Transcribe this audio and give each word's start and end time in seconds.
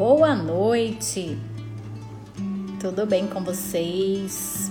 Boa 0.00 0.34
noite! 0.34 1.36
Tudo 2.80 3.04
bem 3.04 3.26
com 3.26 3.44
vocês? 3.44 4.70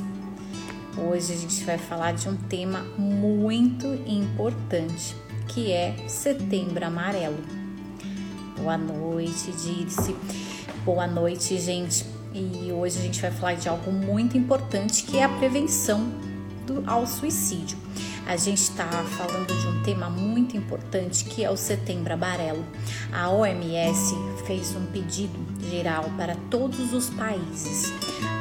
Hoje 0.98 1.34
a 1.34 1.36
gente 1.36 1.64
vai 1.66 1.78
falar 1.78 2.14
de 2.14 2.28
um 2.28 2.36
tema 2.36 2.82
muito 2.98 3.86
importante, 4.08 5.16
que 5.48 5.72
é 5.72 5.96
Setembro 6.08 6.84
Amarelo. 6.84 7.38
Boa 8.58 8.76
noite, 8.76 9.52
Dirce. 9.52 10.16
Boa 10.84 11.06
noite, 11.06 11.60
gente. 11.60 12.08
E 12.34 12.72
hoje 12.72 12.98
a 12.98 13.02
gente 13.04 13.22
vai 13.22 13.30
falar 13.30 13.54
de 13.54 13.70
algo 13.70 13.92
muito 13.92 14.36
importante, 14.36 15.04
que 15.04 15.20
é 15.20 15.26
a 15.26 15.30
prevenção 15.30 16.10
do, 16.66 16.84
ao 16.90 17.06
suicídio 17.06 17.78
a 18.30 18.38
gente 18.38 18.62
está 18.62 18.86
falando 18.86 19.60
de 19.60 19.68
um 19.68 19.82
tema 19.82 20.08
muito 20.08 20.56
importante 20.56 21.26
que 21.26 21.44
é 21.44 21.50
o 21.50 21.58
Setembro 21.58 22.14
Amarelo. 22.14 22.64
A 23.12 23.28
OMS 23.32 24.14
fez 24.46 24.76
um 24.76 24.86
pedido 24.86 25.34
geral 25.68 26.06
para 26.16 26.36
todos 26.48 26.94
os 26.94 27.10
países 27.10 27.92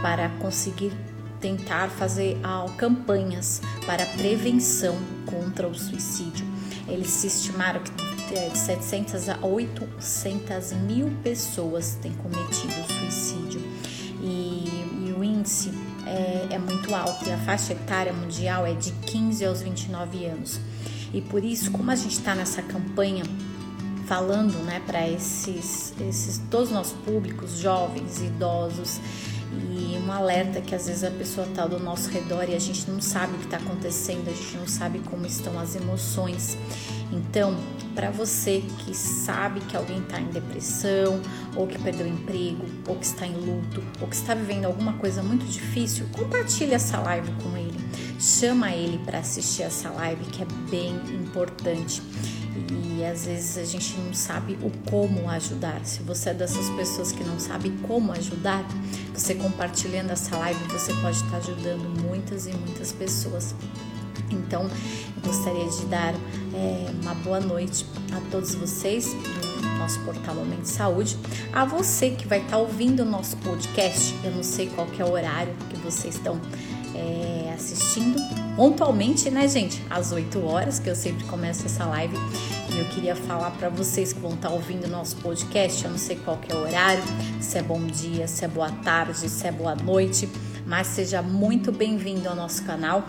para 0.03 0.29
conseguir 0.41 0.93
tentar 1.41 1.89
fazer 1.89 2.37
campanhas 2.77 3.62
para 3.87 4.05
prevenção 4.05 4.95
contra 5.25 5.67
o 5.67 5.75
suicídio. 5.75 6.47
Eles 6.87 7.25
estimaram 7.25 7.81
que 7.81 7.91
de 8.29 8.59
700 8.59 9.31
a 9.31 9.39
800 9.41 10.73
mil 10.73 11.11
pessoas 11.23 11.97
têm 12.03 12.12
cometido 12.12 12.75
suicídio 12.75 12.98
muito 16.88 16.95
alta 16.95 17.28
e 17.28 17.33
a 17.33 17.38
faixa 17.38 17.74
etária 17.74 18.12
mundial 18.12 18.66
é 18.66 18.73
de 18.73 18.92
15 18.92 19.45
aos 19.45 19.60
29 19.60 20.24
anos. 20.24 20.59
E 21.12 21.20
por 21.20 21.45
isso, 21.45 21.70
como 21.70 21.91
a 21.91 21.95
gente 21.95 22.12
está 22.12 22.34
nessa 22.34 22.62
campanha 22.62 23.24
falando 24.06 24.56
né, 24.64 24.80
para 24.86 25.06
esses, 25.06 25.92
esses 26.00 26.41
todos 26.50 26.69
os 26.69 26.75
nossos 26.75 26.98
públicos, 27.05 27.58
jovens, 27.58 28.20
idosos, 28.20 29.00
e 29.53 29.99
um 29.99 30.13
alerta 30.13 30.61
que 30.61 30.75
às 30.75 30.87
vezes 30.87 31.05
a 31.05 31.11
pessoa 31.11 31.47
está 31.47 31.67
do 31.67 31.79
nosso 31.79 32.11
redor 32.11 32.49
e 32.49 32.55
a 32.55 32.59
gente 32.59 32.91
não 32.91 33.01
sabe 33.01 33.35
o 33.35 33.39
que 33.39 33.45
está 33.45 33.57
acontecendo, 33.57 34.29
a 34.29 34.33
gente 34.33 34.57
não 34.57 34.67
sabe 34.67 34.99
como 35.01 35.27
estão 35.27 35.59
as 35.59 35.75
emoções. 35.75 36.57
Então, 37.11 37.57
para 37.95 38.11
você 38.11 38.63
que 38.79 38.95
sabe 38.95 39.61
que 39.61 39.77
alguém 39.77 39.99
está 39.99 40.21
em 40.21 40.27
depressão, 40.27 41.21
ou 41.57 41.67
que 41.67 41.79
perdeu 41.79 42.07
o 42.07 42.09
emprego, 42.09 42.65
ou 42.87 42.97
que 42.97 43.07
está 43.07 43.27
em 43.27 43.35
luto, 43.35 43.83
ou 44.01 44.07
que 44.07 44.15
está 44.15 44.35
vivendo 44.35 44.67
alguma 44.67 44.93
coisa 44.95 45.23
muito 45.23 45.45
difícil, 45.47 46.07
compartilhe 46.13 46.75
essa 46.75 46.99
live 47.01 47.31
com 47.43 47.57
ele. 47.57 47.79
Chama 48.21 48.73
ele 48.73 48.99
para 48.99 49.19
assistir 49.19 49.63
essa 49.63 49.91
live 49.91 50.25
que 50.27 50.43
é 50.43 50.47
bem 50.71 50.95
importante. 51.15 52.03
E 52.97 53.05
às 53.05 53.27
vezes 53.27 53.59
a 53.59 53.64
gente 53.64 53.97
não 53.98 54.12
sabe 54.12 54.59
o 54.62 54.70
como 54.91 55.28
ajudar. 55.31 55.84
Se 55.84 56.03
você 56.03 56.31
é 56.31 56.34
dessas 56.34 56.69
pessoas 56.70 57.12
que 57.12 57.23
não 57.25 57.39
sabe 57.39 57.70
como 57.87 58.12
ajudar, 58.12 58.64
você 59.14 59.34
compartilhando 59.34 60.11
essa 60.11 60.37
live, 60.37 60.62
você 60.64 60.92
pode 60.95 61.17
estar 61.17 61.36
ajudando 61.39 62.03
muitas 62.03 62.47
e 62.47 62.53
muitas 62.53 62.92
pessoas. 62.92 63.55
Então, 64.31 64.62
eu 64.62 65.23
gostaria 65.23 65.69
de 65.69 65.86
dar 65.86 66.14
é, 66.55 66.91
uma 67.03 67.14
boa 67.14 67.41
noite 67.41 67.86
a 68.12 68.31
todos 68.31 68.55
vocês 68.55 69.14
do 69.14 69.79
nosso 69.79 70.01
portal 70.01 70.34
Momento 70.34 70.62
de 70.62 70.69
Saúde, 70.69 71.17
a 71.53 71.64
você 71.64 72.11
que 72.11 72.27
vai 72.27 72.41
estar 72.41 72.59
ouvindo 72.59 73.01
o 73.01 73.05
nosso 73.05 73.36
podcast. 73.39 74.14
Eu 74.23 74.33
não 74.33 74.42
sei 74.42 74.69
qual 74.69 74.86
é 74.98 75.05
o 75.05 75.12
horário 75.12 75.55
que 75.70 75.77
vocês 75.77 76.17
estão 76.17 76.41
é, 76.99 77.53
assistindo 77.55 78.19
pontualmente, 78.57 79.31
né, 79.31 79.47
gente? 79.47 79.81
Às 79.89 80.11
8 80.11 80.45
horas, 80.45 80.79
que 80.79 80.91
eu 80.91 80.97
sempre 80.97 81.25
começo 81.25 81.65
essa 81.65 81.85
live. 81.87 82.17
E 82.75 82.79
eu 82.79 82.85
queria 82.87 83.15
falar 83.15 83.53
para 83.53 83.69
vocês 83.69 84.13
que 84.13 84.21
vão 84.21 84.35
estar 84.35 84.51
ouvindo 84.51 84.85
o 84.85 84.89
nosso 84.89 85.17
podcast, 85.17 85.85
eu 85.85 85.91
não 85.91 85.99
sei 85.99 86.17
qual 86.17 86.39
é 86.49 86.55
o 86.55 86.59
horário, 86.63 87.03
se 87.41 87.57
é 87.59 87.63
bom 87.63 87.81
dia, 87.87 88.27
se 88.29 88.45
é 88.45 88.48
boa 88.48 88.70
tarde, 88.70 89.29
se 89.29 89.47
é 89.47 89.53
boa 89.53 89.75
noite, 89.75 90.29
mas 90.67 90.89
seja 90.89 91.23
muito 91.23 91.73
bem-vindo 91.73 92.29
ao 92.29 92.37
nosso 92.37 92.64
canal. 92.64 93.05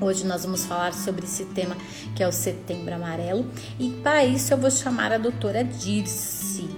Hoje 0.00 0.26
nós 0.26 0.44
vamos 0.44 0.64
falar 0.64 0.92
sobre 0.92 1.24
esse 1.24 1.44
tema 1.44 1.76
que 2.16 2.22
é 2.22 2.28
o 2.28 2.32
Setembro 2.32 2.92
Amarelo 2.92 3.46
e 3.78 3.88
para 4.02 4.24
isso 4.24 4.52
eu 4.52 4.58
vou 4.58 4.70
chamar 4.70 5.12
a 5.12 5.18
doutora 5.18 5.62
Dirce. 5.62 6.68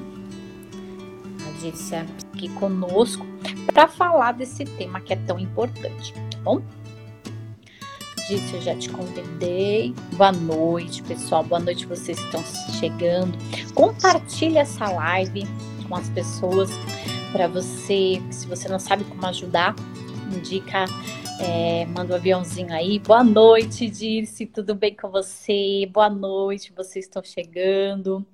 A 1.47 1.59
Dirce 1.59 1.94
é 1.94 2.06
aqui 2.34 2.50
conosco 2.50 3.27
para 3.72 3.88
falar 3.88 4.33
desse 4.33 4.65
tema 4.65 5.00
que 5.00 5.15
é 5.15 5.16
tão 5.16 5.38
importante, 5.38 6.12
tá 6.12 6.34
bom? 6.44 6.62
Dirce, 8.28 8.55
eu 8.55 8.60
já 8.60 8.77
te 8.77 8.88
convidei. 8.91 9.94
Boa 10.12 10.32
noite, 10.32 11.03
pessoal. 11.03 11.43
Boa 11.43 11.60
noite, 11.60 11.87
vocês 11.87 12.19
estão 12.19 12.43
chegando. 12.78 13.37
Compartilhe 13.75 14.59
essa 14.59 14.88
live 14.91 15.47
com 15.88 15.97
as 15.97 16.09
pessoas 16.10 16.71
para 17.33 17.49
você, 17.49 18.22
se 18.31 18.47
você 18.47 18.69
não 18.69 18.78
sabe 18.78 19.03
como 19.04 19.27
ajudar, 19.27 19.75
indica 20.33 20.84
é, 21.41 21.84
manda 21.87 22.15
um 22.15 22.16
aviãozinho 22.16 22.72
aí. 22.72 22.99
Boa 22.99 23.25
noite, 23.25 23.88
Dirce. 23.88 24.47
Tudo 24.47 24.75
bem 24.75 24.94
com 24.94 25.10
você? 25.10 25.88
Boa 25.93 26.09
noite, 26.09 26.72
vocês 26.75 27.06
estão 27.06 27.22
chegando. 27.25 28.25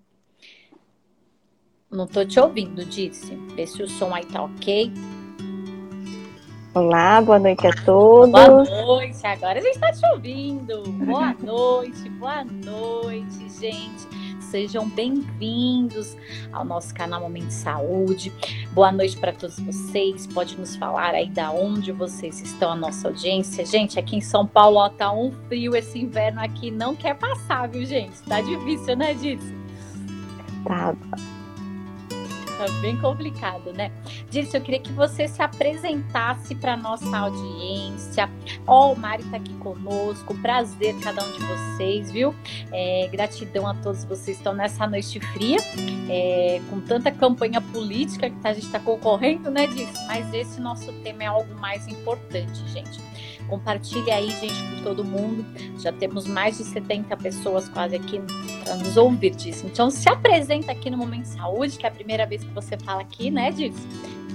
Não 1.90 2.06
tô 2.06 2.24
te 2.24 2.38
ouvindo, 2.38 2.84
Dirce. 2.84 3.34
Vê 3.56 3.66
se 3.66 3.82
o 3.82 3.88
som 3.88 4.14
aí 4.14 4.24
tá 4.26 4.42
ok. 4.44 4.92
Olá, 6.72 7.20
boa 7.20 7.40
noite 7.40 7.66
a 7.66 7.72
todos. 7.84 8.30
Boa 8.30 8.64
noite, 8.64 9.26
agora 9.26 9.58
a 9.58 9.60
gente 9.60 9.74
está 9.74 9.90
te 9.90 10.06
ouvindo. 10.14 10.84
Boa 11.04 11.34
noite, 11.42 12.08
boa 12.10 12.44
noite, 12.44 13.48
gente. 13.58 14.06
Sejam 14.40 14.88
bem-vindos 14.88 16.16
ao 16.52 16.64
nosso 16.64 16.94
canal 16.94 17.22
Momento 17.22 17.50
Saúde. 17.50 18.32
Boa 18.72 18.92
noite 18.92 19.16
para 19.16 19.32
todos 19.32 19.58
vocês. 19.58 20.28
Pode 20.28 20.56
nos 20.60 20.76
falar 20.76 21.12
aí 21.12 21.28
da 21.28 21.50
onde 21.50 21.90
vocês 21.90 22.40
estão, 22.40 22.70
a 22.70 22.76
nossa 22.76 23.08
audiência. 23.08 23.66
Gente, 23.66 23.98
aqui 23.98 24.14
em 24.14 24.20
São 24.20 24.46
Paulo 24.46 24.76
ó, 24.76 24.88
tá 24.88 25.10
um 25.10 25.32
frio 25.48 25.74
esse 25.74 25.98
inverno 25.98 26.40
aqui, 26.40 26.70
não 26.70 26.94
quer 26.94 27.16
passar, 27.16 27.68
viu, 27.68 27.84
gente? 27.84 28.22
Tá 28.28 28.40
difícil, 28.40 28.96
né, 28.96 29.12
Dirce? 29.14 29.56
Tá. 30.64 30.94
Tá 32.60 32.68
bem 32.82 32.94
complicado, 32.98 33.72
né? 33.72 33.90
Dirce, 34.28 34.54
eu 34.54 34.60
queria 34.60 34.80
que 34.80 34.92
você 34.92 35.26
se 35.26 35.40
apresentasse 35.40 36.54
para 36.54 36.76
nossa 36.76 37.16
audiência. 37.16 38.28
Ó, 38.66 38.88
oh, 38.88 38.92
o 38.92 38.96
Mari 38.98 39.22
está 39.22 39.38
aqui 39.38 39.54
conosco. 39.54 40.34
Prazer 40.42 40.94
cada 41.00 41.24
um 41.24 41.32
de 41.32 41.38
vocês, 41.38 42.12
viu? 42.12 42.34
É, 42.70 43.08
gratidão 43.10 43.66
a 43.66 43.72
todos 43.72 44.04
vocês 44.04 44.36
que 44.36 44.42
estão 44.42 44.52
nessa 44.52 44.86
noite 44.86 45.18
fria, 45.32 45.56
é, 46.10 46.60
com 46.68 46.82
tanta 46.82 47.10
campanha 47.10 47.62
política 47.62 48.28
que 48.28 48.36
a 48.46 48.52
gente 48.52 48.66
está 48.66 48.78
concorrendo, 48.78 49.50
né, 49.50 49.66
Dirce? 49.66 49.94
Mas 50.06 50.30
esse 50.34 50.60
nosso 50.60 50.92
tema 51.02 51.22
é 51.22 51.26
algo 51.28 51.54
mais 51.54 51.88
importante, 51.88 52.60
gente. 52.68 53.09
Compartilhe 53.50 54.12
aí, 54.12 54.30
gente, 54.30 54.62
com 54.62 54.82
todo 54.84 55.04
mundo. 55.04 55.44
Já 55.80 55.92
temos 55.92 56.24
mais 56.24 56.56
de 56.56 56.64
70 56.64 57.16
pessoas 57.16 57.68
quase 57.68 57.96
aqui 57.96 58.20
nos 58.78 58.96
ouvir 58.96 59.30
disso. 59.30 59.66
Então, 59.66 59.90
se 59.90 60.08
apresenta 60.08 60.70
aqui 60.70 60.88
no 60.88 60.96
Momento 60.96 61.24
Saúde, 61.24 61.76
que 61.76 61.84
é 61.84 61.88
a 61.88 61.92
primeira 61.92 62.24
vez 62.24 62.44
que 62.44 62.54
você 62.54 62.78
fala 62.78 63.00
aqui, 63.00 63.28
né. 63.28 63.50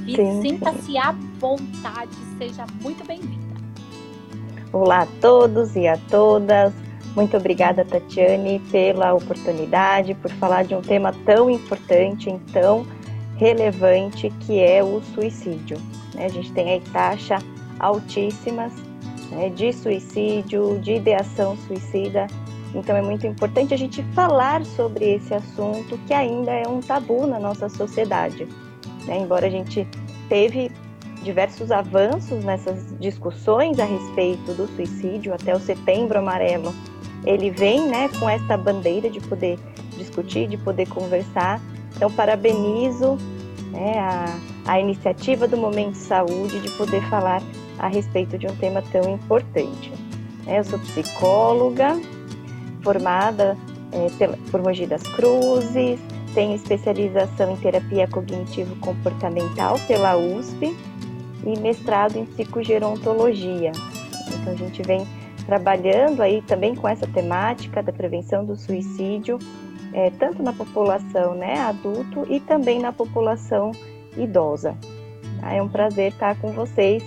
E 0.05 0.15
sinta-se 0.41 0.97
à 0.97 1.13
vontade, 1.39 2.11
seja 2.37 2.65
muito 2.81 3.07
bem-vinda. 3.07 3.55
Olá 4.73 5.03
a 5.03 5.07
todos 5.21 5.77
e 5.77 5.87
a 5.87 5.97
todas. 6.11 6.73
Muito 7.15 7.37
obrigada, 7.37 7.85
Tatiane, 7.85 8.59
pela 8.69 9.13
oportunidade, 9.13 10.13
por 10.15 10.29
falar 10.31 10.65
de 10.65 10.75
um 10.75 10.81
tema 10.81 11.13
tão 11.25 11.49
importante, 11.49 12.29
tão 12.51 12.85
relevante, 13.37 14.29
que 14.41 14.59
é 14.59 14.83
o 14.83 15.01
suicídio. 15.13 15.77
Né? 16.13 16.25
A 16.25 16.29
gente 16.29 16.51
tem 16.51 16.69
aí 16.69 16.81
taxa 16.91 17.39
altíssimas 17.79 18.73
né, 19.31 19.49
de 19.49 19.73
suicídio, 19.73 20.79
de 20.79 20.95
ideação 20.95 21.57
suicida. 21.67 22.27
Então 22.73 22.95
é 22.95 23.01
muito 23.01 23.25
importante 23.25 23.73
a 23.73 23.77
gente 23.77 24.03
falar 24.13 24.65
sobre 24.65 25.15
esse 25.15 25.33
assunto 25.33 25.97
que 26.05 26.13
ainda 26.13 26.51
é 26.51 26.67
um 26.67 26.81
tabu 26.81 27.25
na 27.25 27.39
nossa 27.39 27.69
sociedade. 27.69 28.47
Né? 29.05 29.19
Embora 29.19 29.47
a 29.47 29.49
gente 29.49 29.87
teve 30.27 30.71
diversos 31.23 31.71
avanços 31.71 32.43
nessas 32.43 32.93
discussões 32.99 33.79
a 33.79 33.85
respeito 33.85 34.53
do 34.53 34.67
suicídio 34.75 35.33
até 35.33 35.55
o 35.55 35.59
Setembro 35.59 36.19
Amarelo, 36.19 36.73
ele 37.25 37.49
vem 37.49 37.87
né, 37.87 38.09
com 38.19 38.29
essa 38.29 38.55
bandeira 38.55 39.09
de 39.09 39.19
poder 39.19 39.57
discutir, 39.97 40.47
de 40.47 40.57
poder 40.57 40.87
conversar. 40.87 41.59
Então 41.95 42.11
parabenizo 42.11 43.17
né, 43.71 43.97
a, 43.97 44.37
a 44.73 44.79
iniciativa 44.79 45.47
do 45.47 45.57
Momento 45.57 45.95
Saúde 45.95 46.59
de 46.59 46.69
poder 46.71 47.01
falar 47.09 47.41
a 47.79 47.87
respeito 47.87 48.37
de 48.37 48.47
um 48.47 48.55
tema 48.55 48.81
tão 48.91 49.13
importante. 49.13 49.91
Eu 50.47 50.63
sou 50.63 50.79
psicóloga, 50.79 51.99
formada 52.81 53.57
é, 53.91 54.09
pela, 54.17 54.37
por 54.51 54.61
Mogi 54.61 54.85
das 54.85 55.03
Cruzes, 55.03 55.99
tenho 56.33 56.55
especialização 56.55 57.51
em 57.53 57.57
terapia 57.57 58.07
cognitivo-comportamental 58.07 59.79
pela 59.87 60.17
USP 60.17 60.75
e 61.45 61.59
mestrado 61.59 62.17
em 62.17 62.25
psicogerontologia. 62.25 63.71
Então 64.27 64.53
a 64.53 64.55
gente 64.55 64.81
vem 64.83 65.07
trabalhando 65.45 66.21
aí 66.21 66.41
também 66.41 66.75
com 66.75 66.87
essa 66.87 67.07
temática 67.07 67.81
da 67.81 67.93
prevenção 67.93 68.43
do 68.43 68.55
suicídio 68.55 69.39
é, 69.95 70.09
tanto 70.09 70.43
na 70.43 70.51
população 70.51 71.35
né, 71.35 71.57
adulto 71.59 72.27
e 72.29 72.41
também 72.41 72.79
na 72.79 72.91
população 72.91 73.71
idosa. 74.17 74.77
Tá? 75.39 75.53
É 75.53 75.61
um 75.61 75.69
prazer 75.69 76.11
estar 76.11 76.35
com 76.35 76.51
vocês 76.51 77.01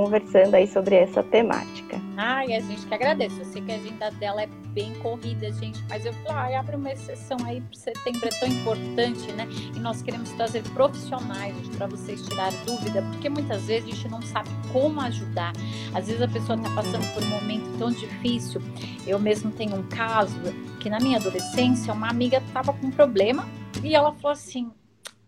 conversando 0.00 0.54
aí 0.54 0.66
sobre 0.66 0.94
essa 0.94 1.22
temática. 1.22 2.00
Ai, 2.16 2.54
a 2.54 2.60
gente 2.60 2.86
que 2.86 2.94
agradece. 2.94 3.38
Eu 3.38 3.44
sei 3.44 3.60
que 3.60 3.70
a 3.70 3.74
agenda 3.74 4.10
dela 4.12 4.42
é 4.42 4.48
bem 4.72 4.94
corrida, 4.94 5.52
gente, 5.52 5.78
mas 5.90 6.06
eu 6.06 6.12
falei, 6.14 6.54
ah, 6.54 6.60
abre 6.60 6.76
uma 6.76 6.90
exceção 6.90 7.36
aí 7.44 7.60
para 7.60 7.78
setembro, 7.78 8.26
é 8.26 8.40
tão 8.40 8.48
importante, 8.48 9.30
né? 9.32 9.46
E 9.76 9.78
nós 9.78 10.00
queremos 10.00 10.30
trazer 10.30 10.62
profissionais 10.70 11.54
para 11.76 11.86
vocês 11.86 12.26
tirarem 12.26 12.58
dúvida, 12.64 13.02
porque 13.10 13.28
muitas 13.28 13.64
vezes 13.64 13.92
a 13.92 13.94
gente 13.94 14.08
não 14.08 14.22
sabe 14.22 14.48
como 14.72 15.02
ajudar. 15.02 15.52
Às 15.92 16.06
vezes 16.06 16.22
a 16.22 16.28
pessoa 16.28 16.56
está 16.56 16.70
passando 16.70 17.14
por 17.14 17.22
um 17.22 17.28
momento 17.28 17.78
tão 17.78 17.90
difícil. 17.90 18.62
Eu 19.06 19.18
mesmo 19.18 19.50
tenho 19.50 19.76
um 19.76 19.82
caso 19.82 20.40
que 20.80 20.88
na 20.88 20.98
minha 20.98 21.18
adolescência 21.18 21.92
uma 21.92 22.08
amiga 22.08 22.38
estava 22.38 22.72
com 22.72 22.86
um 22.86 22.90
problema 22.90 23.46
e 23.84 23.94
ela 23.94 24.12
falou 24.12 24.32
assim: 24.32 24.70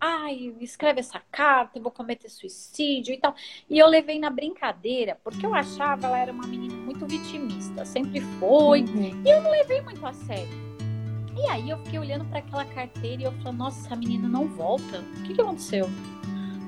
ai, 0.05 0.53
escreve 0.59 0.99
essa 0.99 1.21
carta, 1.31 1.77
eu 1.77 1.81
vou 1.81 1.91
cometer 1.91 2.27
suicídio 2.27 3.13
e 3.13 3.17
tal. 3.17 3.33
E 3.69 3.79
eu 3.79 3.87
levei 3.87 4.19
na 4.19 4.29
brincadeira, 4.29 5.17
porque 5.23 5.45
eu 5.45 5.55
achava 5.55 6.07
ela 6.07 6.17
era 6.17 6.31
uma 6.33 6.45
menina 6.45 6.75
muito 6.75 7.05
vitimista, 7.05 7.85
sempre 7.85 8.19
foi, 8.37 8.81
uhum. 8.81 9.21
e 9.25 9.29
eu 9.29 9.41
não 9.41 9.49
levei 9.49 9.79
muito 9.79 10.05
a 10.05 10.11
sério. 10.11 10.73
E 11.37 11.49
aí 11.49 11.69
eu 11.69 11.77
fiquei 11.77 11.97
olhando 11.97 12.25
para 12.25 12.39
aquela 12.39 12.65
carteira 12.65 13.21
e 13.21 13.25
eu 13.25 13.31
falei, 13.31 13.53
nossa, 13.53 13.87
essa 13.87 13.95
menina 13.95 14.27
não 14.27 14.45
volta. 14.45 14.99
O 14.99 15.23
que, 15.23 15.33
que 15.35 15.41
aconteceu? 15.41 15.89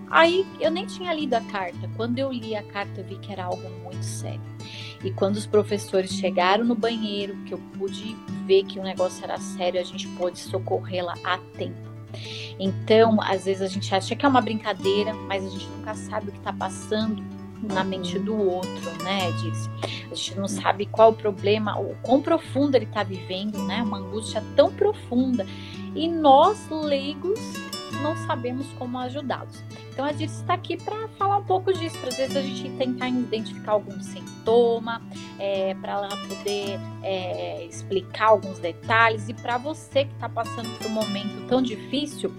Aí 0.09 0.47
eu 0.61 0.71
nem 0.71 0.85
tinha 0.85 1.13
lido 1.13 1.33
a 1.33 1.41
carta. 1.41 1.89
Quando 1.97 2.17
eu 2.17 2.31
li 2.31 2.55
a 2.55 2.63
carta, 2.63 3.01
eu 3.01 3.03
vi 3.03 3.17
que 3.17 3.33
era 3.33 3.43
algo 3.43 3.69
muito 3.83 4.03
sério. 4.03 4.41
E 5.03 5.11
quando 5.11 5.35
os 5.35 5.45
professores 5.45 6.11
chegaram 6.11 6.63
no 6.63 6.73
banheiro, 6.73 7.35
que 7.43 7.53
eu 7.53 7.59
pude 7.77 8.15
ver 8.45 8.63
que 8.63 8.79
o 8.79 8.83
negócio 8.83 9.23
era 9.23 9.37
sério, 9.37 9.79
a 9.79 9.83
gente 9.83 10.07
pôde 10.09 10.39
socorrê-la 10.39 11.13
a 11.23 11.37
tempo. 11.57 11.94
Então, 12.59 13.21
às 13.21 13.45
vezes 13.45 13.61
a 13.61 13.67
gente 13.67 13.93
acha 13.93 14.15
que 14.15 14.25
é 14.25 14.29
uma 14.29 14.41
brincadeira, 14.41 15.13
mas 15.13 15.45
a 15.45 15.49
gente 15.49 15.67
nunca 15.69 15.93
sabe 15.95 16.29
o 16.29 16.31
que 16.31 16.37
está 16.37 16.53
passando 16.53 17.23
na 17.61 17.83
mente 17.83 18.19
do 18.19 18.35
outro, 18.35 19.03
né, 19.03 19.31
Disse? 19.31 19.69
A 20.11 20.15
gente 20.15 20.37
não 20.37 20.47
sabe 20.47 20.85
qual 20.85 21.11
o 21.11 21.13
problema, 21.13 21.79
o 21.79 21.95
quão 22.01 22.21
profundo 22.21 22.75
ele 22.75 22.85
está 22.85 23.03
vivendo, 23.03 23.57
né? 23.65 23.81
Uma 23.81 23.97
angústia 23.97 24.43
tão 24.55 24.71
profunda. 24.71 25.45
E 25.95 26.07
nós, 26.07 26.69
leigos, 26.69 27.39
não 28.01 28.15
sabemos 28.27 28.67
como 28.77 28.97
ajudá-los. 28.99 29.63
Então 29.95 30.03
a 30.03 30.11
Dirce 30.11 30.41
está 30.41 30.55
aqui 30.55 30.75
para 30.75 31.07
falar 31.17 31.37
um 31.37 31.45
pouco 31.45 31.71
disso, 31.71 31.97
para 31.99 32.09
às 32.09 32.17
vezes 32.17 32.35
a 32.35 32.41
gente 32.41 32.69
tentar 32.71 33.07
identificar 33.07 33.71
algum 33.71 33.97
sintoma, 34.01 35.01
é, 35.39 35.73
para 35.75 35.93
ela 35.93 36.09
poder 36.27 36.77
é, 37.01 37.63
explicar 37.63 38.27
alguns 38.27 38.59
detalhes 38.59 39.29
e 39.29 39.33
para 39.33 39.57
você 39.57 40.03
que 40.03 40.11
está 40.11 40.27
passando 40.27 40.67
por 40.77 40.87
um 40.87 40.89
momento 40.89 41.47
tão 41.47 41.61
difícil, 41.61 42.29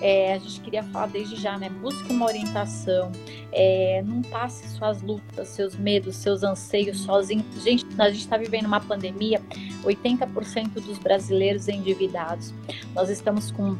é, 0.00 0.32
a 0.32 0.38
gente 0.38 0.60
queria 0.62 0.82
falar 0.82 1.08
desde 1.08 1.36
já, 1.36 1.58
né? 1.58 1.68
Busque 1.68 2.10
uma 2.10 2.24
orientação, 2.24 3.12
é, 3.52 4.02
não 4.02 4.22
passe 4.22 4.66
suas 4.68 5.02
lutas, 5.02 5.48
seus 5.48 5.76
medos, 5.76 6.16
seus 6.16 6.42
anseios 6.42 7.00
sozinho. 7.00 7.44
Gente, 7.62 7.84
a 7.98 8.08
gente 8.08 8.20
está 8.20 8.38
vivendo 8.38 8.64
uma 8.64 8.80
pandemia, 8.80 9.42
80% 9.84 10.72
dos 10.80 10.96
brasileiros 10.96 11.68
endividados. 11.68 12.54
Nós 12.94 13.10
estamos 13.10 13.50
com 13.50 13.76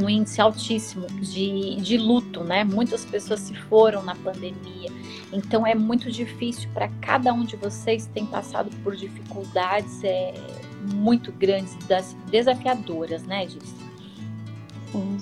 um 0.00 0.08
índice 0.08 0.40
altíssimo 0.40 1.06
de, 1.06 1.76
de 1.76 1.96
luto, 1.96 2.44
né? 2.44 2.64
Muitas 2.64 3.04
pessoas 3.04 3.40
se 3.40 3.54
foram 3.54 4.02
na 4.02 4.14
pandemia. 4.14 4.90
Então 5.32 5.66
é 5.66 5.74
muito 5.74 6.10
difícil 6.10 6.68
para 6.72 6.88
cada 7.00 7.32
um 7.32 7.44
de 7.44 7.56
vocês 7.56 8.06
tem 8.06 8.24
passado 8.24 8.70
por 8.82 8.94
dificuldades 8.96 10.02
é, 10.04 10.34
muito 10.94 11.32
grandes, 11.32 11.76
desafiadoras, 12.30 13.24
né, 13.24 13.46
Gis? 13.48 13.74
Sim. 14.92 15.18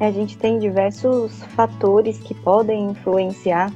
A 0.00 0.10
gente 0.10 0.36
tem 0.36 0.58
diversos 0.58 1.42
fatores 1.54 2.18
que 2.18 2.34
podem 2.34 2.90
influenciar 2.90 3.72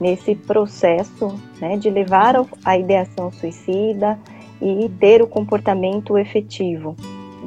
nesse 0.00 0.34
processo 0.34 1.38
né, 1.60 1.76
de 1.76 1.88
levar 1.88 2.34
a 2.64 2.76
ideação 2.76 3.30
suicida 3.30 4.18
e 4.60 4.88
ter 5.00 5.22
o 5.22 5.26
comportamento 5.26 6.18
efetivo. 6.18 6.96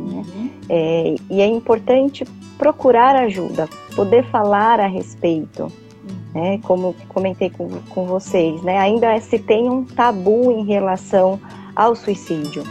Né? 0.06 0.24
Uhum. 0.36 0.50
É, 0.70 1.16
e 1.30 1.42
é 1.42 1.48
importante 1.48 2.26
procurar 2.58 3.16
ajuda, 3.16 3.68
poder 3.96 4.24
falar 4.26 4.80
a 4.80 4.88
respeito, 4.88 5.64
uhum. 5.64 5.70
né? 6.34 6.60
Como 6.64 6.96
comentei 7.10 7.50
com, 7.50 7.68
com 7.90 8.06
vocês, 8.06 8.62
né? 8.62 8.78
Ainda 8.78 9.20
se 9.20 9.40
tem 9.40 9.70
um 9.70 9.84
tabu 9.84 10.52
em 10.52 10.66
relação 10.66 11.40
ao 11.76 11.96
suicídio, 11.96 12.64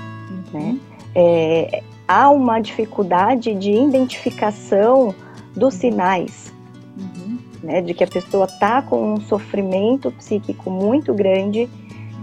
uhum. 0.53 0.61
né? 0.61 0.79
É, 1.15 1.83
há 2.09 2.31
uma 2.31 2.61
dificuldade 2.61 3.55
de 3.55 3.73
identificação 3.73 5.15
dos 5.55 5.75
sinais, 5.75 6.53
uhum. 6.97 7.39
né? 7.63 7.81
De 7.81 7.95
que 7.95 8.05
a 8.05 8.09
pessoa 8.09 8.47
está 8.47 8.81
com 8.83 9.15
um 9.15 9.21
sofrimento 9.21 10.11
psíquico 10.13 10.71
muito 10.71 11.13
grande 11.13 11.69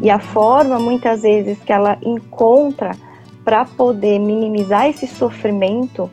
e 0.01 0.09
a 0.09 0.19
forma 0.19 0.79
muitas 0.79 1.21
vezes 1.21 1.59
que 1.59 1.71
ela 1.71 1.97
encontra 2.01 2.91
para 3.43 3.65
poder 3.65 4.19
minimizar 4.19 4.88
esse 4.88 5.07
sofrimento 5.07 6.09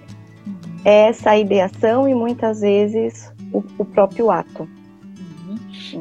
é 0.84 1.08
essa 1.08 1.36
ideação 1.36 2.08
e 2.08 2.14
muitas 2.14 2.60
vezes 2.60 3.32
o, 3.52 3.62
o 3.78 3.84
próprio 3.84 4.30
ato. 4.30 4.68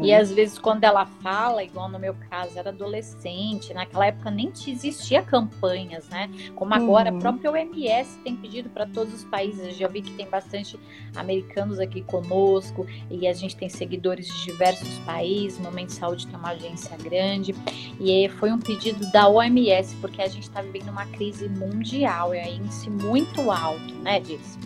E 0.01 0.13
às 0.13 0.31
vezes 0.31 0.57
quando 0.59 0.83
ela 0.83 1.05
fala, 1.05 1.63
igual 1.63 1.89
no 1.89 1.99
meu 1.99 2.15
caso, 2.29 2.57
era 2.57 2.69
adolescente, 2.69 3.73
naquela 3.73 4.07
época 4.07 4.31
nem 4.31 4.51
existia 4.67 5.21
campanhas, 5.21 6.07
né? 6.09 6.29
Como 6.55 6.73
agora, 6.73 7.11
uhum. 7.11 7.17
a 7.17 7.21
própria 7.21 7.51
OMS 7.51 8.17
tem 8.19 8.35
pedido 8.35 8.69
para 8.69 8.85
todos 8.85 9.13
os 9.13 9.23
países. 9.23 9.65
Eu 9.65 9.71
já 9.71 9.87
vi 9.87 10.01
que 10.01 10.11
tem 10.11 10.27
bastante 10.27 10.79
americanos 11.15 11.79
aqui 11.79 12.01
conosco 12.01 12.85
e 13.09 13.27
a 13.27 13.33
gente 13.33 13.55
tem 13.55 13.69
seguidores 13.69 14.27
de 14.27 14.45
diversos 14.45 14.97
países. 14.99 15.59
O 15.59 15.63
Momento 15.63 15.89
de 15.89 15.95
Saúde 15.95 16.27
tem 16.27 16.35
uma 16.35 16.49
agência 16.49 16.95
grande 16.97 17.55
e 17.99 18.29
foi 18.37 18.51
um 18.51 18.59
pedido 18.59 19.09
da 19.11 19.27
OMS 19.27 19.95
porque 20.01 20.21
a 20.21 20.27
gente 20.27 20.43
está 20.43 20.61
vivendo 20.61 20.89
uma 20.89 21.05
crise 21.07 21.47
mundial, 21.49 22.33
é 22.33 22.49
índice 22.49 22.89
muito 22.89 23.51
alto, 23.51 23.93
né, 23.95 24.19
Diz? 24.19 24.57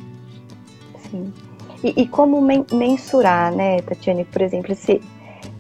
Sim. 1.09 1.33
E, 1.83 2.01
e 2.01 2.07
como 2.07 2.41
men 2.41 2.65
mensurar, 2.71 3.51
né, 3.51 3.81
Tatiane, 3.81 4.25
por 4.25 4.41
exemplo, 4.41 4.71
esse, 4.71 5.01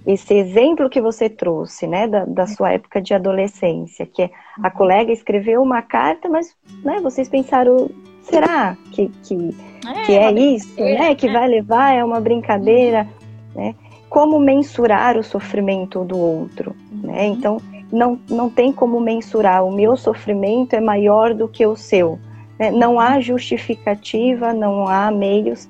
esse 0.05 0.33
exemplo 0.33 0.89
que 0.89 1.01
você 1.01 1.29
trouxe, 1.29 1.87
né, 1.87 2.07
da, 2.07 2.25
da 2.25 2.47
sua 2.47 2.73
época 2.73 3.01
de 3.01 3.13
adolescência, 3.13 4.05
que 4.05 4.23
é 4.23 4.29
a 4.61 4.67
uhum. 4.67 4.73
colega 4.73 5.11
escreveu 5.11 5.61
uma 5.61 5.81
carta, 5.81 6.29
mas 6.29 6.55
né, 6.83 6.99
vocês 7.01 7.27
pensaram, 7.27 7.89
será 8.21 8.77
que, 8.91 9.09
que 9.23 9.55
é, 9.87 10.05
que 10.05 10.11
é 10.13 10.31
isso, 10.31 10.79
né, 10.79 11.15
que 11.15 11.27
né? 11.27 11.33
vai 11.33 11.47
levar, 11.47 11.93
é 11.93 12.03
uma 12.03 12.19
brincadeira, 12.19 13.07
uhum. 13.55 13.63
né? 13.63 13.75
Como 14.09 14.37
mensurar 14.39 15.17
o 15.17 15.23
sofrimento 15.23 16.03
do 16.03 16.19
outro, 16.19 16.75
né? 16.91 17.27
Uhum. 17.27 17.33
Então, 17.33 17.57
não, 17.91 18.19
não 18.29 18.49
tem 18.49 18.71
como 18.71 18.99
mensurar, 18.99 19.65
o 19.65 19.71
meu 19.71 19.97
sofrimento 19.97 20.75
é 20.75 20.79
maior 20.79 21.33
do 21.33 21.47
que 21.47 21.65
o 21.65 21.75
seu. 21.75 22.17
Né? 22.57 22.71
Não 22.71 22.99
há 22.99 23.19
justificativa, 23.19 24.53
não 24.53 24.87
há 24.87 25.11
meios 25.11 25.67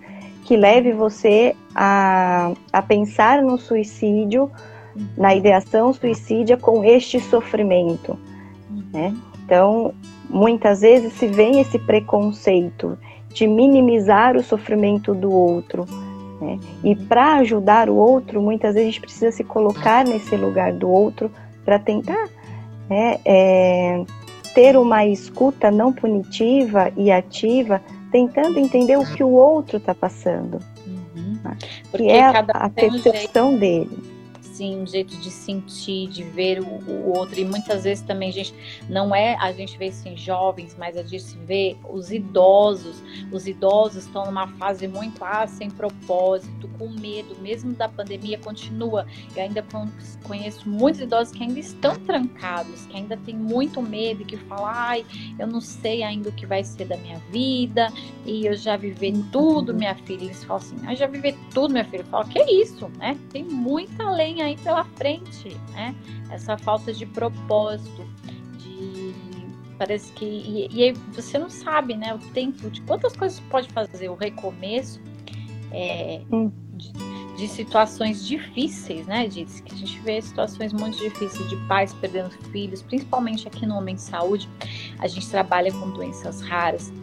que 0.51 0.58
leve 0.58 0.91
você 0.91 1.55
a, 1.74 2.51
a 2.74 2.81
pensar 2.81 3.41
no 3.41 3.58
suicídio, 3.58 4.51
na 5.15 5.34
ideação 5.34 5.93
suicídia 5.93 6.58
com 6.58 6.84
este 6.84 7.22
sofrimento. 7.22 8.20
Né? 8.91 9.15
Então, 9.46 9.93
muitas 10.29 10.81
vezes 10.81 11.13
se 11.13 11.25
vem 11.25 11.62
esse 11.62 11.79
preconceito 11.79 13.00
de 13.29 13.48
minimizar 13.48 14.36
o 14.36 14.43
sofrimento 14.43 15.15
do 15.15 15.31
outro. 15.31 15.86
Né? 16.41 16.60
E 16.84 16.98
para 16.98 17.36
ajudar 17.36 17.89
o 17.89 17.96
outro, 17.96 18.41
muitas 18.41 18.74
vezes 18.74 18.89
a 18.89 18.91
gente 18.91 19.01
precisa 19.01 19.31
se 19.31 19.46
colocar 19.46 20.03
nesse 20.03 20.36
lugar 20.36 20.74
do 20.74 20.89
outro 20.89 21.31
para 21.63 21.79
tentar 21.79 22.27
né, 22.89 23.22
é, 23.24 24.03
ter 24.53 24.75
uma 24.75 25.05
escuta 25.05 25.72
não 25.72 25.93
punitiva 25.93 26.91
e 26.98 27.10
ativa 27.10 27.81
tentando 28.12 28.60
entender 28.60 28.98
o 28.98 29.06
que 29.06 29.24
o 29.24 29.30
outro 29.30 29.77
está 29.77 29.96
passando. 29.96 30.60
Uhum. 30.86 31.39
Né? 31.44 31.58
Que 31.96 32.10
é 32.10 32.24
a, 32.24 32.39
a 32.39 32.70
percepção 32.70 33.58
dele 33.58 34.11
assim, 34.62 34.77
um 34.77 34.86
jeito 34.86 35.18
de 35.18 35.32
sentir, 35.32 36.08
de 36.08 36.24
ver 36.24 36.62
o, 36.62 36.65
o, 36.65 37.18
outro. 37.18 37.39
E 37.39 37.44
muitas 37.46 37.84
vezes 37.84 38.03
também, 38.03 38.32
gente, 38.32 38.53
não 38.88 39.13
é 39.13 39.36
a 39.39 39.51
gente 39.51 39.77
vê 39.77 39.88
isso 39.88 40.08
em 40.08 40.15
jovens, 40.15 40.75
mas 40.77 40.96
a 40.96 41.03
gente 41.03 41.38
vê 41.46 41.75
os 41.89 42.12
idosos. 42.12 43.01
Os 43.32 43.48
idosos 43.48 44.06
estão 44.06 44.25
numa 44.25 44.48
fase 44.48 44.88
muito 44.88 45.24
ah, 45.24 45.48
sem 45.48 45.70
propósito, 45.70 46.70
com 46.77 46.89
medo, 46.89 47.36
mesmo 47.41 47.74
da 47.74 47.89
pandemia, 47.89 48.38
continua. 48.38 49.06
Eu 49.36 49.44
ainda 49.44 49.65
conheço 50.24 50.70
muitos 50.70 51.01
idosos 51.01 51.34
que 51.34 51.44
ainda 51.44 51.60
estão 51.60 51.96
trancados, 51.96 52.86
que 52.86 52.98
ainda 52.98 53.18
têm 53.18 53.36
muito 53.36 53.82
medo, 53.82 54.24
que 54.24 54.38
falam, 54.38 54.65
ai, 54.68 55.06
eu 55.39 55.48
não 55.48 55.62
sei 55.62 56.03
ainda 56.03 56.30
o 56.30 56.32
que 56.32 56.46
vai 56.46 56.63
ser 56.63 56.86
da 56.86 56.98
minha 56.98 57.18
vida, 57.32 57.91
e 58.25 58.46
eu 58.46 58.53
já 58.53 58.77
vivi 58.77 59.12
tudo, 59.32 59.74
minha 59.74 59.96
filha. 59.96 60.25
Eles 60.25 60.44
falam 60.44 60.62
assim, 60.63 60.75
eu 60.88 60.96
já 60.96 61.08
vivi 61.08 61.36
tudo, 61.53 61.72
minha 61.72 61.86
filha. 61.86 62.01
Eu 62.01 62.06
falo, 62.06 62.27
que 62.27 62.39
é 62.39 62.51
isso, 62.51 62.89
né? 62.98 63.18
Tem 63.32 63.44
muita 63.44 64.10
lenha 64.12 64.50
aí 64.51 64.58
pela 64.58 64.84
frente, 64.84 65.58
né? 65.72 65.96
Essa 66.29 66.58
falta 66.58 66.93
de 66.93 67.05
propósito, 67.05 68.05
de 68.58 69.13
Parece 69.81 70.13
que. 70.13 70.25
E, 70.25 70.67
e 70.72 70.84
aí 70.84 70.93
você 71.12 71.39
não 71.39 71.50
sabe, 71.50 71.96
né? 71.96 72.13
O 72.13 72.20
tempo 72.20 72.70
de 72.70 72.79
quantas 72.81 73.15
coisas 73.17 73.39
pode 73.50 73.67
fazer. 73.70 74.10
O 74.10 74.13
recomeço 74.13 75.01
é, 75.72 76.22
de, 76.74 76.93
de, 77.36 77.48
situações 77.48 78.24
difíceis, 78.24 79.08
né? 79.08 79.27
Diz 79.27 79.60
que 79.60 79.74
a 79.74 79.75
gente 79.75 80.00
vê 80.01 80.22
situações 80.22 80.72
muito 80.72 81.00
difíceis 81.00 81.50
de 81.50 81.55
pais 81.67 81.96
perdendo 81.96 82.29
filhos, 82.51 82.84
principalmente 82.84 83.48
aqui 83.48 83.65
no 83.65 83.75
Homem 83.75 83.96
de 83.96 84.01
Saúde. 84.01 84.48
A 85.00 85.08
gente 85.08 85.27
trabalha 85.27 85.72
com 85.72 85.89
doenças 85.89 86.41
raras, 86.41 86.93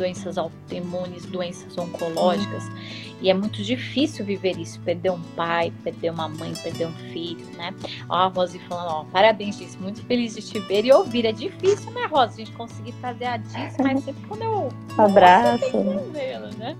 doenças 0.00 0.38
autoimunes, 0.38 1.26
doenças 1.26 1.76
oncológicas. 1.76 2.64
E 3.20 3.28
é 3.28 3.34
muito 3.34 3.62
difícil 3.62 4.24
viver 4.24 4.58
isso, 4.58 4.80
perder 4.80 5.10
um 5.10 5.20
pai, 5.36 5.70
perder 5.84 6.10
uma 6.10 6.26
mãe, 6.26 6.54
perder 6.62 6.86
um 6.86 6.92
filho, 7.12 7.44
né? 7.56 7.74
Ó, 8.08 8.14
a 8.14 8.26
Rose 8.28 8.58
falando, 8.60 8.88
ó, 8.88 9.04
parabéns, 9.12 9.58
disse, 9.58 9.76
muito 9.76 10.02
feliz 10.06 10.34
de 10.34 10.42
te 10.42 10.58
ver 10.60 10.86
e 10.86 10.92
ouvir. 10.92 11.26
É 11.26 11.32
difícil, 11.32 11.90
né, 11.92 12.06
Rose, 12.06 12.32
a 12.32 12.44
gente 12.44 12.52
conseguir 12.52 12.92
fazer 12.92 13.26
a 13.26 13.36
disso, 13.36 13.76
mas 13.82 14.02
sempre 14.02 14.22
quando 14.26 14.42
eu... 14.42 14.68
Abraço. 14.96 15.76
né? 16.56 16.76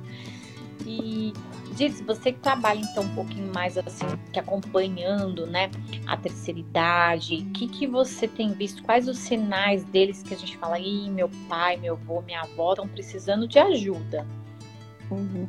E 0.86 1.34
Diz, 1.80 2.00
você 2.02 2.32
que 2.32 2.40
trabalha 2.40 2.80
então 2.80 3.04
um 3.04 3.14
pouquinho 3.14 3.50
mais 3.54 3.78
assim, 3.78 4.06
que 4.32 4.38
acompanhando, 4.38 5.46
né, 5.46 5.70
a 6.06 6.16
terceira 6.16 6.60
idade, 6.60 7.36
o 7.36 7.52
que 7.52 7.66
que 7.66 7.86
você 7.86 8.28
tem 8.28 8.52
visto? 8.52 8.82
Quais 8.82 9.08
os 9.08 9.18
sinais 9.18 9.82
deles 9.84 10.22
que 10.22 10.34
a 10.34 10.36
gente 10.36 10.58
fala, 10.58 10.78
ih, 10.78 11.08
meu 11.08 11.30
pai, 11.48 11.78
meu 11.78 11.94
avô, 11.94 12.20
minha 12.20 12.42
avó 12.42 12.72
estão 12.72 12.86
precisando 12.86 13.48
de 13.48 13.58
ajuda? 13.58 14.26
Uhum 15.10 15.48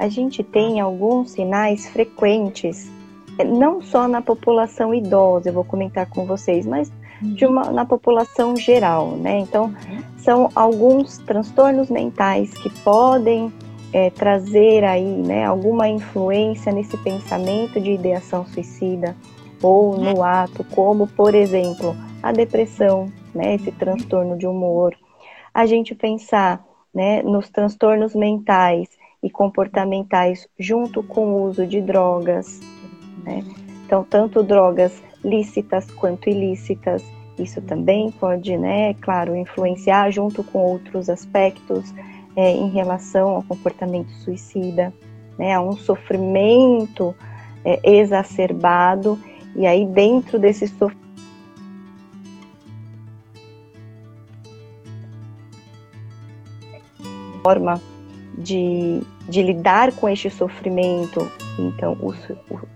a 0.00 0.08
gente 0.08 0.42
tem 0.42 0.80
alguns 0.80 1.32
sinais 1.32 1.86
frequentes, 1.90 2.90
eh, 3.38 3.44
não 3.44 3.82
só 3.82 4.08
na 4.08 4.22
população 4.22 4.94
idosa, 4.94 5.50
eu 5.50 5.52
vou 5.52 5.62
comentar 5.62 6.06
com 6.06 6.24
vocês, 6.24 6.64
mas 6.64 6.90
de 7.20 7.44
uma, 7.44 7.70
na 7.70 7.84
população 7.84 8.56
geral, 8.56 9.10
né? 9.10 9.40
Então, 9.40 9.64
uhum. 9.64 10.02
são 10.16 10.50
alguns 10.54 11.18
transtornos 11.18 11.90
mentais 11.90 12.50
que 12.54 12.70
podem 12.82 13.52
é, 13.92 14.10
trazer 14.10 14.84
aí, 14.84 15.04
né, 15.04 15.44
alguma 15.44 15.88
influência 15.88 16.72
nesse 16.72 16.96
pensamento 16.98 17.80
de 17.80 17.92
ideação 17.92 18.46
suicida 18.46 19.16
ou 19.62 19.96
no 19.96 20.16
uhum. 20.16 20.24
ato, 20.24 20.64
como, 20.64 21.06
por 21.06 21.34
exemplo, 21.34 21.94
a 22.22 22.32
depressão, 22.32 23.10
né, 23.34 23.54
esse 23.54 23.72
transtorno 23.72 24.36
de 24.38 24.46
humor. 24.46 24.96
A 25.52 25.66
gente 25.66 25.94
pensar, 25.94 26.64
né, 26.94 27.22
nos 27.22 27.50
transtornos 27.50 28.14
mentais 28.14 28.88
e 29.22 29.28
comportamentais 29.28 30.48
junto 30.58 31.02
com 31.02 31.26
o 31.26 31.42
uso 31.44 31.66
de 31.66 31.80
drogas. 31.80 32.60
Né? 33.24 33.44
Então, 33.84 34.04
tanto 34.04 34.42
drogas 34.42 35.02
lícitas 35.22 35.90
quanto 35.90 36.30
ilícitas, 36.30 37.04
isso 37.38 37.60
também 37.60 38.10
pode, 38.10 38.56
né, 38.56 38.94
claro, 38.94 39.36
influenciar 39.36 40.10
junto 40.10 40.42
com 40.44 40.58
outros 40.60 41.10
aspectos 41.10 41.92
é, 42.40 42.52
em 42.52 42.70
relação 42.70 43.28
ao 43.36 43.42
comportamento 43.42 44.10
suicida, 44.24 44.94
né, 45.38 45.52
a 45.52 45.60
um 45.60 45.72
sofrimento 45.72 47.14
é, 47.62 47.78
exacerbado, 47.98 49.18
e 49.54 49.66
aí 49.66 49.84
dentro 49.84 50.38
desse 50.38 50.66
sofrimento 50.66 50.98
forma 57.42 57.80
de, 58.38 59.02
de 59.28 59.42
lidar 59.42 59.92
com 59.92 60.08
este 60.08 60.30
sofrimento, 60.30 61.30
então 61.58 61.96
o, 62.00 62.14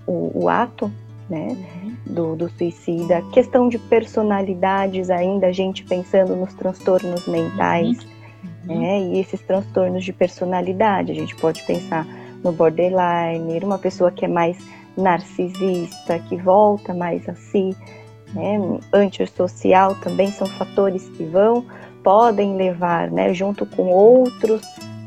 o, 0.07 0.45
o 0.45 0.49
ato 0.49 0.91
né, 1.29 1.49
uhum. 1.49 1.97
do, 2.07 2.37
do, 2.37 2.51
suicida, 2.51 3.23
questão 3.33 3.69
de 3.69 3.79
personalidades 3.79 5.09
ainda, 5.09 5.47
a 5.47 5.53
gente 5.53 5.85
pensando 5.85 6.37
nos 6.37 6.53
transtornos 6.55 7.27
mentais, 7.27 7.99
uhum. 7.99 8.14
Né, 8.67 9.01
e 9.01 9.21
esses 9.21 9.41
transtornos 9.41 10.05
de 10.05 10.13
personalidade, 10.13 11.13
a 11.13 11.15
gente 11.15 11.35
pode 11.37 11.63
pensar 11.63 12.07
no 12.43 12.53
borderline, 12.53 13.59
uma 13.63 13.79
pessoa 13.79 14.11
que 14.11 14.25
é 14.25 14.29
mais 14.29 14.57
narcisista, 14.97 16.19
que 16.19 16.37
volta 16.37 16.95
mais 16.95 17.29
a 17.29 17.35
si, 17.35 17.77
né, 18.35 18.59
antissocial 18.93 19.95
também 19.97 20.31
são 20.31 20.47
fatores 20.47 21.09
que 21.11 21.25
vão, 21.25 21.65
podem 22.03 22.57
levar, 22.57 23.11
né, 23.11 23.33
junto 23.33 23.65
com 23.65 23.85
outros 23.85 24.63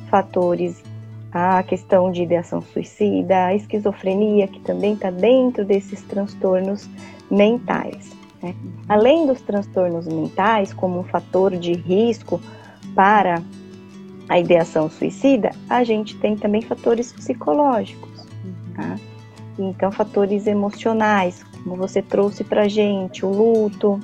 fatores 0.09 0.83
a 1.31 1.61
questão 1.61 2.11
de 2.11 2.23
ideação 2.23 2.61
suicida, 2.61 3.45
a 3.45 3.55
esquizofrenia, 3.55 4.47
que 4.47 4.59
também 4.61 4.93
está 4.93 5.11
dentro 5.11 5.63
desses 5.65 6.01
transtornos 6.03 6.89
mentais. 7.29 8.11
Né? 8.41 8.55
Além 8.87 9.27
dos 9.27 9.41
transtornos 9.41 10.07
mentais, 10.07 10.73
como 10.73 10.99
um 10.99 11.03
fator 11.03 11.55
de 11.55 11.73
risco 11.73 12.41
para 12.97 13.43
a 14.27 14.39
ideação 14.39 14.89
suicida, 14.89 15.51
a 15.69 15.83
gente 15.83 16.17
tem 16.17 16.35
também 16.35 16.63
fatores 16.63 17.13
psicológicos. 17.13 18.25
Tá? 18.75 18.95
Então, 19.59 19.91
fatores 19.91 20.47
emocionais, 20.47 21.43
como 21.43 21.75
você 21.75 22.01
trouxe 22.01 22.43
para 22.43 22.67
gente, 22.67 23.23
o 23.23 23.29
luto, 23.29 23.99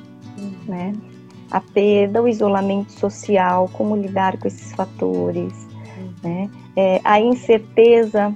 né? 0.67 0.93
a 1.49 1.59
perda, 1.59 2.21
o 2.21 2.27
isolamento 2.27 2.91
social, 2.91 3.67
como 3.73 3.95
lidar 3.95 4.37
com 4.37 4.47
esses 4.47 4.71
fatores, 4.73 5.53
né? 6.23 6.49
É, 6.75 6.99
a 7.03 7.19
incerteza 7.19 8.33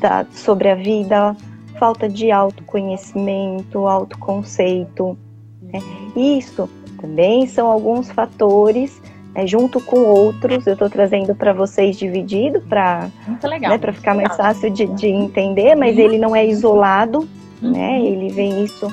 da, 0.00 0.26
sobre 0.32 0.68
a 0.68 0.74
vida, 0.74 1.36
falta 1.78 2.08
de 2.08 2.32
autoconhecimento, 2.32 3.86
autoconceito. 3.86 5.16
Né? 5.62 5.80
Isso 6.16 6.68
também 7.00 7.46
são 7.46 7.68
alguns 7.68 8.10
fatores, 8.10 9.00
né, 9.34 9.46
junto 9.46 9.80
com 9.80 9.98
outros, 10.00 10.66
eu 10.66 10.74
estou 10.74 10.88
trazendo 10.88 11.34
para 11.34 11.52
vocês 11.52 11.96
dividido 11.96 12.60
para 12.60 13.10
né, 13.42 13.92
ficar 13.92 14.14
mais 14.14 14.36
fácil 14.36 14.70
de, 14.70 14.86
de 14.86 15.08
entender, 15.08 15.74
mas 15.74 15.98
ele 15.98 16.18
não 16.18 16.36
é 16.36 16.46
isolado, 16.46 17.28
uhum. 17.60 17.72
né? 17.72 18.00
ele 18.00 18.28
vem 18.28 18.62
isso 18.64 18.92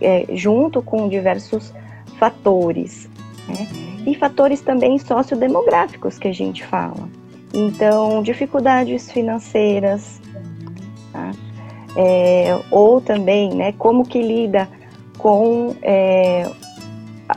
é, 0.00 0.26
junto 0.34 0.80
com 0.80 1.08
diversos 1.08 1.74
fatores. 2.18 3.08
Né? 3.48 3.66
E 4.06 4.14
fatores 4.14 4.60
também 4.60 4.98
sociodemográficos 4.98 6.18
que 6.18 6.28
a 6.28 6.32
gente 6.32 6.64
fala. 6.64 7.08
Então, 7.52 8.22
dificuldades 8.22 9.10
financeiras, 9.10 10.20
tá? 11.12 11.32
é, 11.96 12.58
ou 12.70 13.00
também, 13.00 13.50
né, 13.54 13.72
como 13.72 14.04
que 14.04 14.22
lida 14.22 14.68
com 15.18 15.74
é, 15.82 16.48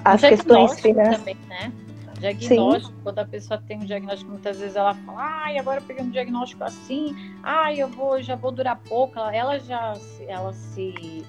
as 0.04 0.22
questões 0.22 0.80
financeiras. 0.80 1.40
Né? 1.50 1.72
Diagnóstico, 2.20 2.94
Sim. 2.96 3.02
quando 3.04 3.20
a 3.20 3.26
pessoa 3.26 3.62
tem 3.68 3.78
um 3.78 3.86
diagnóstico, 3.86 4.32
muitas 4.32 4.60
vezes 4.60 4.76
ela 4.76 4.94
fala, 4.94 5.22
ai, 5.22 5.58
agora 5.58 5.80
eu 5.80 5.86
peguei 5.86 6.04
um 6.04 6.10
diagnóstico 6.10 6.64
assim, 6.64 7.16
ai, 7.44 7.80
eu 7.82 7.88
vou, 7.88 8.22
já 8.22 8.36
vou 8.36 8.52
durar 8.52 8.80
pouco, 8.88 9.20
ela, 9.20 9.36
ela 9.36 9.60
já 9.60 9.94
ela 10.28 10.54
se 10.54 11.24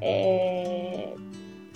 é, 0.00 1.14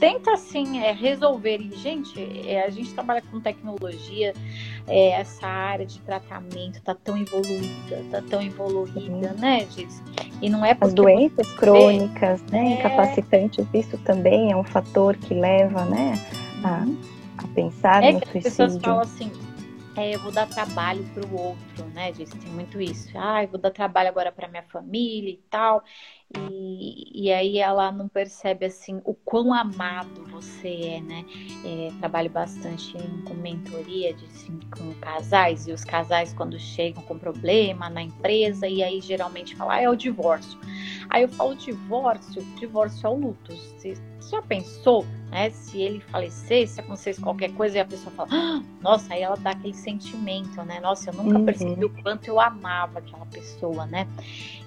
tenta 0.00 0.32
assim 0.32 0.80
é, 0.80 0.92
resolver. 0.92 1.60
E, 1.60 1.76
gente, 1.76 2.18
é, 2.48 2.64
a 2.64 2.70
gente 2.70 2.92
trabalha 2.92 3.22
com 3.30 3.38
tecnologia, 3.38 4.32
é, 4.88 5.10
essa 5.10 5.46
área 5.46 5.86
de 5.86 6.00
tratamento 6.00 6.78
está 6.78 6.94
tão 6.94 7.16
evoluída, 7.16 7.96
está 8.00 8.22
tão 8.22 8.42
evoluída, 8.42 9.34
né, 9.34 9.66
Giz? 9.70 10.02
E 10.42 10.48
não 10.48 10.64
é 10.64 10.76
As 10.80 10.94
doenças 10.94 11.46
você... 11.46 11.56
crônicas, 11.56 12.42
né, 12.50 12.58
é... 12.58 12.78
incapacitantes, 12.78 13.66
isso 13.74 13.98
também 13.98 14.50
é 14.50 14.56
um 14.56 14.64
fator 14.64 15.14
que 15.16 15.34
leva, 15.34 15.84
né, 15.84 16.14
a, 16.64 16.78
uhum. 16.78 16.96
a 17.16 17.19
pensar 17.54 18.02
é 18.02 18.12
no 18.12 18.20
que 18.20 18.30
suicídio. 18.30 18.64
As 18.64 18.72
pessoas 18.74 18.82
falam 18.82 19.00
assim, 19.00 19.32
é, 19.96 20.14
eu 20.14 20.20
vou 20.20 20.32
dar 20.32 20.48
trabalho 20.48 21.04
para 21.12 21.26
o 21.26 21.34
outro, 21.38 21.84
né? 21.94 22.12
Diz, 22.12 22.30
tem 22.30 22.52
muito 22.52 22.80
isso. 22.80 23.10
Ah, 23.16 23.42
eu 23.42 23.48
vou 23.48 23.60
dar 23.60 23.70
trabalho 23.70 24.08
agora 24.08 24.30
para 24.32 24.48
minha 24.48 24.62
família 24.64 25.30
e 25.30 25.42
tal. 25.50 25.82
E, 26.36 27.24
e 27.26 27.32
aí 27.32 27.58
ela 27.58 27.90
não 27.90 28.08
percebe 28.08 28.64
assim 28.66 29.00
o 29.04 29.14
quão 29.14 29.52
amado 29.52 30.24
você 30.30 30.68
é, 30.68 31.00
né? 31.00 31.24
É, 31.64 31.88
trabalho 31.98 32.30
bastante 32.30 32.96
em, 32.96 33.22
com 33.22 33.34
mentoria 33.34 34.14
de, 34.14 34.24
assim, 34.26 34.58
com 34.76 34.94
casais 34.94 35.66
e 35.66 35.72
os 35.72 35.84
casais 35.84 36.32
quando 36.32 36.58
chegam 36.58 37.02
com 37.02 37.18
problema 37.18 37.90
na 37.90 38.02
empresa 38.02 38.68
e 38.68 38.82
aí 38.82 39.00
geralmente 39.00 39.56
falam, 39.56 39.72
ah, 39.72 39.80
é 39.80 39.88
o 39.88 39.96
divórcio. 39.96 40.58
Aí 41.08 41.22
eu 41.22 41.28
falo 41.28 41.54
divórcio, 41.56 42.42
divórcio 42.56 43.06
é 43.06 43.10
o 43.10 43.14
luto. 43.14 43.54
Você, 43.54 43.94
você 44.20 44.30
já 44.30 44.42
pensou, 44.42 45.04
né? 45.30 45.50
Se 45.50 45.80
ele 45.80 46.00
falecesse, 46.00 46.74
se 46.74 46.80
acontecesse 46.80 47.20
qualquer 47.20 47.52
coisa 47.52 47.78
e 47.78 47.80
a 47.80 47.84
pessoa 47.84 48.12
fala, 48.14 48.28
ah, 48.32 48.62
nossa, 48.80 49.14
aí 49.14 49.22
ela 49.22 49.36
dá 49.36 49.50
aquele 49.50 49.74
sentimento, 49.74 50.62
né? 50.62 50.80
Nossa, 50.80 51.10
eu 51.10 51.14
nunca 51.14 51.38
uhum. 51.38 51.44
percebi 51.44 51.84
o 51.84 52.02
quanto 52.02 52.28
eu 52.28 52.40
amava 52.40 52.98
aquela 53.00 53.26
pessoa, 53.26 53.86
né? 53.86 54.06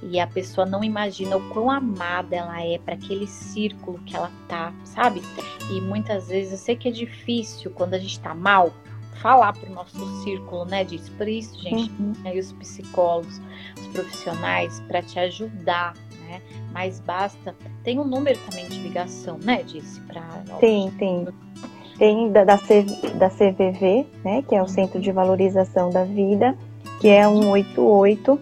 E 0.02 0.20
a 0.20 0.28
pessoa 0.28 0.66
não 0.66 0.84
imagina 0.84 1.38
o 1.38 1.50
quão 1.54 1.70
amada 1.70 2.36
ela 2.36 2.62
é 2.66 2.78
para 2.78 2.96
aquele 2.96 3.28
círculo 3.28 4.00
que 4.00 4.16
ela 4.16 4.32
tá, 4.48 4.74
sabe? 4.84 5.22
E 5.70 5.80
muitas 5.80 6.28
vezes 6.28 6.52
eu 6.52 6.58
sei 6.58 6.76
que 6.76 6.90
é 6.90 6.92
difícil 6.92 7.72
quando 7.72 7.94
a 7.94 8.00
gente 8.00 8.20
tá 8.20 8.34
mal 8.34 8.74
falar 9.22 9.54
para 9.54 9.70
o 9.70 9.74
nosso 9.74 10.24
círculo, 10.24 10.66
né, 10.66 10.84
disso. 10.84 11.12
Por 11.18 11.28
isso, 11.28 11.58
gente, 11.62 11.90
uhum. 12.00 12.14
aí 12.26 12.38
os 12.40 12.52
psicólogos, 12.54 13.40
os 13.80 13.88
profissionais, 13.88 14.82
para 14.88 15.02
te 15.02 15.18
ajudar 15.20 15.94
né? 16.34 16.42
Mas 16.72 17.00
basta. 17.00 17.56
Tem 17.84 18.00
um 18.00 18.06
número 18.06 18.40
também 18.50 18.68
de 18.68 18.80
ligação, 18.80 19.38
né? 19.44 19.64
Disse 19.64 20.00
para. 20.02 20.22
Tem, 20.60 20.90
tem. 20.92 21.28
tem 21.98 22.32
da, 22.32 22.44
da, 22.44 22.58
C, 22.58 22.84
da 23.16 23.30
CVV, 23.30 24.06
né, 24.24 24.44
que 24.48 24.56
é 24.56 24.62
o 24.62 24.68
Centro 24.68 25.00
de 25.00 25.12
Valorização 25.12 25.90
da 25.90 26.04
Vida, 26.04 26.58
que 27.00 27.10
é 27.10 27.28
um 27.28 27.50
88, 27.52 28.40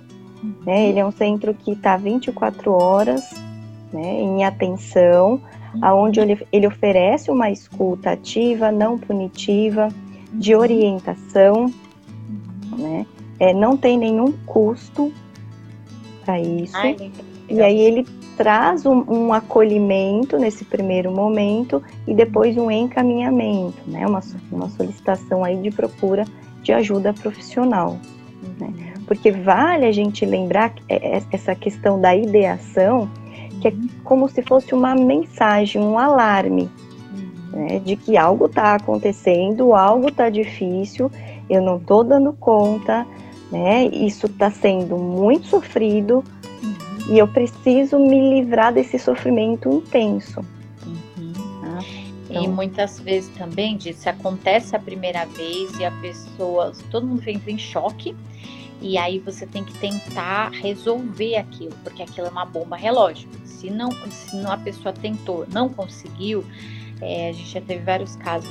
né, 0.65 0.89
ele 0.89 0.99
é 0.99 1.05
um 1.05 1.11
centro 1.11 1.53
que 1.53 1.71
está 1.71 1.97
24 1.97 2.71
horas 2.71 3.29
né, 3.91 4.21
em 4.21 4.43
atenção, 4.43 5.41
aonde 5.81 6.19
ele, 6.19 6.45
ele 6.51 6.67
oferece 6.67 7.29
uma 7.29 7.49
escuta 7.49 8.11
ativa, 8.11 8.71
não 8.71 8.97
punitiva, 8.97 9.89
de 10.33 10.55
orientação, 10.55 11.71
né, 12.77 13.05
é, 13.39 13.53
não 13.53 13.75
tem 13.75 13.97
nenhum 13.97 14.31
custo 14.45 15.11
para 16.23 16.39
isso. 16.39 16.77
Ai, 16.77 17.11
e 17.49 17.61
aí 17.61 17.79
ele 17.79 18.05
traz 18.37 18.85
um, 18.85 19.03
um, 19.07 19.33
acolhimento 19.33 20.37
nesse 20.37 20.63
primeiro 20.63 21.11
momento 21.11 21.83
e 22.07 22.13
depois 22.13 22.57
um 22.57 22.71
encaminhamento, 22.71 23.77
né? 23.85 24.07
Uma, 24.07 24.21
uma 24.51 24.69
solicitação 24.69 25.43
aí 25.43 25.57
de 25.57 25.69
procura 25.69 26.25
de 26.63 26.71
ajuda 26.71 27.13
profissional. 27.13 27.97
Né? 28.59 28.90
Porque 29.11 29.29
vale 29.29 29.85
a 29.85 29.91
gente 29.91 30.25
lembrar 30.25 30.73
é, 30.87 31.17
é, 31.17 31.21
essa 31.33 31.53
questão 31.53 31.99
da 31.99 32.15
ideação, 32.15 33.09
que 33.59 33.67
é 33.67 33.73
como 34.05 34.29
se 34.29 34.41
fosse 34.41 34.73
uma 34.73 34.95
mensagem, 34.95 35.81
um 35.81 35.99
alarme, 35.99 36.69
né? 37.51 37.79
de 37.79 37.97
que 37.97 38.15
algo 38.15 38.45
está 38.45 38.73
acontecendo, 38.75 39.75
algo 39.75 40.07
está 40.07 40.29
difícil, 40.29 41.11
eu 41.49 41.61
não 41.61 41.75
estou 41.75 42.05
dando 42.05 42.31
conta, 42.31 43.05
né? 43.51 43.83
Isso 43.87 44.27
está 44.27 44.49
sendo 44.49 44.95
muito 44.97 45.45
sofrido, 45.47 46.23
e 47.09 47.19
eu 47.19 47.27
preciso 47.27 47.99
me 47.99 48.39
livrar 48.39 48.71
desse 48.71 48.97
sofrimento 48.97 49.69
intenso. 49.69 50.39
Uhum. 50.87 51.33
Tá? 51.59 51.83
Então... 52.29 52.43
E 52.45 52.47
muitas 52.47 52.97
vezes 52.97 53.29
também, 53.37 53.77
se 53.77 54.07
acontece 54.07 54.73
a 54.73 54.79
primeira 54.79 55.25
vez 55.25 55.77
e 55.77 55.83
a 55.83 55.91
pessoa, 55.91 56.71
todo 56.89 57.05
mundo 57.05 57.27
entra 57.27 57.51
em 57.51 57.57
choque, 57.57 58.15
e 58.81 58.97
aí 58.97 59.19
você 59.19 59.45
tem 59.45 59.63
que 59.63 59.73
tentar 59.77 60.49
resolver 60.49 61.37
aquilo, 61.37 61.73
porque 61.83 62.01
aquilo 62.01 62.27
é 62.27 62.29
uma 62.29 62.45
bomba 62.45 62.75
relógio. 62.75 63.29
Se 63.45 63.69
não, 63.69 63.91
se 64.09 64.35
não 64.35 64.51
a 64.51 64.57
pessoa 64.57 64.91
tentou, 64.91 65.45
não 65.51 65.69
conseguiu, 65.69 66.43
é, 67.01 67.29
a 67.29 67.31
gente 67.31 67.49
já 67.49 67.61
teve 67.61 67.83
vários 67.83 68.15
casos 68.15 68.49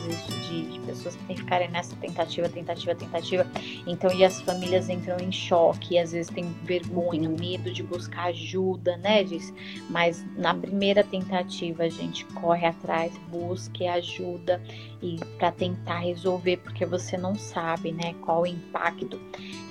de, 0.49 0.69
de, 0.69 0.81
pessoas 0.81 1.15
que 1.15 1.37
ficarem 1.37 1.71
nessa 1.71 1.95
tentativa, 1.97 2.49
tentativa, 2.49 2.95
tentativa. 2.97 3.47
Então, 3.87 4.13
e 4.13 4.25
as 4.25 4.41
famílias 4.41 4.89
entram 4.89 5.17
em 5.19 5.31
choque, 5.31 5.95
e 5.95 5.99
às 5.99 6.11
vezes 6.11 6.33
tem 6.33 6.45
vergonha, 6.65 7.29
medo 7.29 7.73
de 7.73 7.83
buscar 7.83 8.27
ajuda, 8.27 8.97
né, 8.97 9.23
diz? 9.23 9.55
Mas 9.89 10.25
na 10.37 10.53
primeira 10.53 11.05
tentativa 11.05 11.85
a 11.85 11.89
gente 11.89 12.25
corre 12.27 12.67
atrás, 12.67 13.13
busque 13.31 13.87
ajuda 13.87 14.61
e 15.01 15.17
para 15.39 15.53
tentar 15.53 16.01
resolver, 16.01 16.57
porque 16.59 16.85
você 16.85 17.17
não 17.17 17.37
sabe, 17.37 17.93
né, 17.93 18.15
qual 18.23 18.43
o 18.43 18.47
impacto 18.47 19.21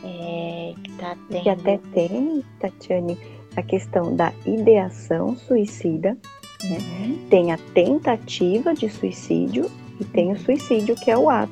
é, 0.03 0.73
que 0.81 0.91
tá 0.93 1.17
tendo. 1.29 1.43
Que 1.43 1.49
até 1.49 1.77
tem, 1.93 2.43
Tatiane, 2.59 3.17
a 3.57 3.61
questão 3.61 4.15
da 4.15 4.31
ideação 4.45 5.35
suicida 5.35 6.17
né? 6.63 6.77
Uhum. 6.77 7.27
Tem 7.29 7.51
a 7.51 7.57
tentativa 7.73 8.73
de 8.73 8.89
suicídio 8.89 9.69
e 9.99 10.05
tem 10.05 10.31
o 10.31 10.39
suicídio, 10.39 10.95
que 10.95 11.11
é 11.11 11.17
o 11.17 11.29
ato. 11.29 11.51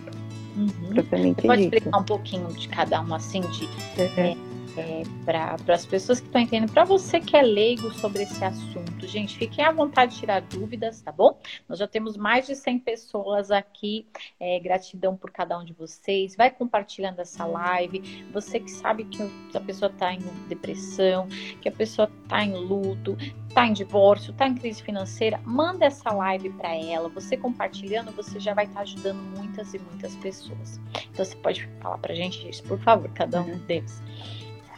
Uhum. 0.55 0.93
Propriamente 0.93 1.41
Você 1.41 1.47
pode 1.47 1.61
dito. 1.63 1.75
explicar 1.75 1.99
um 1.99 2.03
pouquinho 2.03 2.47
de 2.47 2.67
cada 2.67 3.01
um, 3.01 3.13
assim, 3.13 3.41
de, 3.41 3.65
uhum. 3.65 4.09
é, 4.17 4.37
é, 4.77 5.03
para 5.25 5.57
as 5.73 5.85
pessoas 5.85 6.19
que 6.19 6.27
estão 6.27 6.41
entendendo, 6.41 6.71
para 6.71 6.83
você 6.83 7.19
que 7.19 7.35
é 7.35 7.41
leigo 7.41 7.91
sobre 7.95 8.23
esse 8.23 8.43
assunto, 8.43 9.07
gente, 9.07 9.37
fiquem 9.37 9.65
à 9.65 9.71
vontade 9.71 10.13
de 10.13 10.19
tirar 10.19 10.41
dúvidas, 10.41 11.01
tá 11.01 11.11
bom? 11.11 11.39
Nós 11.67 11.79
já 11.79 11.87
temos 11.87 12.15
mais 12.15 12.45
de 12.45 12.55
100 12.55 12.79
pessoas 12.79 13.51
aqui, 13.51 14.07
é, 14.39 14.59
gratidão 14.59 15.15
por 15.15 15.31
cada 15.31 15.57
um 15.57 15.65
de 15.65 15.73
vocês. 15.73 16.35
Vai 16.35 16.51
compartilhando 16.51 17.19
essa 17.19 17.45
live. 17.45 18.27
Você 18.31 18.59
que 18.59 18.71
sabe 18.71 19.05
que 19.05 19.21
a 19.53 19.59
pessoa 19.59 19.91
está 19.91 20.13
em 20.13 20.19
depressão, 20.47 21.27
que 21.61 21.69
a 21.69 21.71
pessoa 21.71 22.09
está 22.23 22.43
em 22.43 22.53
luto, 22.53 23.17
está 23.47 23.65
em 23.65 23.73
divórcio, 23.73 24.31
está 24.31 24.47
em 24.47 24.55
crise 24.55 24.83
financeira, 24.83 25.39
manda 25.43 25.85
essa 25.85 26.11
live 26.11 26.49
para 26.51 26.75
ela. 26.75 27.09
Você 27.09 27.35
compartilhando, 27.35 28.11
você 28.11 28.39
já 28.39 28.53
vai 28.53 28.65
estar 28.65 28.75
tá 28.75 28.81
ajudando 28.81 29.17
muitas 29.35 29.73
e 29.73 29.79
muitas 29.79 30.15
pessoas. 30.17 30.79
Então 31.11 31.25
você 31.25 31.35
pode 31.37 31.67
falar 31.81 31.97
para 31.97 32.13
a 32.13 32.15
gente 32.15 32.47
isso, 32.47 32.63
por 32.63 32.79
favor, 32.79 33.09
cada 33.13 33.41
um 33.41 33.57
deles. 33.65 34.01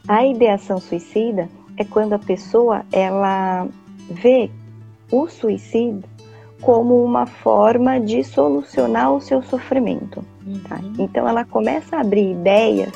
A 0.07 0.25
ideação 0.25 0.79
suicida 0.79 1.49
é 1.77 1.83
quando 1.83 2.13
a 2.13 2.19
pessoa 2.19 2.85
ela 2.91 3.67
vê 4.09 4.49
o 5.11 5.27
suicídio 5.27 6.03
como 6.61 7.03
uma 7.03 7.25
forma 7.25 7.99
de 7.99 8.23
solucionar 8.23 9.13
o 9.13 9.21
seu 9.21 9.41
sofrimento. 9.41 10.23
Tá? 10.67 10.75
Uhum. 10.75 10.93
Então 10.99 11.27
ela 11.27 11.45
começa 11.45 11.97
a 11.97 12.01
abrir 12.01 12.31
ideias, 12.31 12.91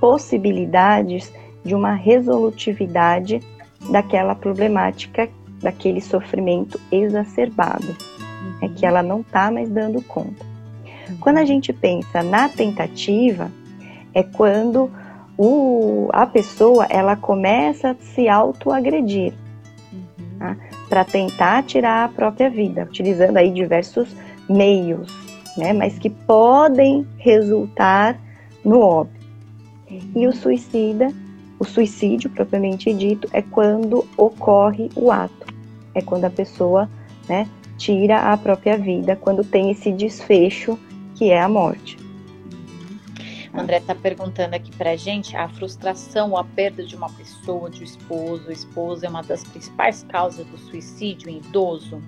possibilidades 0.00 1.32
de 1.64 1.74
uma 1.74 1.94
resolutividade 1.94 3.40
daquela 3.90 4.34
problemática, 4.34 5.28
daquele 5.60 6.00
sofrimento 6.00 6.78
exacerbado, 6.90 7.86
uhum. 7.86 8.54
é 8.62 8.68
que 8.68 8.84
ela 8.84 9.02
não 9.02 9.20
está 9.20 9.50
mais 9.50 9.70
dando 9.70 10.02
conta. 10.02 10.44
Uhum. 11.08 11.16
Quando 11.18 11.38
a 11.38 11.44
gente 11.44 11.72
pensa 11.72 12.22
na 12.22 12.48
tentativa, 12.48 13.50
é 14.12 14.22
quando 14.22 14.90
o, 15.36 16.08
a 16.12 16.26
pessoa 16.26 16.86
ela 16.90 17.16
começa 17.16 17.90
a 17.90 17.94
se 17.94 18.28
autoagredir 18.28 19.32
uhum. 19.92 20.38
tá? 20.38 20.56
para 20.88 21.04
tentar 21.04 21.62
tirar 21.64 22.04
a 22.04 22.08
própria 22.08 22.50
vida, 22.50 22.84
utilizando 22.84 23.36
aí 23.36 23.50
diversos 23.50 24.14
meios, 24.48 25.08
né? 25.56 25.72
mas 25.72 25.98
que 25.98 26.10
podem 26.10 27.06
resultar 27.16 28.18
no 28.64 28.80
óbito. 28.80 29.26
Uhum. 29.90 30.00
E 30.14 30.26
o 30.26 30.32
suicida, 30.32 31.08
o 31.58 31.64
suicídio 31.64 32.30
propriamente 32.30 32.92
dito, 32.92 33.28
é 33.32 33.42
quando 33.42 34.06
ocorre 34.16 34.90
o 34.94 35.10
ato, 35.10 35.46
é 35.94 36.02
quando 36.02 36.24
a 36.24 36.30
pessoa 36.30 36.88
né, 37.28 37.48
tira 37.76 38.32
a 38.32 38.36
própria 38.36 38.76
vida, 38.76 39.16
quando 39.16 39.44
tem 39.44 39.70
esse 39.70 39.90
desfecho 39.92 40.78
que 41.14 41.30
é 41.30 41.40
a 41.40 41.48
morte. 41.48 42.01
O 43.52 43.60
André 43.60 43.78
está 43.78 43.94
perguntando 43.94 44.54
aqui 44.54 44.74
para 44.74 44.92
a 44.92 44.96
gente 44.96 45.36
a 45.36 45.48
frustração 45.48 46.30
ou 46.30 46.38
a 46.38 46.44
perda 46.44 46.82
de 46.84 46.96
uma 46.96 47.10
pessoa, 47.10 47.68
de 47.68 47.80
um 47.80 47.84
esposo, 47.84 48.50
esposa 48.50 49.06
é 49.06 49.08
uma 49.08 49.22
das 49.22 49.44
principais 49.44 50.04
causas 50.08 50.46
do 50.46 50.56
suicídio 50.56 51.28
em 51.28 51.36
idoso? 51.36 52.00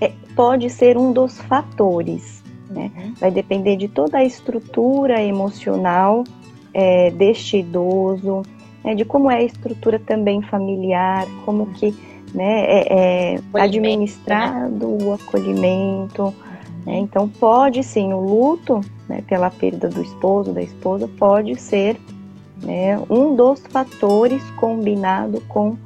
É, 0.00 0.12
pode 0.36 0.68
ser 0.68 0.98
um 0.98 1.12
dos 1.12 1.38
fatores, 1.42 2.42
né? 2.68 2.90
Uhum. 2.94 3.14
Vai 3.14 3.30
depender 3.30 3.76
de 3.76 3.88
toda 3.88 4.18
a 4.18 4.24
estrutura 4.24 5.22
emocional 5.22 6.24
é, 6.72 7.10
deste 7.10 7.58
idoso, 7.58 8.42
né? 8.84 8.94
de 8.94 9.04
como 9.04 9.30
é 9.30 9.36
a 9.36 9.42
estrutura 9.42 9.98
também 9.98 10.42
familiar, 10.42 11.26
como 11.44 11.66
que 11.72 11.94
né, 12.34 12.64
é, 12.66 13.34
é 13.34 13.40
administrado 13.54 14.88
né? 14.88 15.04
o 15.04 15.12
acolhimento. 15.14 16.34
Né? 16.84 16.98
Então 16.98 17.28
pode 17.28 17.82
sim, 17.82 18.12
o 18.12 18.20
luto 18.20 18.80
né, 19.08 19.22
pela 19.26 19.50
perda 19.50 19.88
do 19.88 20.02
esposo, 20.02 20.52
da 20.52 20.62
esposa, 20.62 21.08
pode 21.18 21.54
ser 21.60 22.00
né, 22.62 22.98
um 23.08 23.34
dos 23.34 23.60
fatores 23.68 24.42
combinado 24.52 25.40
com 25.42 25.76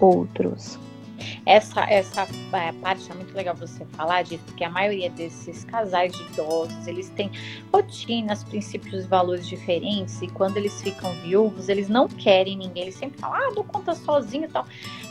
outros. 0.00 0.78
Essa, 1.44 1.82
essa 1.90 2.22
é, 2.52 2.72
parte 2.72 3.10
é 3.10 3.14
muito 3.14 3.34
legal 3.34 3.54
você 3.54 3.84
falar 3.86 4.22
disso, 4.22 4.42
porque 4.46 4.64
a 4.64 4.70
maioria 4.70 5.10
desses 5.10 5.64
casais 5.64 6.12
de 6.12 6.22
idosos, 6.24 6.86
eles 6.86 7.08
têm 7.10 7.30
rotinas, 7.72 8.44
princípios 8.44 9.04
e 9.04 9.08
valores 9.08 9.46
diferentes, 9.46 10.20
e 10.22 10.28
quando 10.28 10.56
eles 10.56 10.80
ficam 10.82 11.12
viúvos, 11.22 11.68
eles 11.68 11.88
não 11.88 12.08
querem 12.08 12.56
ninguém, 12.56 12.84
eles 12.84 12.96
sempre 12.96 13.18
falam, 13.18 13.36
ah, 13.36 13.52
dou 13.54 13.64
conta 13.64 13.94
sozinho 13.94 14.44
e 14.44 14.48
tal. 14.48 14.66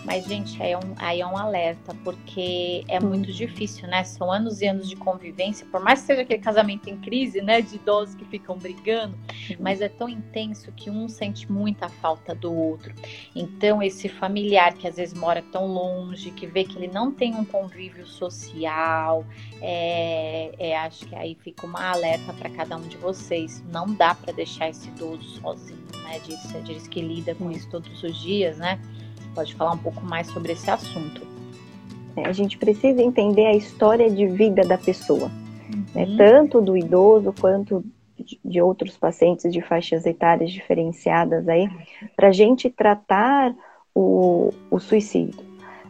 Mas, 0.06 0.26
gente, 0.26 0.62
aí 0.62 0.72
é 0.72 0.78
um, 0.78 0.94
aí 0.98 1.22
é 1.22 1.26
um 1.26 1.36
alerta, 1.36 1.96
porque 2.04 2.84
é 2.88 3.00
muito 3.00 3.32
difícil, 3.34 3.88
né? 3.88 4.04
São 4.04 4.32
anos 4.32 4.62
e 4.62 4.68
anos 4.68 4.88
de 4.88 4.96
convivência, 4.96 5.66
por 5.72 5.82
mais 5.82 6.02
que 6.02 6.08
seja 6.08 6.22
aquele 6.22 6.42
casamento 6.42 6.88
em 6.90 6.98
crise, 6.98 7.42
né, 7.42 7.62
de 7.62 7.76
idosos 7.76 8.14
que 8.14 8.26
ficam 8.26 8.58
brigando, 8.58 9.18
mas 9.60 9.82
é 9.82 9.90
tão 9.90 10.08
intenso 10.08 10.72
que 10.72 10.90
um 10.90 11.08
sente 11.08 11.52
muita 11.52 11.90
falta 11.90 12.36
do 12.36 12.54
outro. 12.54 12.94
Então, 13.36 13.82
esse 13.82 14.08
familiar 14.08 14.74
que 14.74 14.88
às 14.88 14.96
vezes 14.96 15.14
mora 15.14 15.42
tão 15.52 15.66
longe, 15.66 15.96
longe, 16.06 16.32
que 16.32 16.46
vê 16.46 16.64
que 16.64 16.78
ele 16.78 16.88
não 16.88 17.12
tem 17.12 17.36
um 17.36 17.44
convívio 17.44 18.06
social, 18.06 19.26
é, 19.62 20.52
é, 20.58 20.78
acho 20.78 21.06
que 21.06 21.16
aí 21.16 21.36
fica 21.36 21.66
uma 21.66 21.92
alerta 21.92 22.34
para 22.34 22.50
cada 22.50 22.78
um 22.78 22.82
de 22.82 22.98
vocês. 22.98 23.64
Não 23.72 23.94
dá 23.94 24.14
para 24.14 24.34
deixar 24.34 24.70
esse 24.70 24.88
idoso 24.90 25.42
sozinho, 25.42 25.86
né? 26.04 26.20
Diz, 26.26 26.64
diz 26.64 26.88
que 26.88 27.02
lida 27.02 27.36
com 27.36 27.52
isso 27.52 27.70
todos 27.70 28.04
os 28.04 28.18
dias, 28.22 28.58
né? 28.58 28.80
Pode 29.34 29.54
falar 29.56 29.74
um 29.74 29.78
pouco 29.78 30.02
mais 30.02 30.28
sobre 30.28 30.54
esse 30.54 30.70
assunto. 30.70 31.22
É, 32.16 32.28
a 32.28 32.32
gente 32.32 32.58
precisa 32.58 33.02
entender 33.02 33.46
a 33.46 33.54
história 33.54 34.10
de 34.10 34.26
vida 34.28 34.64
da 34.64 34.78
pessoa, 34.78 35.30
né? 35.94 36.06
uhum. 36.06 36.16
né? 36.16 36.16
tanto 36.18 36.62
do 36.62 36.78
idoso 36.78 37.34
quanto 37.40 37.84
de 38.44 38.62
outros 38.62 38.98
pacientes 38.98 39.52
de 39.52 39.62
faixas 39.62 40.06
etárias 40.06 40.50
diferenciadas 40.50 41.48
aí, 41.50 41.70
para 42.16 42.30
a 42.30 42.32
gente 42.32 42.70
tratar 42.70 43.54
o, 43.94 44.54
o 44.72 44.80
suicídio 44.80 45.45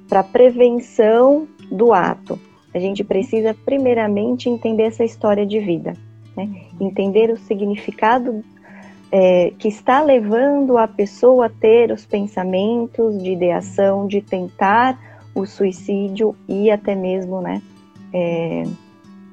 para 0.07 0.23
prevenção 0.23 1.47
do 1.71 1.93
ato. 1.93 2.39
a 2.73 2.79
gente 2.79 3.03
precisa 3.03 3.53
primeiramente 3.53 4.49
entender 4.49 4.83
essa 4.83 5.03
história 5.03 5.45
de 5.45 5.59
vida, 5.59 5.93
né? 6.35 6.49
entender 6.79 7.29
o 7.29 7.37
significado 7.37 8.43
é, 9.11 9.53
que 9.57 9.67
está 9.67 10.01
levando 10.01 10.77
a 10.77 10.87
pessoa 10.87 11.45
a 11.45 11.49
ter 11.49 11.91
os 11.91 12.05
pensamentos 12.05 13.21
de 13.21 13.31
ideação, 13.31 14.07
de 14.07 14.21
tentar 14.21 14.99
o 15.33 15.45
suicídio 15.45 16.35
e 16.47 16.71
até 16.71 16.95
mesmo, 16.95 17.41
né, 17.41 17.61
é, 18.13 18.63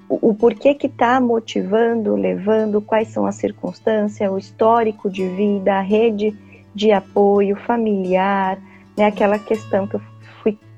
o, 0.08 0.30
o, 0.30 0.34
porquê 0.34 0.74
que 0.74 0.88
está 0.88 1.20
motivando, 1.20 2.14
levando, 2.16 2.80
quais 2.80 3.08
são 3.08 3.24
as 3.24 3.36
circunstâncias, 3.36 4.30
o 4.30 4.36
histórico 4.36 5.08
de 5.08 5.26
vida, 5.28 5.74
a 5.74 5.80
rede 5.80 6.36
de 6.74 6.90
apoio 6.90 7.56
familiar, 7.56 8.58
né, 8.96 9.06
aquela 9.06 9.38
questão 9.38 9.86
que 9.86 9.94
eu 9.94 10.00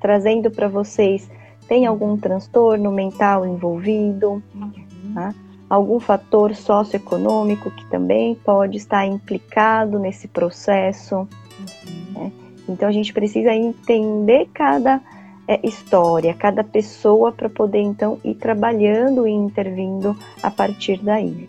trazendo 0.04 0.50
para 0.50 0.68
vocês, 0.68 1.30
tem 1.66 1.86
algum 1.86 2.14
transtorno 2.18 2.92
mental 2.92 3.46
envolvido, 3.46 4.42
uhum. 4.54 5.14
tá? 5.14 5.34
algum 5.66 5.98
fator 5.98 6.54
socioeconômico 6.54 7.70
que 7.70 7.86
também 7.86 8.34
pode 8.34 8.76
estar 8.76 9.06
implicado 9.06 9.98
nesse 9.98 10.28
processo. 10.28 11.16
Uhum. 11.16 12.12
Né? 12.12 12.32
Então 12.68 12.86
a 12.86 12.92
gente 12.92 13.14
precisa 13.14 13.54
entender 13.54 14.46
cada 14.52 15.00
é, 15.48 15.66
história, 15.66 16.34
cada 16.34 16.62
pessoa 16.62 17.32
para 17.32 17.48
poder 17.48 17.80
então 17.80 18.18
ir 18.22 18.34
trabalhando 18.34 19.26
e 19.26 19.30
intervindo 19.30 20.14
a 20.42 20.50
partir 20.50 21.02
daí. 21.02 21.48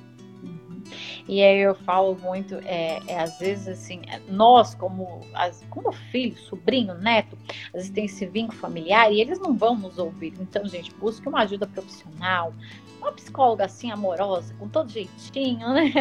E 1.27 1.41
aí 1.41 1.59
eu 1.59 1.73
falo 1.73 2.15
muito, 2.21 2.55
é, 2.65 3.01
é, 3.07 3.19
às 3.19 3.39
vezes 3.39 3.67
assim, 3.67 4.01
nós 4.27 4.75
como, 4.75 5.21
as, 5.33 5.63
como 5.69 5.91
filho, 5.91 6.38
sobrinho, 6.38 6.93
neto, 6.95 7.35
às 7.67 7.73
vezes 7.73 7.89
tem 7.89 8.05
esse 8.05 8.25
vínculo 8.27 8.57
familiar 8.59 9.11
e 9.11 9.19
eles 9.19 9.39
não 9.39 9.55
vão 9.55 9.75
nos 9.75 9.97
ouvir. 9.97 10.33
Então, 10.39 10.65
gente, 10.67 10.93
busque 10.95 11.27
uma 11.27 11.41
ajuda 11.41 11.65
profissional, 11.65 12.53
uma 12.99 13.11
psicóloga 13.11 13.65
assim 13.65 13.91
amorosa, 13.91 14.53
com 14.59 14.67
todo 14.67 14.89
jeitinho, 14.91 15.67
né? 15.73 15.91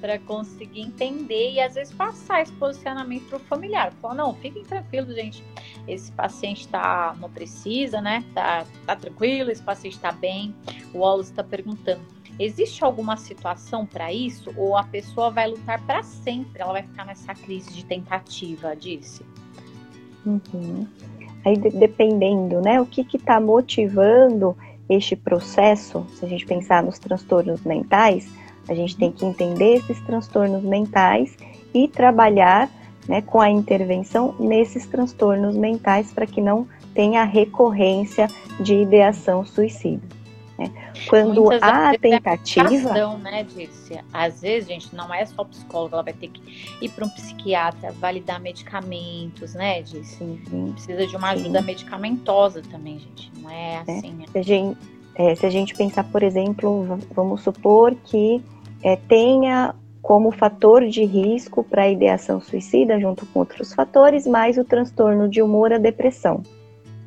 Para 0.00 0.18
conseguir 0.20 0.80
entender 0.80 1.52
e 1.52 1.60
às 1.60 1.74
vezes 1.74 1.94
passar 1.94 2.42
esse 2.42 2.52
posicionamento 2.54 3.26
para 3.28 3.36
o 3.36 3.40
familiar. 3.40 3.92
Falar, 4.00 4.14
não, 4.14 4.34
fiquem 4.34 4.62
tranquilos, 4.64 5.14
gente. 5.14 5.42
Esse 5.86 6.12
paciente 6.12 6.68
tá, 6.68 7.16
não 7.20 7.30
precisa, 7.30 8.00
né? 8.00 8.24
Tá, 8.34 8.64
tá 8.86 8.96
tranquilo, 8.96 9.50
esse 9.50 9.62
paciente 9.62 9.94
está 9.96 10.12
bem. 10.12 10.54
O 10.94 10.98
Wallace 10.98 11.30
está 11.30 11.44
perguntando. 11.44 12.21
Existe 12.38 12.82
alguma 12.84 13.16
situação 13.16 13.84
para 13.86 14.12
isso 14.12 14.52
ou 14.56 14.76
a 14.76 14.84
pessoa 14.84 15.30
vai 15.30 15.48
lutar 15.48 15.80
para 15.86 16.02
sempre? 16.02 16.62
Ela 16.62 16.72
vai 16.72 16.82
ficar 16.82 17.04
nessa 17.04 17.34
crise 17.34 17.72
de 17.72 17.84
tentativa, 17.84 18.74
disse. 18.74 19.24
Uhum. 20.24 20.86
Aí 21.44 21.56
dependendo, 21.56 22.60
né? 22.60 22.80
O 22.80 22.86
que 22.86 23.06
está 23.16 23.40
motivando 23.40 24.56
este 24.88 25.16
processo, 25.16 26.06
se 26.14 26.24
a 26.24 26.28
gente 26.28 26.46
pensar 26.46 26.82
nos 26.82 26.98
transtornos 26.98 27.62
mentais, 27.62 28.28
a 28.68 28.74
gente 28.74 28.96
tem 28.96 29.10
que 29.10 29.24
entender 29.24 29.76
esses 29.76 30.00
transtornos 30.00 30.62
mentais 30.62 31.36
e 31.74 31.88
trabalhar 31.88 32.70
né, 33.08 33.20
com 33.22 33.40
a 33.40 33.50
intervenção 33.50 34.34
nesses 34.38 34.86
transtornos 34.86 35.56
mentais 35.56 36.12
para 36.12 36.26
que 36.26 36.40
não 36.40 36.66
tenha 36.94 37.24
recorrência 37.24 38.28
de 38.60 38.74
ideação 38.74 39.44
suicida. 39.44 40.21
Né? 40.68 40.92
Quando 41.08 41.42
Muitas 41.42 41.62
há 41.62 41.94
é 41.94 41.98
tentativa. 41.98 42.98
É 42.98 43.16
né, 43.18 43.44
Dirce? 43.44 43.98
Às 44.12 44.40
vezes, 44.40 44.68
gente, 44.68 44.94
não 44.94 45.12
é 45.12 45.24
só 45.26 45.44
psicóloga, 45.44 45.96
ela 45.96 46.02
vai 46.02 46.12
ter 46.12 46.28
que 46.28 46.40
ir 46.80 46.88
para 46.90 47.04
um 47.04 47.08
psiquiatra, 47.08 47.92
validar 47.92 48.40
medicamentos, 48.40 49.54
né, 49.54 49.82
Dirce? 49.82 50.40
Precisa 50.72 51.06
de 51.06 51.16
uma 51.16 51.30
ajuda 51.30 51.60
sim. 51.60 51.66
medicamentosa 51.66 52.62
também, 52.70 52.98
gente. 52.98 53.32
Não 53.40 53.50
é, 53.50 53.74
é 53.74 53.78
assim. 53.78 54.24
Se, 54.30 54.38
a 54.38 54.42
gente, 54.42 54.78
é, 55.14 55.34
se 55.34 55.46
a 55.46 55.50
gente 55.50 55.74
pensar, 55.74 56.04
por 56.04 56.22
exemplo, 56.22 56.98
vamos 57.14 57.42
supor 57.42 57.94
que 58.04 58.42
é, 58.82 58.96
tenha 58.96 59.74
como 60.02 60.32
fator 60.32 60.86
de 60.86 61.04
risco 61.04 61.62
para 61.62 61.82
a 61.82 61.88
ideação 61.88 62.40
suicida, 62.40 62.98
junto 62.98 63.24
com 63.26 63.38
outros 63.38 63.72
fatores, 63.72 64.26
mais 64.26 64.58
o 64.58 64.64
transtorno 64.64 65.28
de 65.28 65.40
humor, 65.40 65.72
a 65.72 65.78
depressão. 65.78 66.42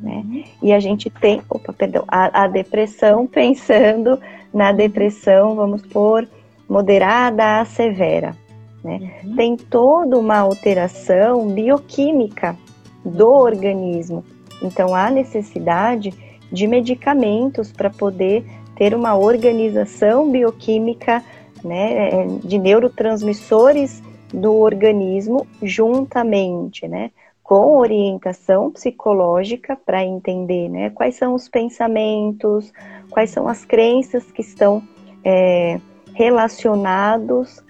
Né? 0.05 0.23
Uhum. 0.23 0.43
E 0.61 0.71
a 0.71 0.79
gente 0.79 1.09
tem, 1.09 1.41
opa, 1.49 1.73
perdão, 1.73 2.03
a, 2.07 2.43
a, 2.43 2.47
depressão, 2.47 3.25
pensando 3.25 4.19
na 4.53 4.71
depressão, 4.71 5.55
vamos 5.55 5.81
pôr, 5.81 6.27
moderada 6.69 7.59
a 7.59 7.65
severa. 7.65 8.37
Né? 8.83 9.11
Uhum. 9.23 9.35
Tem 9.35 9.57
toda 9.57 10.19
uma 10.19 10.37
alteração 10.37 11.47
bioquímica 11.47 12.55
do 13.03 13.27
uhum. 13.27 13.41
organismo. 13.41 14.23
Então 14.61 14.93
há 14.93 15.09
necessidade 15.09 16.13
de 16.51 16.67
medicamentos 16.67 17.71
para 17.71 17.89
poder 17.89 18.45
ter 18.75 18.93
uma 18.93 19.17
organização 19.17 20.29
bioquímica 20.29 21.23
né, 21.63 22.27
de 22.43 22.59
neurotransmissores 22.59 24.03
do 24.31 24.53
organismo 24.53 25.47
juntamente, 25.63 26.87
né? 26.87 27.09
Com 27.45 27.77
orientação 27.77 28.71
psicológica 28.71 29.75
para 29.75 30.03
entender 30.03 30.67
né, 30.67 30.89
quais 30.89 31.15
são 31.15 31.35
os 31.35 31.47
pensamentos, 31.47 32.73
quais 33.11 33.29
são 33.29 33.47
as 33.47 33.63
crenças 33.63 34.31
que 34.31 34.41
estão 34.41 34.81
é, 35.23 35.79
relacionados 36.15 37.63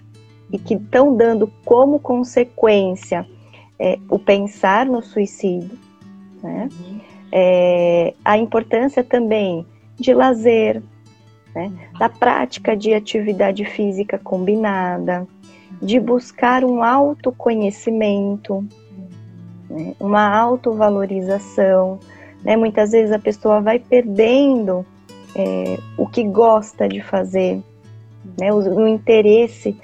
e 0.50 0.58
que 0.58 0.74
estão 0.74 1.14
dando 1.14 1.52
como 1.62 2.00
consequência 2.00 3.26
é, 3.78 3.98
o 4.08 4.18
pensar 4.18 4.86
no 4.86 5.02
suicídio. 5.02 5.78
Né? 6.42 6.70
Uhum. 6.72 7.00
É, 7.30 8.14
a 8.24 8.38
importância 8.38 9.04
também 9.04 9.66
de 9.96 10.14
lazer, 10.14 10.82
né? 11.54 11.70
da 11.98 12.08
prática 12.08 12.74
de 12.74 12.94
atividade 12.94 13.66
física 13.66 14.18
combinada, 14.18 15.28
de 15.82 16.00
buscar 16.00 16.64
um 16.64 16.82
autoconhecimento, 16.82 18.66
né? 19.68 19.94
uma 19.98 20.28
autovalorização. 20.36 21.98
Né? 22.42 22.56
Muitas 22.56 22.92
vezes 22.92 23.12
a 23.12 23.18
pessoa 23.18 23.60
vai 23.60 23.78
perdendo 23.78 24.84
é, 25.34 25.78
o 25.98 26.06
que 26.06 26.24
gosta 26.24 26.88
de 26.88 27.00
fazer, 27.00 27.62
né? 28.38 28.52
o, 28.52 28.56
o 28.56 28.88
interesse 28.88 29.76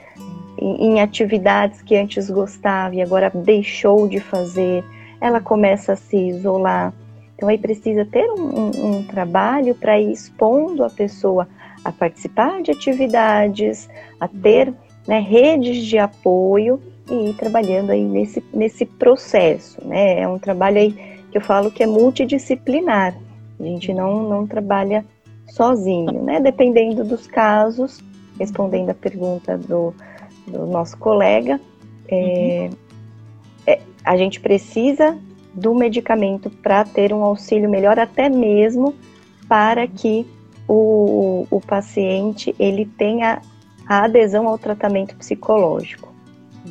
em, 0.59 0.87
em 0.87 1.01
atividades 1.01 1.83
que 1.83 1.97
antes 1.97 2.31
gostava 2.31 2.95
e 2.95 3.03
agora 3.03 3.31
deixou 3.35 4.09
de 4.09 4.21
fazer, 4.21 4.85
ela 5.21 5.41
começa 5.41 5.93
a 5.93 5.97
se 5.97 6.17
isolar. 6.17 6.93
Então 7.35 7.49
aí 7.49 7.59
precisa 7.59 8.05
ter 8.05 8.31
um, 8.31 8.43
um, 8.43 8.87
um 8.87 9.03
trabalho 9.03 9.75
para 9.75 10.01
ir 10.01 10.13
expondo 10.13 10.85
a 10.85 10.91
pessoa 10.91 11.49
a 11.85 11.91
participar 11.91 12.63
de 12.63 12.71
atividades, 12.71 13.89
a 14.21 14.29
ter 14.29 14.73
né, 15.07 15.19
redes 15.19 15.85
de 15.85 15.99
apoio 15.99 16.81
e 17.11 17.31
ir 17.31 17.35
trabalhando 17.35 17.91
aí 17.91 18.05
nesse, 18.05 18.43
nesse 18.53 18.85
processo, 18.85 19.85
né? 19.87 20.21
É 20.21 20.29
um 20.29 20.39
trabalho 20.39 20.79
aí 20.79 20.93
que 21.31 21.39
eu 21.39 21.41
falo 21.41 21.71
que 21.71 21.83
é 21.83 21.87
multidisciplinar. 21.87 23.17
A 23.59 23.63
gente 23.63 23.93
não, 23.93 24.29
não 24.29 24.47
trabalha 24.47 25.05
sozinho, 25.49 26.23
né? 26.23 26.41
Dependendo 26.41 27.05
dos 27.05 27.27
casos, 27.27 28.01
respondendo 28.39 28.91
a 28.91 28.95
pergunta 28.95 29.59
do, 29.59 29.95
do 30.47 30.67
nosso 30.67 30.97
colega, 30.99 31.61
é, 32.09 32.69
uhum. 32.71 32.77
é, 33.67 33.81
a 34.05 34.17
gente 34.17 34.41
precisa 34.41 35.19
do 35.55 35.75
medicamento 35.75 36.49
para 36.49 36.85
ter 36.85 37.13
um 37.13 37.23
auxílio 37.23 37.69
melhor, 37.69 37.99
até 37.99 38.29
mesmo 38.29 38.95
para 39.49 39.87
que 39.87 40.27
o, 40.67 41.47
o 41.51 41.61
paciente 41.61 42.55
ele 42.59 42.87
tenha 42.87 43.43
a 43.87 44.05
adesão 44.05 44.49
ao 44.49 44.57
tratamento 44.57 45.15
psicológico 45.17 46.12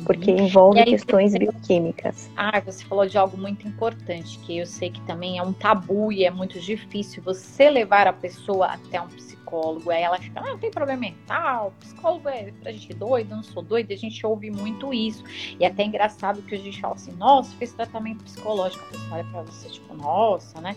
porque 0.04 0.30
uhum. 0.30 0.46
envolve 0.46 0.80
aí, 0.80 0.86
questões 0.86 1.34
bioquímicas. 1.34 2.30
Ah, 2.36 2.60
você 2.60 2.84
falou 2.84 3.06
de 3.06 3.18
algo 3.18 3.36
muito 3.36 3.66
importante, 3.66 4.38
que 4.40 4.58
eu 4.58 4.66
sei 4.66 4.90
que 4.90 5.00
também 5.02 5.38
é 5.38 5.42
um 5.42 5.52
tabu 5.52 6.12
e 6.12 6.24
é 6.24 6.30
muito 6.30 6.58
difícil 6.58 7.22
você 7.22 7.70
levar 7.70 8.06
a 8.06 8.12
pessoa 8.12 8.66
até 8.66 9.00
um 9.00 9.08
psicólogo. 9.08 9.41
Aí 9.90 10.02
ela 10.02 10.18
fica, 10.18 10.40
ah, 10.40 10.50
não 10.50 10.58
tem 10.58 10.70
problema 10.70 11.00
mental, 11.00 11.72
psicólogo 11.80 12.28
é 12.28 12.52
pra 12.52 12.72
gente 12.72 12.94
doido, 12.94 13.30
não 13.34 13.42
sou 13.42 13.62
doida. 13.62 13.92
A 13.92 13.96
gente 13.96 14.24
ouve 14.24 14.50
muito 14.50 14.94
isso. 14.94 15.22
E 15.58 15.64
é 15.64 15.68
até 15.68 15.84
engraçado 15.84 16.40
que 16.42 16.54
a 16.54 16.58
gente 16.58 16.80
fala 16.80 16.94
assim, 16.94 17.12
nossa, 17.12 17.54
fez 17.56 17.72
tratamento 17.72 18.24
psicológico. 18.24 18.84
A 18.84 18.88
pessoa 18.88 19.14
olha 19.14 19.24
pra 19.24 19.42
você, 19.42 19.68
tipo, 19.68 19.94
nossa, 19.94 20.60
né? 20.60 20.76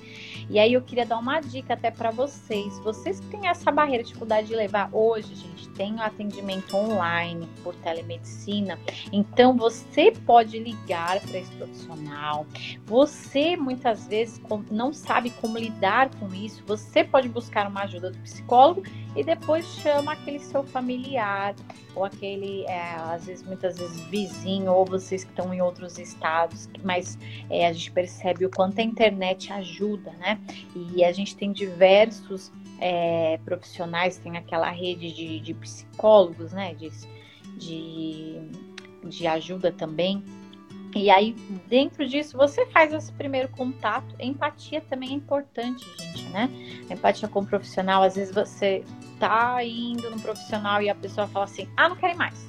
E 0.49 0.60
aí 0.60 0.73
eu 0.73 0.82
queria 0.82 1.06
dar 1.06 1.17
uma 1.17 1.39
dica 1.39 1.73
até 1.73 1.89
para 1.89 2.12
vocês. 2.12 2.78
Vocês 2.80 3.19
que 3.19 3.28
têm 3.28 3.47
essa 3.47 3.71
barreira, 3.71 4.04
dificuldade 4.04 4.47
de 4.47 4.56
levar 4.56 4.89
hoje, 4.91 5.36
gente, 5.36 5.69
tem 5.69 5.99
atendimento 6.01 6.75
online 6.75 7.47
por 7.63 7.75
telemedicina. 7.75 8.80
Então 9.12 9.56
você 9.56 10.12
pode 10.12 10.60
ligar 10.60 11.19
para 11.21 11.39
esse 11.39 11.51
profissional. 11.51 12.45
Você 12.86 13.56
muitas 13.56 14.08
vezes 14.08 14.41
não 14.69 14.91
sabe 14.91 15.30
como 15.30 15.58
lidar 15.58 16.10
com 16.15 16.34
isso. 16.34 16.63
Você 16.65 17.04
pode 17.04 17.30
buscar 17.30 17.67
uma 17.67 17.84
ajuda 17.84 18.12
do 18.12 18.17
psicólogo 18.19 18.55
psicólogo 18.56 18.84
e 19.15 19.24
depois 19.24 19.65
chama 19.65 20.13
aquele 20.13 20.39
seu 20.39 20.63
familiar 20.63 21.56
ou 21.94 22.04
aquele, 22.04 22.63
é, 22.65 22.96
às 22.96 23.26
vezes, 23.26 23.46
muitas 23.46 23.78
vezes 23.78 24.02
vizinho 24.08 24.72
ou 24.72 24.86
vocês 24.86 25.24
que 25.24 25.30
estão 25.30 25.54
em 25.54 25.62
outros 25.62 25.98
estados, 25.98 26.70
mas 26.84 27.18
é, 27.50 27.68
a 27.68 27.74
gente 27.74 27.91
percebe 27.91 28.46
o 28.46 28.50
quanto 28.50 28.80
a 28.80 28.84
internet 28.84 29.52
ajuda, 29.54 30.12
né? 30.20 30.39
E 30.76 31.04
a 31.06 31.13
gente 31.13 31.36
tem 31.38 31.54
diversos 31.54 32.52
é, 32.82 33.39
profissionais, 33.46 34.18
tem 34.18 34.36
aquela 34.36 34.70
rede 34.70 35.13
de, 35.13 35.39
de 35.39 35.54
psicólogos, 35.54 36.52
né? 36.52 36.74
De, 36.74 36.91
de, 37.58 38.41
de 39.06 39.28
ajuda 39.28 39.72
também. 39.72 40.22
E 40.96 41.10
aí, 41.10 41.34
dentro 41.68 42.08
disso, 42.08 42.38
você 42.38 42.66
faz 42.68 42.94
esse 42.94 43.12
primeiro 43.12 43.50
contato. 43.50 44.16
Empatia 44.18 44.80
também 44.80 45.10
é 45.10 45.14
importante, 45.14 45.86
gente, 46.00 46.24
né? 46.30 46.50
empatia 46.90 47.28
com 47.28 47.42
o 47.42 47.46
profissional, 47.46 48.02
às 48.02 48.16
vezes 48.16 48.34
você 48.34 48.82
tá 49.20 49.62
indo 49.62 50.10
no 50.10 50.20
profissional 50.22 50.82
e 50.82 50.90
a 50.90 50.96
pessoa 50.96 51.28
fala 51.28 51.46
assim: 51.46 51.68
ah, 51.76 51.90
não 51.90 51.98
quero 51.98 52.18
mais. 52.18 52.48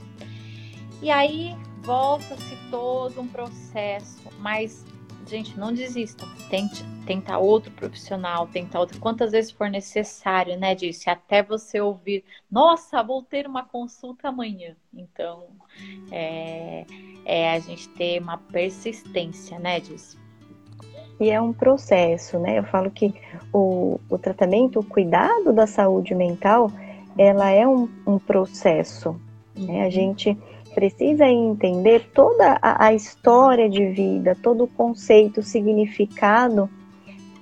E 1.03 1.11
aí 1.11 1.57
volta-se 1.83 2.57
todo 2.71 3.21
um 3.21 3.27
processo, 3.27 4.23
mas 4.39 4.85
gente, 5.27 5.59
não 5.59 5.73
desistam. 5.73 6.29
Tente 6.49 6.85
tentar 7.07 7.39
outro 7.39 7.71
profissional, 7.73 8.47
tentar 8.47 8.81
outro. 8.81 8.99
Quantas 9.01 9.33
vezes 9.33 9.51
for 9.51 9.69
necessário, 9.69 10.59
né, 10.59 10.75
Disse? 10.75 11.11
Até 11.11 11.43
você 11.43 11.81
ouvir, 11.81 12.25
nossa, 12.51 13.03
vou 13.03 13.23
ter 13.23 13.47
uma 13.47 13.65
consulta 13.65 14.29
amanhã. 14.29 14.77
Então, 14.95 15.45
é, 16.11 16.85
é 17.25 17.53
a 17.53 17.59
gente 17.59 17.89
ter 17.91 18.21
uma 18.21 18.39
persistência, 18.39 19.59
né, 19.59 19.81
Disse? 19.81 20.19
E 21.19 21.31
é 21.31 21.41
um 21.41 21.53
processo, 21.53 22.39
né? 22.39 22.59
Eu 22.59 22.65
falo 22.65 22.91
que 22.91 23.15
o, 23.53 23.99
o 24.11 24.19
tratamento, 24.19 24.81
o 24.81 24.85
cuidado 24.85 25.53
da 25.53 25.67
saúde 25.67 26.15
mental, 26.15 26.71
ela 27.17 27.51
é 27.51 27.67
um, 27.67 27.89
um 28.07 28.19
processo. 28.19 29.19
Né? 29.57 29.83
A 29.83 29.85
uhum. 29.85 29.91
gente 29.91 30.39
precisa 30.77 31.25
entender 31.27 32.11
toda 32.13 32.59
a, 32.61 32.89
a 32.89 32.93
história 32.93 33.67
de 33.67 33.87
vida, 33.87 34.37
todo 34.43 34.65
o 34.65 34.69
conceito, 34.69 35.41
o 35.41 35.43
significado 35.43 36.69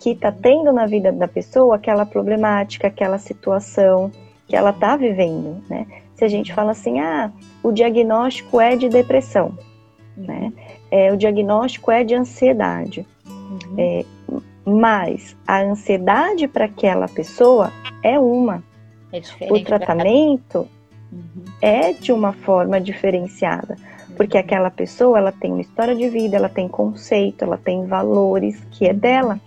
que 0.01 0.11
está 0.11 0.31
tendo 0.31 0.73
na 0.73 0.87
vida 0.87 1.11
da 1.11 1.27
pessoa 1.27 1.75
aquela 1.75 2.07
problemática, 2.07 2.87
aquela 2.87 3.19
situação 3.19 4.13
que 4.47 4.55
ela 4.55 4.71
está 4.71 4.97
vivendo, 4.97 5.61
né? 5.69 5.85
Se 6.15 6.25
a 6.25 6.29
gente 6.29 6.55
fala 6.55 6.71
assim, 6.71 7.01
ah, 7.01 7.33
o 7.61 7.73
diagnóstico 7.73 8.61
é 8.61 8.77
de 8.77 8.89
depressão, 8.89 9.59
né? 10.17 10.53
É, 10.89 11.13
o 11.13 11.17
diagnóstico 11.17 11.91
é 11.91 12.05
de 12.05 12.15
ansiedade. 12.15 13.05
Uhum. 13.27 13.75
É, 13.77 14.05
mas 14.65 15.37
a 15.45 15.61
ansiedade 15.61 16.47
para 16.47 16.67
aquela 16.67 17.09
pessoa 17.09 17.73
é 18.01 18.17
uma. 18.17 18.63
É 19.13 19.53
o 19.53 19.65
tratamento 19.65 20.69
uhum. 21.15 21.45
é 21.63 21.93
de 21.93 22.13
uma 22.13 22.33
forma 22.33 22.81
diferenciada, 22.81 23.77
porque 24.17 24.37
aquela 24.37 24.71
pessoa 24.71 25.19
ela 25.19 25.33
tem 25.33 25.53
uma 25.53 25.61
história 25.61 25.95
de 25.95 26.09
vida, 26.09 26.37
ela 26.37 26.49
tem 26.49 26.69
conceito, 26.69 27.45
ela 27.45 27.57
tem 27.57 27.87
valores 27.87 28.61
que 28.71 28.87
é 28.87 28.93
dela, 28.93 29.41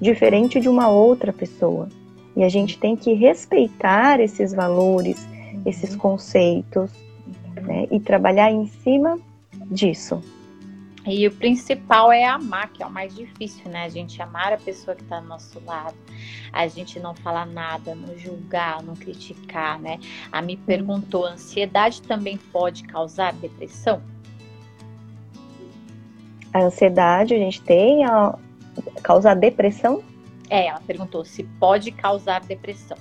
diferente 0.00 0.60
de 0.60 0.68
uma 0.68 0.88
outra 0.88 1.32
pessoa. 1.32 1.88
E 2.36 2.42
a 2.42 2.48
gente 2.48 2.78
tem 2.78 2.96
que 2.96 3.12
respeitar 3.12 4.20
esses 4.20 4.52
valores, 4.52 5.24
uhum. 5.24 5.62
esses 5.66 5.94
conceitos, 5.94 6.90
né, 7.60 7.86
e 7.90 8.00
trabalhar 8.00 8.50
em 8.50 8.66
cima 8.66 9.18
disso. 9.70 10.22
E 11.04 11.26
o 11.26 11.32
principal 11.32 12.12
é 12.12 12.24
amar, 12.24 12.68
que 12.72 12.82
é 12.82 12.86
o 12.86 12.90
mais 12.90 13.14
difícil, 13.14 13.68
né? 13.68 13.84
A 13.84 13.88
gente 13.88 14.22
amar 14.22 14.52
a 14.52 14.56
pessoa 14.56 14.94
que 14.94 15.02
está 15.02 15.18
do 15.18 15.26
nosso 15.26 15.60
lado, 15.64 15.96
a 16.52 16.66
gente 16.68 17.00
não 17.00 17.12
falar 17.12 17.44
nada, 17.44 17.94
não 17.94 18.16
julgar, 18.16 18.82
não 18.82 18.94
criticar, 18.94 19.80
né? 19.80 19.98
A 20.30 20.40
me 20.40 20.56
perguntou: 20.56 21.26
ansiedade 21.26 22.02
também 22.02 22.36
pode 22.36 22.84
causar 22.84 23.32
depressão? 23.32 24.00
A 26.54 26.60
ansiedade 26.60 27.34
a 27.34 27.38
gente 27.38 27.60
tem 27.62 28.04
a 28.04 28.38
causar 29.02 29.34
depressão? 29.34 30.04
É, 30.48 30.66
ela 30.66 30.80
perguntou 30.86 31.24
se 31.24 31.42
pode 31.42 31.90
causar 31.90 32.42
depressão. 32.42 32.98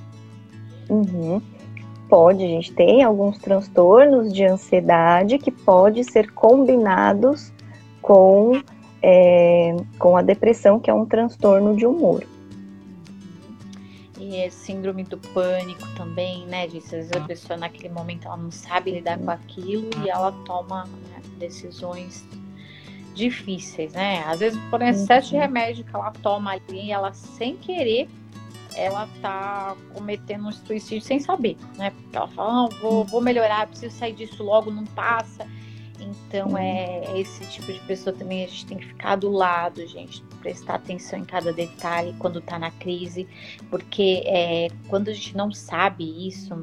Uhum. 0.90 1.40
Pode, 2.10 2.44
a 2.44 2.48
gente 2.48 2.74
tem 2.74 3.04
alguns 3.04 3.38
transtornos 3.38 4.34
de 4.34 4.44
ansiedade 4.44 5.38
que 5.38 5.52
podem 5.52 6.04
ser 6.04 6.32
combinados 6.32 7.54
com, 8.02 8.62
é, 9.02 9.76
com 10.00 10.18
a 10.18 10.22
depressão, 10.22 10.80
que 10.80 10.90
é 10.90 10.94
um 10.94 11.06
transtorno 11.06 11.76
de 11.76 11.86
humor. 11.86 12.24
E 14.20 14.38
é 14.38 14.50
síndrome 14.50 15.04
do 15.04 15.18
pânico 15.18 15.88
também, 15.96 16.46
né? 16.46 16.68
Diz, 16.68 16.86
às 16.86 16.92
vezes 16.92 17.12
a 17.12 17.22
pessoa 17.22 17.58
naquele 17.58 17.90
momento 17.90 18.28
ela 18.28 18.38
não 18.38 18.52
sabe 18.52 18.92
lidar 18.92 19.18
com 19.18 19.32
aquilo 19.32 19.90
e 20.06 20.10
ela 20.10 20.32
toma 20.46 20.86
né, 20.86 21.22
decisões 21.40 22.24
difíceis, 23.14 23.94
né? 23.94 24.24
Às 24.26 24.40
vezes 24.40 24.60
por 24.70 24.82
excesso 24.82 25.30
de 25.30 25.38
remédio 25.38 25.84
que 25.84 25.96
ela 25.96 26.12
toma 26.22 26.52
ali, 26.52 26.92
ela 26.92 27.12
sem 27.14 27.58
querer, 27.58 28.08
ela 28.76 29.08
tá 29.22 29.76
cometendo 29.94 30.48
um 30.48 30.52
suicídio 30.52 31.02
sem 31.02 31.20
saber, 31.20 31.58
né? 31.78 31.92
Porque 31.92 32.16
ela 32.16 32.28
fala, 32.28 32.66
oh, 32.66 32.70
vou, 32.82 33.06
vou 33.06 33.22
melhorar, 33.22 33.68
preciso 33.68 33.96
sair 33.96 34.14
disso 34.14 34.44
logo, 34.44 34.72
não 34.72 34.86
passa. 34.86 35.48
Então 36.28 36.58
é 36.58 37.20
esse 37.20 37.46
tipo 37.48 37.72
de 37.72 37.80
pessoa 37.82 38.16
também 38.16 38.44
a 38.44 38.48
gente 38.48 38.66
tem 38.66 38.78
que 38.78 38.86
ficar 38.88 39.16
do 39.16 39.30
lado, 39.30 39.86
gente, 39.88 40.24
prestar 40.42 40.76
atenção 40.76 41.20
em 41.20 41.24
cada 41.24 41.54
detalhe 41.54 42.14
quando 42.20 42.40
está 42.40 42.58
na 42.58 42.72
crise, 42.72 43.28
porque 43.70 44.24
é, 44.26 44.68
quando 44.88 45.10
a 45.10 45.14
gente 45.14 45.38
não 45.38 45.52
sabe 45.52 46.28
isso, 46.28 46.54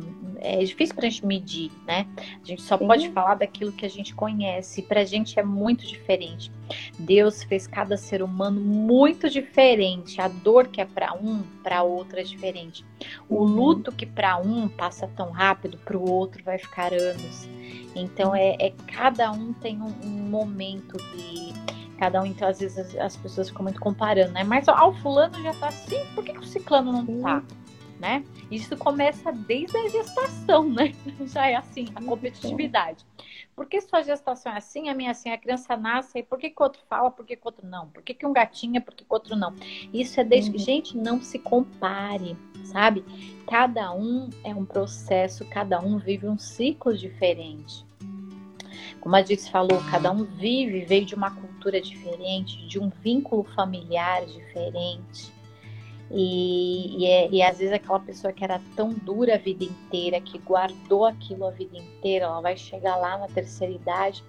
é 0.40 0.62
difícil 0.62 0.94
para 0.94 1.06
a 1.06 1.10
gente 1.10 1.26
medir, 1.26 1.70
né? 1.86 2.06
A 2.42 2.46
gente 2.46 2.62
só 2.62 2.78
Sim. 2.78 2.86
pode 2.86 3.08
falar 3.10 3.34
daquilo 3.36 3.72
que 3.72 3.84
a 3.84 3.90
gente 3.90 4.14
conhece. 4.14 4.82
Para 4.82 5.00
a 5.00 5.04
gente 5.04 5.38
é 5.38 5.42
muito 5.42 5.86
diferente. 5.86 6.50
Deus 6.98 7.42
fez 7.42 7.66
cada 7.66 7.96
ser 7.96 8.22
humano 8.22 8.60
muito 8.60 9.28
diferente. 9.28 10.20
A 10.20 10.28
dor 10.28 10.68
que 10.68 10.80
é 10.80 10.84
para 10.84 11.14
um, 11.14 11.42
para 11.62 11.82
outro 11.82 12.18
é 12.18 12.22
diferente. 12.22 12.84
O 13.28 13.36
uhum. 13.36 13.44
luto 13.44 13.92
que 13.92 14.06
para 14.06 14.36
um 14.36 14.68
passa 14.68 15.08
tão 15.08 15.30
rápido, 15.30 15.78
para 15.78 15.96
o 15.96 16.08
outro 16.08 16.42
vai 16.44 16.58
ficar 16.58 16.92
anos. 16.92 17.48
Então 17.94 18.34
é, 18.34 18.56
é 18.60 18.72
cada 18.94 19.30
um 19.32 19.52
tem 19.52 19.80
um, 19.80 19.92
um 20.04 20.28
momento 20.28 20.96
de 20.96 21.77
cada 21.98 22.22
um, 22.22 22.26
então 22.26 22.48
às 22.48 22.60
vezes 22.60 22.78
as, 22.78 22.96
as, 22.96 23.16
pessoas 23.16 23.48
ficam 23.48 23.64
muito 23.64 23.80
comparando, 23.80 24.32
né? 24.32 24.44
Mas 24.44 24.68
ó, 24.68 24.88
o 24.88 24.94
fulano 24.94 25.40
já 25.42 25.52
tá 25.54 25.68
assim, 25.68 25.98
por 26.14 26.24
que, 26.24 26.32
que 26.32 26.38
o 26.38 26.44
ciclano 26.44 26.92
não 26.92 27.20
tá? 27.20 27.42
Né? 27.98 28.24
Isso 28.48 28.76
começa 28.76 29.32
desde 29.32 29.76
a 29.76 29.88
gestação, 29.88 30.68
né? 30.68 30.92
Já 31.26 31.48
é 31.48 31.56
assim, 31.56 31.88
a 31.96 32.00
competitividade. 32.00 33.04
Por 33.56 33.66
que 33.66 33.80
sua 33.80 34.02
gestação 34.02 34.52
é 34.52 34.56
assim, 34.56 34.88
a 34.88 34.94
minha 34.94 35.08
é 35.08 35.10
assim, 35.10 35.30
a 35.30 35.36
criança 35.36 35.76
nasce, 35.76 36.20
e 36.20 36.22
por 36.22 36.38
que, 36.38 36.48
que 36.48 36.62
outro 36.62 36.80
fala, 36.88 37.10
por 37.10 37.26
que, 37.26 37.34
que 37.34 37.42
outro 37.44 37.66
não? 37.66 37.88
Por 37.88 38.00
que, 38.04 38.14
que 38.14 38.24
um 38.24 38.32
gatinho 38.32 38.76
é, 38.76 38.80
por 38.80 38.94
que, 38.94 39.02
que 39.02 39.12
outro 39.12 39.34
não? 39.34 39.52
Isso 39.92 40.20
é 40.20 40.22
desde 40.22 40.52
que, 40.52 40.58
uhum. 40.58 40.64
gente, 40.64 40.96
não 40.96 41.20
se 41.20 41.40
compare, 41.40 42.36
sabe? 42.66 43.04
Cada 43.48 43.92
um 43.92 44.30
é 44.44 44.54
um 44.54 44.64
processo, 44.64 45.44
cada 45.46 45.80
um 45.80 45.98
vive 45.98 46.28
um 46.28 46.38
ciclo 46.38 46.96
diferente. 46.96 47.87
Como 49.00 49.14
a 49.14 49.20
Dix 49.20 49.48
falou, 49.48 49.80
cada 49.90 50.10
um 50.10 50.24
vive, 50.24 50.84
veio 50.84 51.04
de 51.04 51.14
uma 51.14 51.30
cultura 51.30 51.80
diferente, 51.80 52.66
de 52.66 52.78
um 52.78 52.90
vínculo 53.02 53.44
familiar 53.54 54.24
diferente. 54.26 55.32
E, 56.10 56.96
e, 56.98 57.06
é, 57.06 57.28
e, 57.30 57.42
às 57.42 57.58
vezes 57.58 57.72
aquela 57.72 58.00
pessoa 58.00 58.32
que 58.32 58.42
era 58.42 58.60
tão 58.74 58.90
dura 58.90 59.34
a 59.34 59.38
vida 59.38 59.64
inteira, 59.64 60.20
que 60.20 60.38
guardou 60.38 61.04
aquilo 61.04 61.46
a 61.46 61.50
vida 61.50 61.76
inteira, 61.76 62.24
ela 62.24 62.40
vai 62.40 62.56
chegar 62.56 62.96
lá 62.96 63.18
na 63.18 63.26
terceira 63.28 63.74
idade 63.74 64.24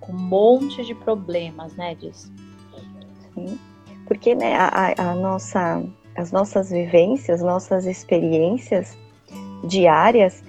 com 0.00 0.12
um 0.12 0.18
monte 0.18 0.84
de 0.84 0.94
problemas, 0.94 1.74
né, 1.76 1.94
Diz? 1.94 2.30
Sim, 3.34 3.58
porque 4.06 4.34
né, 4.34 4.56
a, 4.56 4.94
a 4.98 5.14
nossa, 5.14 5.84
as 6.16 6.32
nossas 6.32 6.70
vivências, 6.70 7.40
nossas 7.40 7.86
experiências 7.86 8.98
diárias 9.64 10.42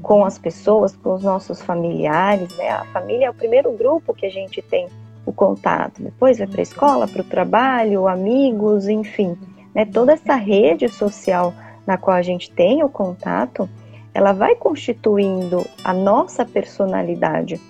com 0.00 0.24
as 0.24 0.38
pessoas, 0.38 0.94
com 0.96 1.14
os 1.14 1.22
nossos 1.22 1.60
familiares, 1.62 2.56
né? 2.56 2.70
A 2.70 2.84
família 2.86 3.26
é 3.26 3.30
o 3.30 3.34
primeiro 3.34 3.72
grupo 3.72 4.14
que 4.14 4.26
a 4.26 4.30
gente 4.30 4.62
tem 4.62 4.88
o 5.26 5.32
contato. 5.32 6.02
Depois 6.02 6.38
vai 6.38 6.46
para 6.46 6.60
a 6.60 6.62
escola, 6.62 7.08
para 7.08 7.22
o 7.22 7.24
trabalho, 7.24 8.08
amigos, 8.08 8.88
enfim, 8.88 9.36
né? 9.74 9.84
Toda 9.84 10.12
essa 10.12 10.34
rede 10.34 10.88
social 10.88 11.52
na 11.86 11.96
qual 11.96 12.16
a 12.16 12.22
gente 12.22 12.50
tem 12.50 12.82
o 12.82 12.88
contato, 12.88 13.68
ela 14.14 14.32
vai 14.32 14.54
constituindo 14.54 15.66
a 15.82 15.92
nossa 15.92 16.44
personalidade, 16.44 17.60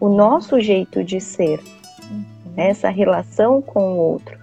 o 0.00 0.08
nosso 0.08 0.60
jeito 0.60 1.04
de 1.04 1.20
ser, 1.20 1.60
né? 2.56 2.70
essa 2.70 2.88
relação 2.88 3.60
com 3.60 3.92
o 3.92 3.96
outro. 3.96 4.38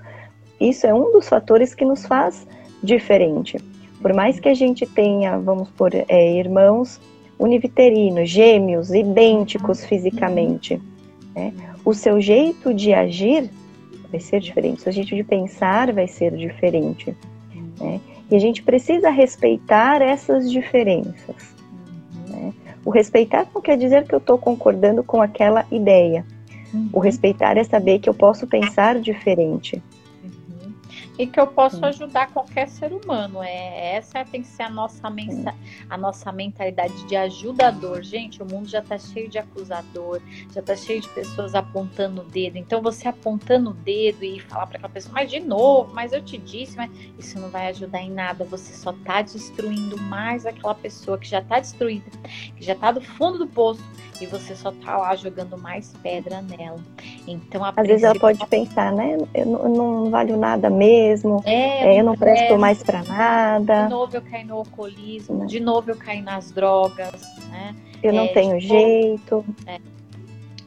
Isso 0.59 0.87
é 0.87 0.93
um 0.93 1.11
dos 1.11 1.27
fatores 1.27 1.73
que 1.73 1.83
nos 1.83 2.05
faz 2.05 2.47
diferente. 2.81 3.57
Por 4.01 4.13
mais 4.13 4.39
que 4.39 4.47
a 4.47 4.53
gente 4.53 4.85
tenha, 4.85 5.37
vamos 5.39 5.69
por 5.71 5.91
é, 5.93 6.31
irmãos 6.33 6.99
univiterinos, 7.39 8.29
gêmeos, 8.29 8.91
idênticos 8.91 9.85
fisicamente. 9.85 10.81
Né? 11.35 11.53
O 11.85 11.93
seu 11.93 12.19
jeito 12.19 12.73
de 12.73 12.93
agir 12.93 13.49
vai 14.09 14.19
ser 14.19 14.39
diferente, 14.39 14.79
o 14.79 14.81
seu 14.83 14.91
jeito 14.91 15.15
de 15.15 15.23
pensar 15.23 15.91
vai 15.93 16.07
ser 16.07 16.35
diferente. 16.35 17.15
Né? 17.79 17.99
E 18.29 18.35
a 18.35 18.39
gente 18.39 18.63
precisa 18.63 19.09
respeitar 19.09 20.01
essas 20.01 20.51
diferenças. 20.51 21.55
Uhum. 22.29 22.35
Né? 22.35 22.53
O 22.83 22.89
respeitar 22.89 23.47
não 23.53 23.61
quer 23.61 23.77
dizer 23.77 24.07
que 24.07 24.15
eu 24.15 24.19
estou 24.19 24.37
concordando 24.37 25.03
com 25.03 25.21
aquela 25.21 25.65
ideia. 25.71 26.25
Uhum. 26.73 26.89
O 26.93 26.99
respeitar 26.99 27.57
é 27.57 27.63
saber 27.63 27.99
que 27.99 28.09
eu 28.09 28.13
posso 28.13 28.47
pensar 28.47 28.99
diferente 28.99 29.81
e 31.17 31.25
que 31.25 31.39
eu 31.39 31.47
posso 31.47 31.83
ajudar 31.85 32.31
qualquer 32.31 32.67
ser 32.67 32.93
humano. 32.93 33.41
É 33.41 33.95
essa 33.95 34.23
tem 34.25 34.41
que 34.41 34.47
ser 34.47 34.63
a 34.63 34.69
nossa 34.69 35.09
mensa, 35.09 35.53
a 35.89 35.97
nossa 35.97 36.31
mentalidade 36.31 37.03
de 37.07 37.15
ajudador. 37.15 38.01
Gente, 38.01 38.41
o 38.41 38.45
mundo 38.45 38.67
já 38.67 38.79
está 38.79 38.97
cheio 38.97 39.29
de 39.29 39.37
acusador, 39.37 40.21
já 40.53 40.59
está 40.59 40.75
cheio 40.75 41.01
de 41.01 41.09
pessoas 41.09 41.55
apontando 41.55 42.21
o 42.21 42.25
dedo. 42.25 42.57
Então 42.57 42.81
você 42.81 43.07
apontando 43.07 43.71
o 43.71 43.73
dedo 43.73 44.23
e 44.23 44.39
falar 44.39 44.67
para 44.67 44.77
aquela 44.77 44.93
pessoa, 44.93 45.13
mas 45.13 45.29
de 45.29 45.39
novo, 45.39 45.93
mas 45.93 46.13
eu 46.13 46.21
te 46.21 46.37
disse, 46.37 46.77
mas 46.77 46.91
isso 47.17 47.39
não 47.39 47.49
vai 47.49 47.67
ajudar 47.67 48.01
em 48.01 48.11
nada. 48.11 48.43
Você 48.45 48.73
só 48.73 48.91
está 48.91 49.21
destruindo 49.21 49.97
mais 49.97 50.45
aquela 50.45 50.75
pessoa 50.75 51.17
que 51.17 51.27
já 51.27 51.39
está 51.39 51.59
destruída, 51.59 52.05
que 52.55 52.63
já 52.63 52.73
está 52.73 52.91
do 52.91 53.01
fundo 53.01 53.39
do 53.39 53.47
poço 53.47 53.83
e 54.21 54.25
você 54.25 54.55
só 54.55 54.71
tá 54.71 54.97
lá 54.97 55.15
jogando 55.15 55.57
mais 55.57 55.93
pedra 56.01 56.41
nela. 56.41 56.79
Então, 57.27 57.63
às 57.63 57.87
vezes 57.87 58.03
ela 58.03 58.17
pode 58.19 58.45
pensar, 58.47 58.91
né? 58.91 59.17
Eu 59.33 59.45
não, 59.45 59.69
não 59.69 60.09
valho 60.09 60.37
nada 60.37 60.69
mesmo, 60.69 61.06
é, 61.45 61.95
é, 61.95 61.99
eu 61.99 62.03
não 62.03 62.15
presto 62.15 62.57
mais 62.57 62.83
para 62.83 63.03
nada. 63.03 63.83
De 63.83 63.89
novo 63.89 64.15
eu 64.15 64.21
caí 64.21 64.43
no 64.43 64.55
alcoolismo, 64.55 65.45
de 65.45 65.59
novo 65.59 65.91
eu 65.91 65.95
caí 65.95 66.21
nas 66.21 66.51
drogas, 66.51 67.21
né? 67.49 67.75
Eu 68.03 68.13
não 68.13 68.25
é, 68.25 68.27
tenho 68.27 68.59
jeito. 68.59 69.43
É. 69.65 69.79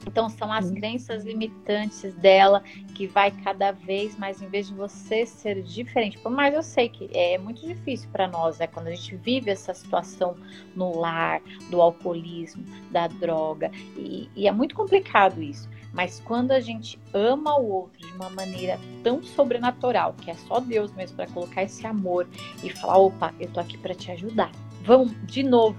Então 0.07 0.29
são 0.29 0.53
as 0.53 0.71
crenças 0.71 1.25
limitantes 1.25 2.13
dela 2.15 2.63
que 2.95 3.07
vai 3.07 3.31
cada 3.31 3.71
vez 3.71 4.19
mais, 4.19 4.43
em 4.43 4.49
vez 4.49 4.67
de 4.67 4.75
você 4.75 5.25
ser 5.25 5.63
diferente. 5.63 6.19
Por 6.19 6.33
mais 6.33 6.53
eu 6.53 6.63
sei 6.63 6.89
que 6.89 7.09
é 7.15 7.39
muito 7.39 7.65
difícil 7.65 8.09
para 8.11 8.27
nós, 8.27 8.59
né? 8.59 8.67
Quando 8.67 8.89
a 8.89 8.91
gente 8.91 9.15
vive 9.17 9.51
essa 9.51 9.73
situação 9.73 10.37
no 10.75 10.99
lar, 10.99 11.41
do 11.71 11.81
alcoolismo, 11.81 12.65
da 12.91 13.07
droga, 13.07 13.71
e, 13.97 14.29
e 14.35 14.49
é 14.49 14.53
muito 14.53 14.75
complicado 14.75 15.41
isso. 15.43 15.69
Mas 15.93 16.21
quando 16.25 16.53
a 16.53 16.61
gente 16.61 16.99
ama 17.13 17.59
o 17.59 17.69
outro 17.71 17.99
de 17.99 18.13
uma 18.13 18.31
maneira 18.31 18.79
tão 19.03 19.23
sobrenatural, 19.23 20.15
que 20.15 20.31
é 20.31 20.35
só 20.35 20.61
Deus 20.61 20.93
mesmo 20.93 21.17
para 21.17 21.27
colocar 21.27 21.63
esse 21.63 21.87
amor 21.87 22.29
e 22.63 22.71
falar, 22.71 22.99
opa, 22.99 23.35
eu 23.41 23.49
tô 23.51 23.61
aqui 23.61 23.77
para 23.77 23.95
te 23.95 24.11
ajudar. 24.13 24.51
Vamos 24.83 25.13
de 25.27 25.43
novo, 25.43 25.77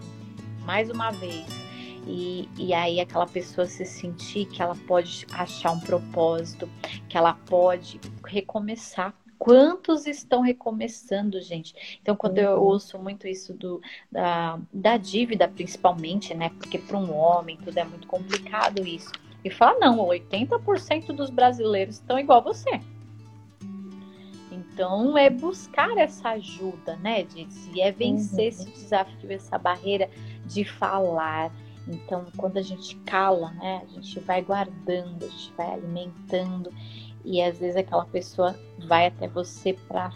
mais 0.65 0.89
uma 0.89 1.11
vez 1.11 1.61
e, 2.07 2.49
e 2.57 2.73
aí 2.73 2.99
aquela 2.99 3.27
pessoa 3.27 3.65
se 3.67 3.85
sentir 3.85 4.45
que 4.45 4.61
ela 4.61 4.75
pode 4.87 5.25
achar 5.31 5.71
um 5.71 5.79
propósito, 5.79 6.69
que 7.07 7.17
ela 7.17 7.33
pode 7.33 7.99
recomeçar 8.25 9.13
quantos 9.37 10.05
estão 10.05 10.41
recomeçando, 10.41 11.41
gente? 11.41 11.99
Então, 12.01 12.15
quando 12.15 12.37
eu 12.37 12.57
uhum. 12.57 12.63
ouço 12.63 12.99
muito 12.99 13.27
isso 13.27 13.53
do, 13.53 13.81
da, 14.11 14.59
da 14.71 14.97
dívida, 14.97 15.47
principalmente, 15.47 16.33
né? 16.35 16.49
Porque 16.49 16.77
para 16.77 16.97
um 16.97 17.11
homem 17.15 17.57
tudo 17.57 17.75
é 17.77 17.83
muito 17.83 18.07
complicado 18.07 18.85
isso. 18.85 19.11
E 19.43 19.49
fala, 19.49 19.79
não, 19.79 19.97
80% 19.97 21.07
dos 21.07 21.29
brasileiros 21.29 21.95
estão 21.95 22.19
igual 22.19 22.43
você. 22.43 22.81
Então, 24.51 25.17
é 25.17 25.29
buscar 25.29 25.97
essa 25.97 26.29
ajuda, 26.29 26.95
né, 26.97 27.23
Diz? 27.23 27.69
é 27.77 27.91
vencer 27.91 28.39
uhum. 28.39 28.47
esse 28.47 28.69
desafio, 28.69 29.31
essa 29.31 29.57
barreira 29.57 30.09
de 30.45 30.63
falar, 30.63 31.51
então, 31.87 32.25
quando 32.37 32.57
a 32.57 32.61
gente 32.61 32.95
cala, 32.97 33.51
né, 33.53 33.81
a 33.83 33.93
gente 33.93 34.19
vai 34.19 34.41
guardando, 34.41 35.23
a 35.23 35.27
gente 35.27 35.53
vai 35.57 35.73
alimentando 35.73 36.71
e 37.23 37.41
às 37.41 37.59
vezes 37.59 37.75
aquela 37.75 38.05
pessoa 38.05 38.55
vai 38.87 39.07
até 39.07 39.27
você 39.27 39.73
para 39.87 40.11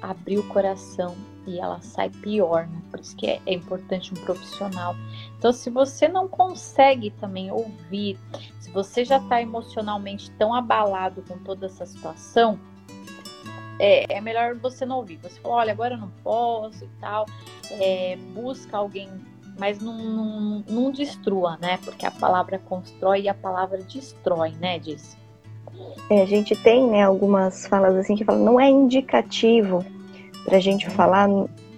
abrir 0.00 0.38
o 0.38 0.48
coração 0.48 1.16
e 1.46 1.58
ela 1.58 1.80
sai 1.80 2.10
pior, 2.10 2.66
né? 2.66 2.82
Por 2.90 3.00
isso 3.00 3.16
que 3.16 3.26
é, 3.26 3.40
é, 3.46 3.54
importante 3.54 4.12
um 4.12 4.16
profissional. 4.24 4.94
Então, 5.38 5.52
se 5.52 5.70
você 5.70 6.06
não 6.06 6.28
consegue 6.28 7.10
também 7.10 7.50
ouvir, 7.50 8.18
se 8.70 8.74
você 8.74 9.04
já 9.04 9.16
está 9.18 9.42
emocionalmente 9.42 10.30
tão 10.32 10.54
abalado 10.54 11.22
com 11.26 11.36
toda 11.38 11.66
essa 11.66 11.84
situação, 11.84 12.58
é, 13.80 14.16
é, 14.16 14.20
melhor 14.20 14.54
você 14.56 14.86
não 14.86 14.98
ouvir. 14.98 15.18
Você 15.22 15.40
fala, 15.40 15.56
olha, 15.56 15.72
agora 15.72 15.94
eu 15.94 15.98
não 15.98 16.10
posso 16.22 16.84
e 16.84 16.88
tal. 17.00 17.26
É, 17.72 18.16
busca 18.32 18.76
alguém 18.76 19.08
mas 19.58 19.78
não, 19.78 19.98
não, 19.98 20.64
não 20.66 20.90
destrua, 20.90 21.58
né? 21.60 21.78
Porque 21.84 22.06
a 22.06 22.10
palavra 22.10 22.58
constrói 22.58 23.22
e 23.22 23.28
a 23.28 23.34
palavra 23.34 23.76
destrói, 23.78 24.52
né, 24.58 24.78
diz. 24.78 25.18
É, 26.08 26.22
a 26.22 26.24
gente 26.24 26.56
tem 26.56 26.88
né, 26.88 27.02
algumas 27.02 27.66
falas 27.66 27.94
assim 27.94 28.16
que 28.16 28.24
falam, 28.24 28.42
não 28.42 28.58
é 28.58 28.70
indicativo 28.70 29.84
para 30.46 30.56
a 30.56 30.60
gente 30.60 30.86
uhum. 30.86 30.94
falar 30.94 31.28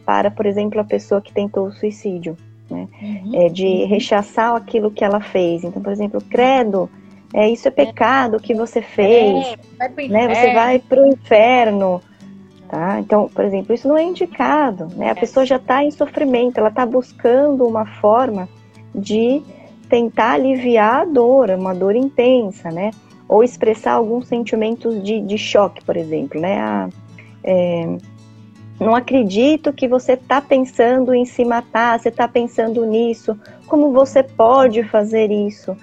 para, 0.04 0.30
por 0.30 0.46
exemplo, 0.46 0.80
a 0.80 0.84
pessoa 0.84 1.20
que 1.20 1.32
tentou 1.32 1.66
o 1.66 1.72
suicídio, 1.72 2.36
né? 2.72 2.88
Uhum. 3.00 3.30
É, 3.34 3.48
de 3.48 3.84
rechaçar 3.84 4.56
aquilo 4.56 4.90
que 4.90 5.04
ela 5.04 5.20
fez. 5.20 5.62
Então, 5.62 5.82
por 5.82 5.92
exemplo, 5.92 6.20
credo, 6.28 6.90
é, 7.34 7.48
isso 7.48 7.68
é 7.68 7.70
pecado 7.70 8.40
que 8.40 8.54
você 8.54 8.82
fez, 8.82 9.54
é, 9.80 10.08
né? 10.08 10.34
Você 10.34 10.52
vai 10.52 10.78
para 10.78 11.02
o 11.02 11.06
inferno. 11.06 12.00
Tá? 12.68 13.00
Então, 13.00 13.28
por 13.28 13.44
exemplo, 13.44 13.74
isso 13.74 13.86
não 13.86 13.98
é 13.98 14.02
indicado, 14.02 14.88
né? 14.96 15.10
A 15.10 15.14
pessoa 15.14 15.44
já 15.44 15.56
está 15.56 15.84
em 15.84 15.90
sofrimento, 15.90 16.56
ela 16.58 16.70
está 16.70 16.86
buscando 16.86 17.66
uma 17.66 17.84
forma 17.84 18.48
de 18.94 19.42
tentar 19.90 20.32
aliviar 20.32 21.02
a 21.02 21.04
dor, 21.04 21.50
uma 21.50 21.74
dor 21.74 21.94
intensa, 21.94 22.70
né? 22.70 22.90
Ou 23.28 23.44
expressar 23.44 23.92
alguns 23.92 24.26
sentimentos 24.26 25.02
de, 25.02 25.20
de 25.20 25.36
choque, 25.36 25.84
por 25.84 25.98
exemplo, 25.98 26.40
né? 26.40 26.58
Ah, 26.58 26.88
é, 27.44 27.96
não 28.80 28.94
acredito 28.94 29.72
que 29.72 29.86
você 29.86 30.14
está 30.14 30.40
pensando 30.40 31.14
em 31.14 31.24
se 31.24 31.44
matar, 31.44 31.98
você 31.98 32.08
está 32.08 32.26
pensando 32.26 32.84
nisso, 32.84 33.38
como 33.66 33.92
você 33.92 34.22
pode 34.22 34.82
fazer 34.84 35.30
isso? 35.30 35.76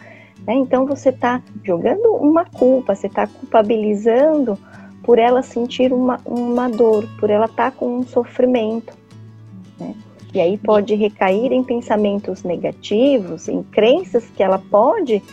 Né? 0.46 0.56
Então 0.56 0.86
você 0.86 1.10
está 1.10 1.42
jogando 1.64 2.14
uma 2.16 2.46
culpa, 2.46 2.96
você 2.96 3.08
está 3.08 3.28
culpabilizando 3.28 4.58
por 5.04 5.18
ela 5.18 5.42
sentir 5.42 5.94
uma, 5.94 6.20
uma 6.26 6.70
dor, 6.70 7.08
por 7.20 7.30
ela 7.30 7.46
estar 7.46 7.72
tá 7.72 7.78
com 7.78 8.00
um 8.00 8.04
sofrimento. 8.04 8.94
Né? 9.80 9.96
E 10.34 10.40
aí 10.40 10.58
pode 10.58 10.94
recair 10.96 11.52
em 11.52 11.64
pensamentos 11.64 12.44
negativos, 12.44 13.48
em 13.48 13.64
crenças 13.64 14.26
que 14.36 14.44
ela 14.44 14.60
pode 14.60 15.24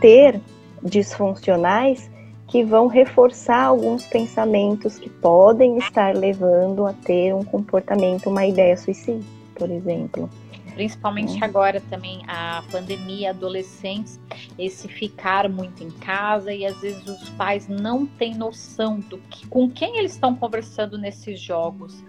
ter 0.00 0.40
disfuncionais 0.82 2.10
que 2.54 2.62
vão 2.62 2.86
reforçar 2.86 3.64
alguns 3.64 4.06
pensamentos 4.06 4.96
que 4.96 5.10
podem 5.10 5.76
estar 5.78 6.14
levando 6.14 6.86
a 6.86 6.92
ter 6.92 7.34
um 7.34 7.42
comportamento, 7.42 8.30
uma 8.30 8.46
ideia 8.46 8.76
suicida, 8.76 9.24
por 9.56 9.68
exemplo. 9.68 10.30
Principalmente 10.72 11.42
é. 11.42 11.44
agora 11.44 11.80
também 11.90 12.22
a 12.28 12.62
pandemia, 12.70 13.30
adolescentes, 13.30 14.20
esse 14.56 14.86
ficar 14.86 15.48
muito 15.48 15.82
em 15.82 15.90
casa 15.90 16.54
e 16.54 16.64
às 16.64 16.80
vezes 16.80 17.04
os 17.08 17.28
pais 17.30 17.66
não 17.66 18.06
têm 18.06 18.36
noção 18.36 19.00
do 19.00 19.18
que, 19.18 19.48
com 19.48 19.68
quem 19.68 19.98
eles 19.98 20.12
estão 20.12 20.32
conversando 20.32 20.96
nesses 20.96 21.40
jogos 21.40 22.04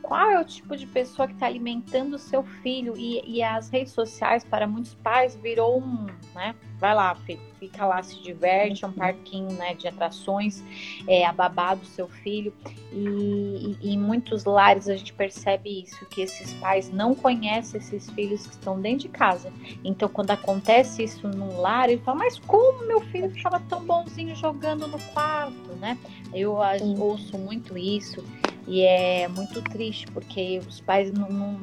qual 0.00 0.30
é 0.30 0.40
o 0.40 0.44
tipo 0.44 0.76
de 0.76 0.86
pessoa 0.86 1.28
que 1.28 1.34
está 1.34 1.46
alimentando 1.46 2.14
o 2.14 2.18
seu 2.18 2.42
filho 2.42 2.94
e, 2.96 3.22
e, 3.24 3.42
as 3.42 3.68
redes 3.68 3.92
sociais 3.92 4.44
para 4.44 4.66
muitos 4.66 4.94
pais 4.94 5.36
virou 5.36 5.78
um, 5.78 6.06
né? 6.34 6.54
Vai 6.82 6.96
lá, 6.96 7.16
fica 7.60 7.86
lá, 7.86 8.02
se 8.02 8.20
diverte, 8.20 8.84
é 8.84 8.88
um 8.88 8.92
parquinho 8.92 9.52
né, 9.52 9.72
de 9.72 9.86
atrações, 9.86 10.64
é 11.06 11.24
a 11.24 11.30
babá 11.32 11.76
do 11.76 11.86
seu 11.86 12.08
filho. 12.08 12.52
E, 12.90 13.76
e, 13.80 13.94
em 13.94 13.96
muitos 13.96 14.44
lares 14.44 14.88
a 14.88 14.96
gente 14.96 15.12
percebe 15.12 15.84
isso, 15.84 16.04
que 16.06 16.22
esses 16.22 16.52
pais 16.54 16.92
não 16.92 17.14
conhecem 17.14 17.78
esses 17.78 18.10
filhos 18.10 18.48
que 18.48 18.54
estão 18.54 18.80
dentro 18.80 19.06
de 19.06 19.10
casa. 19.10 19.52
Então, 19.84 20.08
quando 20.08 20.32
acontece 20.32 21.04
isso 21.04 21.28
num 21.28 21.60
lar, 21.60 21.88
ele 21.88 22.02
fala, 22.02 22.18
mas 22.18 22.40
como 22.40 22.84
meu 22.84 23.00
filho 23.00 23.26
estava 23.26 23.60
tão 23.60 23.84
bonzinho 23.84 24.34
jogando 24.34 24.88
no 24.88 24.98
quarto, 25.14 25.76
né? 25.76 25.96
Eu 26.34 26.56
ouço 26.98 27.38
muito 27.38 27.78
isso. 27.78 28.24
E 28.66 28.82
é 28.82 29.28
muito 29.28 29.62
triste, 29.62 30.08
porque 30.08 30.60
os 30.66 30.80
pais 30.80 31.12
não, 31.12 31.30
não, 31.30 31.60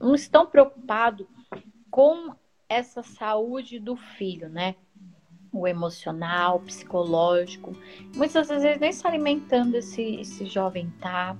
não 0.00 0.14
estão 0.14 0.46
preocupados 0.46 1.26
com 1.90 2.32
essa 2.72 3.02
saúde 3.02 3.78
do 3.78 3.96
filho, 3.96 4.48
né? 4.48 4.74
O 5.52 5.68
emocional, 5.68 6.56
o 6.56 6.60
psicológico. 6.60 7.76
Muitas 8.16 8.48
vezes 8.48 8.78
nem 8.80 8.92
se 8.92 9.06
alimentando 9.06 9.76
esse, 9.76 10.16
esse 10.16 10.46
jovem 10.46 10.90
tá 11.00 11.36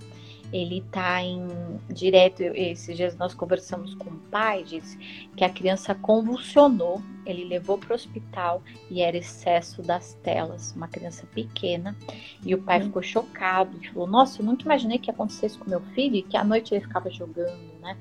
ele 0.53 0.79
está 0.79 1.23
em 1.23 1.47
direto. 1.89 2.43
Esses 2.43 2.97
dias 2.97 3.17
nós 3.17 3.35
conversamos 3.35 3.95
com 3.95 4.11
o 4.11 4.19
pai, 4.31 4.63
disse 4.63 4.99
que 5.37 5.45
a 5.45 5.49
criança 5.49 5.95
convulsionou, 5.95 7.01
ele 7.25 7.45
levou 7.45 7.79
para 7.79 7.93
o 7.93 7.95
hospital 7.95 8.63
e 8.91 9.01
era 9.01 9.17
excesso 9.17 9.81
das 9.83 10.15
telas, 10.23 10.73
uma 10.77 10.89
criança 10.89 11.27
pequena. 11.27 11.97
E 12.45 12.55
o 12.55 12.63
pai 12.63 12.79
uhum. 12.81 12.87
ficou 12.87 13.03
chocado 13.03 13.77
e 13.81 13.89
falou: 13.89 14.07
Nossa, 14.07 14.41
eu 14.41 14.47
nunca 14.47 14.65
imaginei 14.65 14.99
que 14.99 15.11
acontecesse 15.11 15.59
com 15.59 15.71
meu 15.71 15.81
filho 15.95 16.17
e 16.17 16.23
que 16.23 16.37
à 16.37 16.45
noite 16.45 16.75
ele 16.75 16.85
ficava 16.85 17.11
jogando, 17.11 17.81
né? 17.81 17.97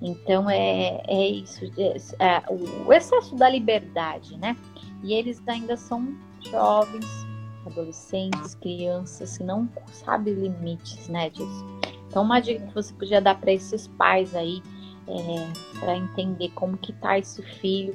Então 0.00 0.50
é, 0.50 1.00
é 1.06 1.28
isso, 1.28 1.64
é, 1.78 1.96
é, 2.18 2.42
o 2.50 2.92
excesso 2.92 3.36
da 3.36 3.48
liberdade, 3.48 4.36
né? 4.36 4.56
E 5.02 5.14
eles 5.14 5.40
ainda 5.46 5.76
são 5.76 6.16
jovens, 6.50 7.06
adolescentes, 7.66 8.54
crianças, 8.56 9.38
que 9.38 9.44
não 9.44 9.68
sabem 9.92 10.34
limites, 10.34 11.08
né, 11.08 11.30
disso. 11.30 11.64
Então, 12.12 12.22
uma 12.22 12.40
dica 12.40 12.66
que 12.66 12.74
você 12.74 12.92
podia 12.92 13.22
dar 13.22 13.40
para 13.40 13.54
esses 13.54 13.86
pais 13.88 14.36
aí, 14.36 14.62
é, 15.08 15.80
para 15.80 15.96
entender 15.96 16.50
como 16.54 16.76
que 16.76 16.92
tá 16.92 17.18
esse 17.18 17.42
filho. 17.42 17.94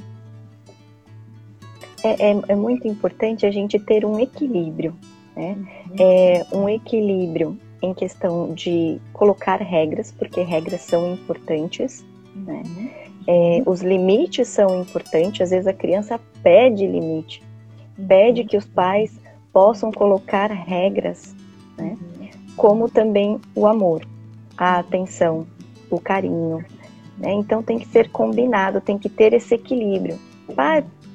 É, 2.03 2.31
é, 2.31 2.41
é, 2.47 2.55
muito 2.55 2.87
importante 2.87 3.45
a 3.45 3.51
gente 3.51 3.77
ter 3.77 4.03
um 4.03 4.19
equilíbrio, 4.19 4.95
né? 5.35 5.51
Uhum. 5.51 5.95
É, 5.99 6.45
um 6.51 6.67
equilíbrio 6.67 7.59
em 7.79 7.93
questão 7.93 8.55
de 8.55 8.99
colocar 9.13 9.61
regras, 9.61 10.11
porque 10.11 10.41
regras 10.41 10.81
são 10.81 11.13
importantes, 11.13 12.03
né? 12.35 12.63
Uhum. 12.65 12.89
É, 13.27 13.61
os 13.67 13.83
limites 13.83 14.47
são 14.47 14.81
importantes, 14.81 15.41
às 15.41 15.51
vezes 15.51 15.67
a 15.67 15.73
criança 15.73 16.19
pede 16.41 16.87
limite, 16.87 17.43
pede 18.07 18.45
que 18.45 18.57
os 18.57 18.65
pais 18.65 19.19
possam 19.53 19.91
colocar 19.91 20.49
regras, 20.49 21.35
né? 21.77 21.95
Como 22.57 22.89
também 22.89 23.39
o 23.55 23.65
amor, 23.65 24.05
a 24.57 24.79
atenção, 24.79 25.47
o 25.89 25.99
carinho. 25.99 26.65
Né? 27.17 27.31
Então 27.33 27.63
tem 27.63 27.79
que 27.79 27.87
ser 27.87 28.09
combinado, 28.09 28.81
tem 28.81 28.97
que 28.97 29.07
ter 29.07 29.33
esse 29.33 29.55
equilíbrio. 29.55 30.19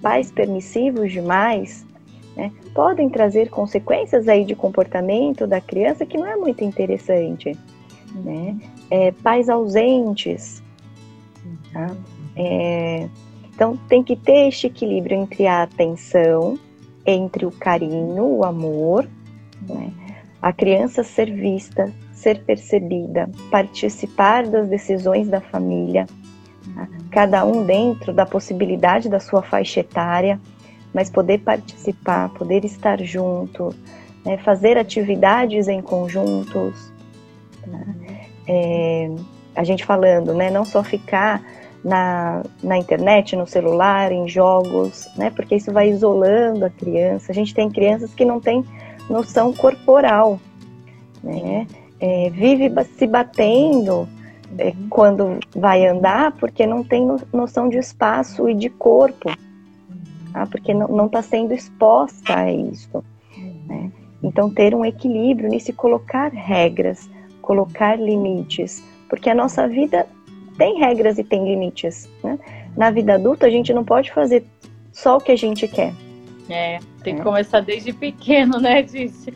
Pais 0.00 0.32
permissivos 0.32 1.12
demais 1.12 1.84
né, 2.36 2.50
podem 2.74 3.10
trazer 3.10 3.50
consequências 3.50 4.26
aí 4.28 4.44
de 4.44 4.54
comportamento 4.54 5.46
da 5.46 5.60
criança 5.60 6.06
que 6.06 6.16
não 6.16 6.26
é 6.26 6.36
muito 6.36 6.64
interessante. 6.64 7.56
Né? 8.14 8.56
É, 8.90 9.12
pais 9.12 9.48
ausentes, 9.48 10.62
Tá? 11.72 11.94
É, 12.36 13.08
então 13.54 13.76
tem 13.88 14.02
que 14.02 14.16
ter 14.16 14.48
este 14.48 14.66
equilíbrio 14.66 15.16
entre 15.16 15.46
a 15.46 15.62
atenção, 15.62 16.58
entre 17.04 17.46
o 17.46 17.50
carinho, 17.50 18.24
o 18.24 18.44
amor, 18.44 19.08
né? 19.68 19.92
A 20.42 20.52
criança 20.52 21.04
ser 21.04 21.32
vista, 21.32 21.92
ser 22.12 22.42
percebida, 22.42 23.30
participar 23.50 24.44
das 24.44 24.68
decisões 24.68 25.28
da 25.28 25.40
família, 25.40 26.04
cada 27.12 27.44
um 27.44 27.64
dentro 27.64 28.12
da 28.12 28.26
possibilidade 28.26 29.08
da 29.08 29.20
sua 29.20 29.42
faixa 29.42 29.80
etária, 29.80 30.40
mas 30.92 31.08
poder 31.08 31.38
participar, 31.38 32.28
poder 32.30 32.64
estar 32.64 33.00
junto, 33.00 33.74
né? 34.24 34.36
fazer 34.38 34.76
atividades 34.76 35.68
em 35.68 35.80
conjuntos. 35.80 36.92
Tá? 37.64 37.78
É, 38.48 39.10
a 39.54 39.62
gente 39.62 39.84
falando, 39.84 40.34
né? 40.34 40.50
não 40.50 40.64
só 40.64 40.82
ficar 40.82 41.42
na, 41.84 42.42
na 42.62 42.78
internet, 42.78 43.36
no 43.36 43.46
celular, 43.46 44.12
em 44.12 44.28
jogos, 44.28 45.08
né? 45.16 45.30
Porque 45.34 45.56
isso 45.56 45.72
vai 45.72 45.90
isolando 45.90 46.64
a 46.64 46.70
criança. 46.70 47.32
A 47.32 47.34
gente 47.34 47.52
tem 47.52 47.68
crianças 47.68 48.14
que 48.14 48.24
não 48.24 48.40
têm 48.40 48.64
noção 49.08 49.52
corporal, 49.52 50.40
né? 51.22 51.66
É, 52.00 52.30
vive 52.30 52.68
se 52.96 53.06
batendo 53.06 54.08
é, 54.58 54.72
quando 54.90 55.38
vai 55.54 55.86
andar 55.86 56.32
porque 56.32 56.66
não 56.66 56.82
tem 56.82 57.06
noção 57.32 57.68
de 57.68 57.78
espaço 57.78 58.48
e 58.48 58.54
de 58.54 58.68
corpo, 58.68 59.30
tá? 60.32 60.46
porque 60.46 60.74
não 60.74 61.06
está 61.06 61.22
sendo 61.22 61.54
exposta 61.54 62.36
a 62.36 62.52
isso. 62.52 63.04
Né? 63.66 63.90
Então, 64.22 64.50
ter 64.50 64.74
um 64.74 64.84
equilíbrio 64.84 65.48
nisso 65.48 65.72
colocar 65.72 66.30
regras, 66.32 67.08
colocar 67.40 67.98
limites, 67.98 68.82
porque 69.08 69.30
a 69.30 69.34
nossa 69.34 69.66
vida 69.68 70.06
tem 70.58 70.78
regras 70.78 71.18
e 71.18 71.24
tem 71.24 71.44
limites. 71.44 72.08
Né? 72.22 72.38
Na 72.76 72.90
vida 72.90 73.14
adulta, 73.14 73.46
a 73.46 73.50
gente 73.50 73.72
não 73.72 73.84
pode 73.84 74.12
fazer 74.12 74.44
só 74.92 75.16
o 75.16 75.20
que 75.20 75.32
a 75.32 75.36
gente 75.36 75.66
quer. 75.66 75.92
É, 76.48 76.80
tem 77.02 77.14
que 77.14 77.20
é. 77.20 77.24
começar 77.24 77.60
desde 77.60 77.92
pequeno, 77.92 78.58
né, 78.58 78.82
Disse? 78.82 79.30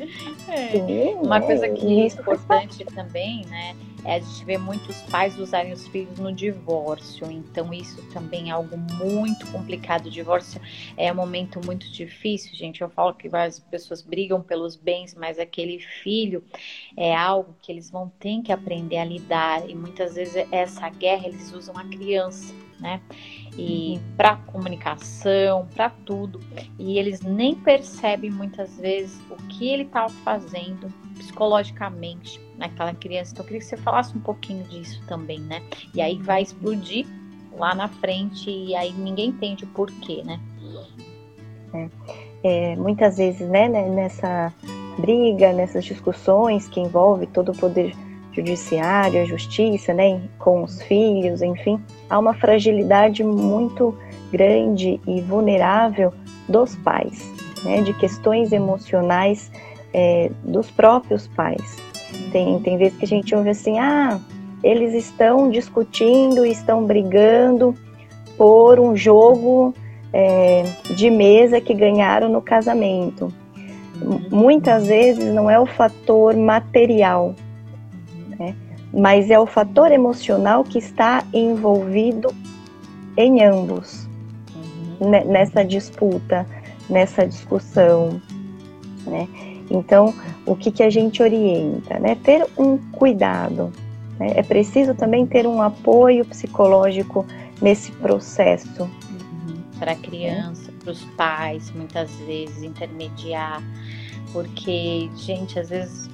É. 0.48 0.68
Sim, 0.70 1.14
Uma 1.22 1.40
coisa 1.40 1.68
que 1.68 2.00
é 2.00 2.06
importante 2.06 2.84
também, 2.84 3.44
né, 3.46 3.76
é 4.04 4.16
a 4.16 4.20
gente 4.20 4.44
vê 4.44 4.56
muitos 4.56 5.02
pais 5.02 5.36
usarem 5.38 5.72
os 5.72 5.86
filhos 5.88 6.16
no 6.18 6.32
divórcio. 6.32 7.28
Então, 7.30 7.74
isso 7.74 8.00
também 8.12 8.50
é 8.50 8.52
algo 8.52 8.76
muito 8.76 9.44
complicado. 9.50 10.06
O 10.06 10.10
divórcio 10.10 10.60
é 10.96 11.10
um 11.10 11.16
momento 11.16 11.60
muito 11.64 11.90
difícil, 11.90 12.54
gente. 12.54 12.82
Eu 12.82 12.88
falo 12.88 13.12
que 13.14 13.28
várias 13.28 13.58
pessoas 13.58 14.02
brigam 14.02 14.40
pelos 14.40 14.76
bens, 14.76 15.14
mas 15.14 15.40
aquele 15.40 15.80
filho 15.80 16.44
é 16.96 17.14
algo 17.16 17.56
que 17.60 17.72
eles 17.72 17.90
vão 17.90 18.08
ter 18.20 18.40
que 18.42 18.52
aprender 18.52 18.98
a 18.98 19.04
lidar. 19.04 19.68
E 19.68 19.74
muitas 19.74 20.14
vezes 20.14 20.46
essa 20.52 20.88
guerra 20.88 21.26
eles 21.26 21.52
usam 21.52 21.76
a 21.76 21.84
criança 21.84 22.54
né? 22.80 23.00
E 23.58 23.98
para 24.16 24.36
comunicação, 24.36 25.66
para 25.74 25.90
tudo. 25.90 26.40
E 26.78 26.98
eles 26.98 27.22
nem 27.22 27.54
percebem 27.54 28.30
muitas 28.30 28.78
vezes 28.78 29.18
o 29.30 29.36
que 29.48 29.68
ele 29.68 29.84
está 29.84 30.08
fazendo 30.08 30.92
psicologicamente 31.14 32.40
naquela 32.58 32.92
criança. 32.94 33.32
Então 33.32 33.44
eu 33.44 33.46
queria 33.46 33.60
que 33.60 33.66
você 33.66 33.76
falasse 33.76 34.16
um 34.16 34.20
pouquinho 34.20 34.64
disso 34.64 35.02
também, 35.06 35.40
né? 35.40 35.62
E 35.94 36.00
aí 36.00 36.18
vai 36.18 36.42
explodir 36.42 37.06
lá 37.56 37.74
na 37.74 37.88
frente 37.88 38.50
e 38.50 38.74
aí 38.74 38.92
ninguém 38.92 39.30
entende 39.30 39.64
o 39.64 39.68
porquê, 39.68 40.22
né? 40.22 40.38
É, 41.72 41.88
é, 42.42 42.76
muitas 42.76 43.16
vezes, 43.16 43.48
né, 43.48 43.68
né, 43.68 43.88
nessa 43.88 44.52
briga, 44.98 45.52
nessas 45.52 45.84
discussões 45.84 46.68
que 46.68 46.80
envolve 46.80 47.26
todo 47.26 47.52
o 47.52 47.56
poder 47.56 47.94
judiciário, 48.36 49.22
a 49.22 49.24
justiça, 49.24 49.94
né, 49.94 50.20
com 50.38 50.62
os 50.62 50.82
filhos, 50.82 51.40
enfim, 51.40 51.80
há 52.10 52.18
uma 52.18 52.34
fragilidade 52.34 53.24
muito 53.24 53.96
grande 54.30 55.00
e 55.06 55.20
vulnerável 55.22 56.12
dos 56.48 56.76
pais, 56.76 57.28
né, 57.64 57.82
de 57.82 57.94
questões 57.94 58.52
emocionais 58.52 59.50
é, 59.92 60.30
dos 60.44 60.70
próprios 60.70 61.26
pais. 61.28 61.76
Tem, 62.30 62.58
tem 62.60 62.76
vezes 62.76 62.98
que 62.98 63.04
a 63.04 63.08
gente 63.08 63.34
ouve 63.34 63.50
assim, 63.50 63.78
ah, 63.78 64.20
eles 64.62 64.92
estão 64.92 65.50
discutindo, 65.50 66.44
estão 66.44 66.84
brigando 66.84 67.74
por 68.36 68.78
um 68.78 68.94
jogo 68.94 69.74
é, 70.12 70.64
de 70.94 71.08
mesa 71.10 71.60
que 71.60 71.72
ganharam 71.72 72.28
no 72.28 72.42
casamento. 72.42 73.32
Muitas 74.30 74.86
vezes 74.86 75.32
não 75.32 75.50
é 75.50 75.58
o 75.58 75.66
fator 75.66 76.36
material, 76.36 77.34
né? 78.38 78.54
mas 78.92 79.30
é 79.30 79.38
o 79.38 79.46
fator 79.46 79.90
emocional 79.90 80.64
que 80.64 80.78
está 80.78 81.24
envolvido 81.32 82.28
em 83.16 83.44
ambos 83.44 84.08
uhum. 85.00 85.10
nessa 85.26 85.64
disputa, 85.64 86.46
nessa 86.88 87.26
discussão, 87.26 88.20
né? 89.06 89.28
Então, 89.70 90.14
o 90.44 90.54
que, 90.54 90.70
que 90.70 90.82
a 90.82 90.90
gente 90.90 91.22
orienta? 91.22 91.98
Né? 91.98 92.14
Ter 92.14 92.46
um 92.56 92.78
cuidado. 92.92 93.72
Né? 94.18 94.32
É 94.36 94.42
preciso 94.42 94.94
também 94.94 95.26
ter 95.26 95.46
um 95.46 95.60
apoio 95.60 96.24
psicológico 96.24 97.26
nesse 97.60 97.90
processo. 97.92 98.82
Uhum. 98.82 99.62
Para 99.78 99.92
a 99.92 99.96
criança, 99.96 100.72
para 100.82 100.92
os 100.92 101.04
pais, 101.16 101.72
muitas 101.72 102.10
vezes, 102.20 102.62
intermediar 102.62 103.62
porque, 104.36 105.08
gente, 105.16 105.58
às 105.58 105.70
vezes 105.70 106.10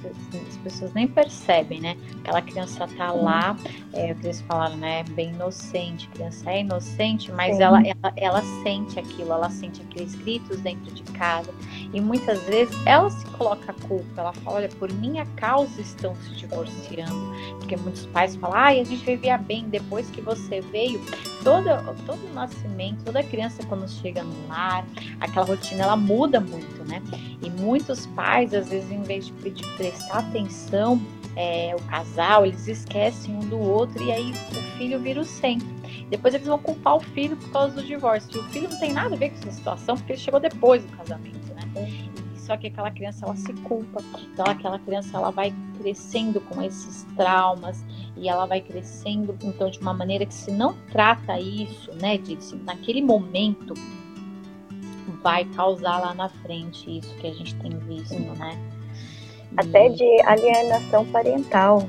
as 0.47 0.55
pessoas 0.59 0.93
nem 0.93 1.05
percebem, 1.05 1.81
né? 1.81 1.97
Aquela 2.21 2.41
criança 2.41 2.87
tá 2.87 3.11
lá, 3.11 3.53
é 3.91 4.13
o 4.13 4.15
que 4.15 4.27
eles 4.27 4.39
falaram, 4.39 4.77
né? 4.77 5.03
Bem 5.09 5.31
inocente. 5.31 6.07
A 6.09 6.15
criança 6.15 6.49
é 6.49 6.61
inocente, 6.61 7.29
mas 7.33 7.59
ela, 7.59 7.81
ela, 7.85 8.13
ela 8.15 8.41
sente 8.63 8.97
aquilo, 8.97 9.33
ela 9.33 9.49
sente 9.49 9.81
aqueles 9.81 10.15
gritos 10.15 10.61
dentro 10.61 10.89
de 10.93 11.03
casa. 11.11 11.53
E 11.93 11.99
muitas 11.99 12.41
vezes 12.43 12.73
ela 12.85 13.09
se 13.09 13.25
coloca 13.31 13.73
a 13.73 13.87
culpa, 13.87 14.21
ela 14.21 14.31
fala, 14.31 14.55
olha, 14.59 14.69
por 14.69 14.89
minha 14.93 15.25
causa 15.35 15.81
estão 15.81 16.15
se 16.15 16.33
divorciando. 16.35 17.33
Porque 17.59 17.75
muitos 17.75 18.05
pais 18.05 18.37
falam, 18.37 18.55
ai, 18.55 18.79
a 18.79 18.85
gente 18.85 19.03
vivia 19.03 19.37
bem 19.37 19.67
depois 19.67 20.09
que 20.09 20.21
você 20.21 20.61
veio. 20.61 21.01
Todo, 21.43 21.67
todo 22.05 22.33
nascimento, 22.33 23.03
toda 23.03 23.21
criança 23.21 23.61
quando 23.67 23.89
chega 23.89 24.23
no 24.23 24.47
lar, 24.47 24.85
aquela 25.19 25.45
rotina 25.45 25.83
ela 25.83 25.95
muda 25.97 26.39
muito, 26.39 26.83
né? 26.85 27.01
E 27.41 27.49
muitos 27.49 28.05
pais, 28.07 28.53
às 28.53 28.69
vezes, 28.69 28.89
em 28.89 29.01
vez 29.01 29.25
de, 29.25 29.49
de 29.49 29.67
prestar 29.75 30.19
atenção, 30.19 31.01
é, 31.35 31.75
o 31.77 31.83
casal, 31.83 32.45
eles 32.45 32.67
esquecem 32.67 33.35
um 33.35 33.39
do 33.41 33.59
outro 33.59 34.01
e 34.03 34.11
aí 34.11 34.31
o 34.31 34.77
filho 34.77 34.99
vira 34.99 35.19
o 35.19 35.25
centro. 35.25 35.67
Depois 36.09 36.33
eles 36.33 36.47
vão 36.47 36.59
culpar 36.59 36.95
o 36.95 36.99
filho 36.99 37.35
por 37.35 37.49
causa 37.49 37.75
do 37.75 37.83
divórcio. 37.83 38.29
E 38.35 38.39
o 38.39 38.43
filho 38.49 38.69
não 38.69 38.79
tem 38.79 38.93
nada 38.93 39.15
a 39.15 39.17
ver 39.17 39.31
com 39.31 39.37
essa 39.37 39.51
situação, 39.51 39.97
porque 39.97 40.13
ele 40.13 40.19
chegou 40.19 40.39
depois 40.39 40.85
do 40.85 40.95
casamento, 40.97 41.53
né? 41.55 42.12
E 42.53 42.55
só 42.55 42.57
que 42.57 42.67
aquela 42.67 42.91
criança, 42.91 43.25
ela 43.25 43.35
se 43.35 43.53
culpa. 43.53 44.01
Então 44.31 44.45
aquela 44.45 44.77
criança, 44.77 45.17
ela 45.17 45.31
vai 45.31 45.53
crescendo 45.79 46.39
com 46.41 46.61
esses 46.61 47.03
traumas 47.15 47.83
e 48.15 48.29
ela 48.29 48.45
vai 48.45 48.61
crescendo, 48.61 49.35
então, 49.43 49.69
de 49.69 49.79
uma 49.79 49.93
maneira 49.93 50.25
que 50.25 50.33
se 50.33 50.51
não 50.51 50.75
trata 50.91 51.39
isso, 51.39 51.91
né, 51.99 52.17
de, 52.17 52.37
naquele 52.63 53.01
momento, 53.01 53.73
vai 55.23 55.45
causar 55.45 55.99
lá 55.99 56.13
na 56.13 56.29
frente 56.29 56.99
isso 56.99 57.13
que 57.15 57.27
a 57.27 57.33
gente 57.33 57.55
tem 57.55 57.75
visto, 57.79 58.19
né? 58.37 58.57
Até 59.57 59.89
de 59.89 60.21
alienação 60.23 61.05
parental, 61.05 61.87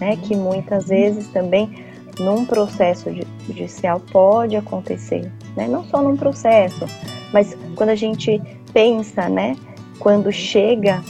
né? 0.00 0.16
Que 0.16 0.36
muitas 0.36 0.88
vezes 0.88 1.28
também 1.28 1.84
num 2.18 2.44
processo 2.46 3.10
judicial 3.46 4.00
pode 4.00 4.56
acontecer, 4.56 5.30
né? 5.56 5.66
Não 5.66 5.84
só 5.84 6.02
num 6.02 6.16
processo, 6.16 6.86
mas 7.32 7.56
quando 7.74 7.90
a 7.90 7.94
gente 7.94 8.40
pensa, 8.72 9.28
né? 9.28 9.56
Quando 9.98 10.30
chega 10.32 11.02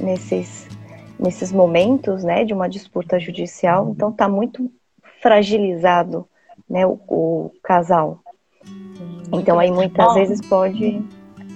nesses 0.00 0.66
nesses 1.18 1.50
momentos, 1.50 2.22
né, 2.22 2.44
de 2.44 2.52
uma 2.52 2.68
disputa 2.68 3.18
judicial, 3.18 3.88
então 3.90 4.10
está 4.10 4.28
muito 4.28 4.70
fragilizado, 5.22 6.28
né, 6.68 6.86
o, 6.86 6.98
o 7.08 7.50
casal. 7.62 8.20
Muito 8.64 9.38
então 9.40 9.58
aí 9.58 9.70
muitas 9.70 10.06
bom. 10.06 10.14
vezes 10.14 10.40
pode 10.46 11.02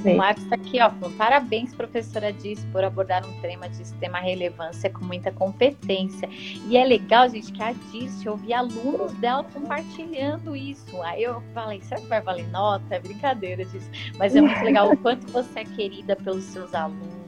o 0.05 0.17
Marcos 0.17 0.45
está 0.45 0.55
aqui, 0.55 0.81
ó, 0.81 0.91
parabéns, 1.17 1.75
professora 1.75 2.33
Diz, 2.33 2.65
por 2.67 2.83
abordar 2.83 3.27
um 3.27 3.41
tema 3.41 3.69
de 3.69 3.83
extrema 3.83 4.19
relevância 4.19 4.91
com 4.91 5.05
muita 5.05 5.31
competência. 5.31 6.29
E 6.67 6.77
é 6.77 6.85
legal, 6.85 7.29
gente, 7.29 7.53
que 7.53 7.63
a 7.63 7.73
Diz, 7.91 8.25
eu 8.25 8.33
ouvi 8.33 8.53
alunos 8.53 9.13
dela 9.15 9.45
compartilhando 9.45 10.57
isso. 10.57 11.01
Aí 11.03 11.23
eu 11.23 11.43
falei, 11.53 11.81
será 11.83 12.01
que 12.01 12.07
vai 12.07 12.21
valer 12.21 12.49
nota? 12.51 12.99
Brincadeira 13.01 13.65
disso. 13.65 13.91
Mas 14.19 14.35
é 14.35 14.41
muito 14.41 14.63
legal 14.63 14.91
o 14.91 14.97
quanto 14.97 15.31
você 15.31 15.61
é 15.61 15.65
querida 15.65 16.17
pelos 16.17 16.45
seus 16.45 16.75
alunos 16.75 17.20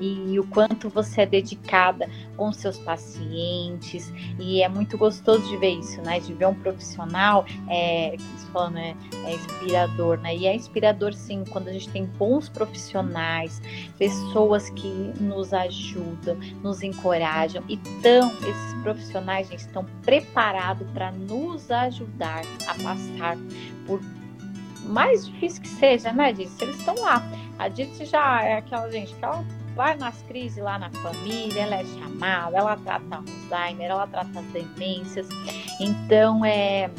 e 0.00 0.38
o 0.38 0.46
quanto 0.46 0.88
você 0.88 1.22
é 1.22 1.26
dedicada 1.26 2.08
com 2.36 2.52
seus 2.52 2.78
pacientes 2.78 4.12
e 4.38 4.62
é 4.62 4.68
muito 4.68 4.98
gostoso 4.98 5.48
de 5.48 5.56
ver 5.56 5.78
isso, 5.78 6.00
né? 6.02 6.20
De 6.20 6.32
ver 6.34 6.46
um 6.46 6.54
profissional 6.54 7.44
é, 7.68 8.16
falando, 8.52 8.74
né? 8.74 8.96
é 9.26 9.34
inspirador, 9.34 10.18
né? 10.18 10.36
E 10.36 10.46
é 10.46 10.54
inspirador 10.54 11.12
sim 11.12 11.44
quando 11.50 11.68
a 11.68 11.72
gente 11.72 11.88
tem 11.88 12.06
bons 12.06 12.48
profissionais, 12.48 13.60
pessoas 13.98 14.70
que 14.70 14.88
nos 15.20 15.52
ajudam, 15.52 16.36
nos 16.62 16.82
encorajam 16.82 17.62
e 17.68 17.76
tão 18.02 18.30
esses 18.30 18.74
profissionais 18.82 19.48
gente, 19.48 19.60
estão 19.60 19.84
preparados 20.02 20.86
para 20.92 21.10
nos 21.10 21.70
ajudar 21.70 22.42
a 22.66 22.74
passar 22.82 23.36
por 23.86 24.00
mais 24.84 25.26
difícil 25.26 25.62
que 25.62 25.68
seja, 25.68 26.12
né, 26.12 26.32
Diz? 26.32 26.60
Eles 26.60 26.78
estão 26.78 26.94
lá. 26.96 27.22
A 27.58 27.68
Diz 27.68 27.96
já 28.08 28.42
é 28.42 28.58
aquela 28.58 28.90
gente 28.90 29.14
que 29.14 29.24
vai 29.74 29.96
nas 29.96 30.20
crises 30.22 30.62
lá 30.62 30.78
na 30.78 30.90
família, 30.90 31.62
ela 31.62 31.76
é 31.76 31.84
chamada, 31.84 32.56
ela 32.56 32.76
trata 32.76 33.16
Alzheimer, 33.16 33.90
ela 33.90 34.06
trata 34.06 34.40
as 34.40 34.46
demências. 34.46 35.28
Então, 35.80 36.44
é, 36.44 36.90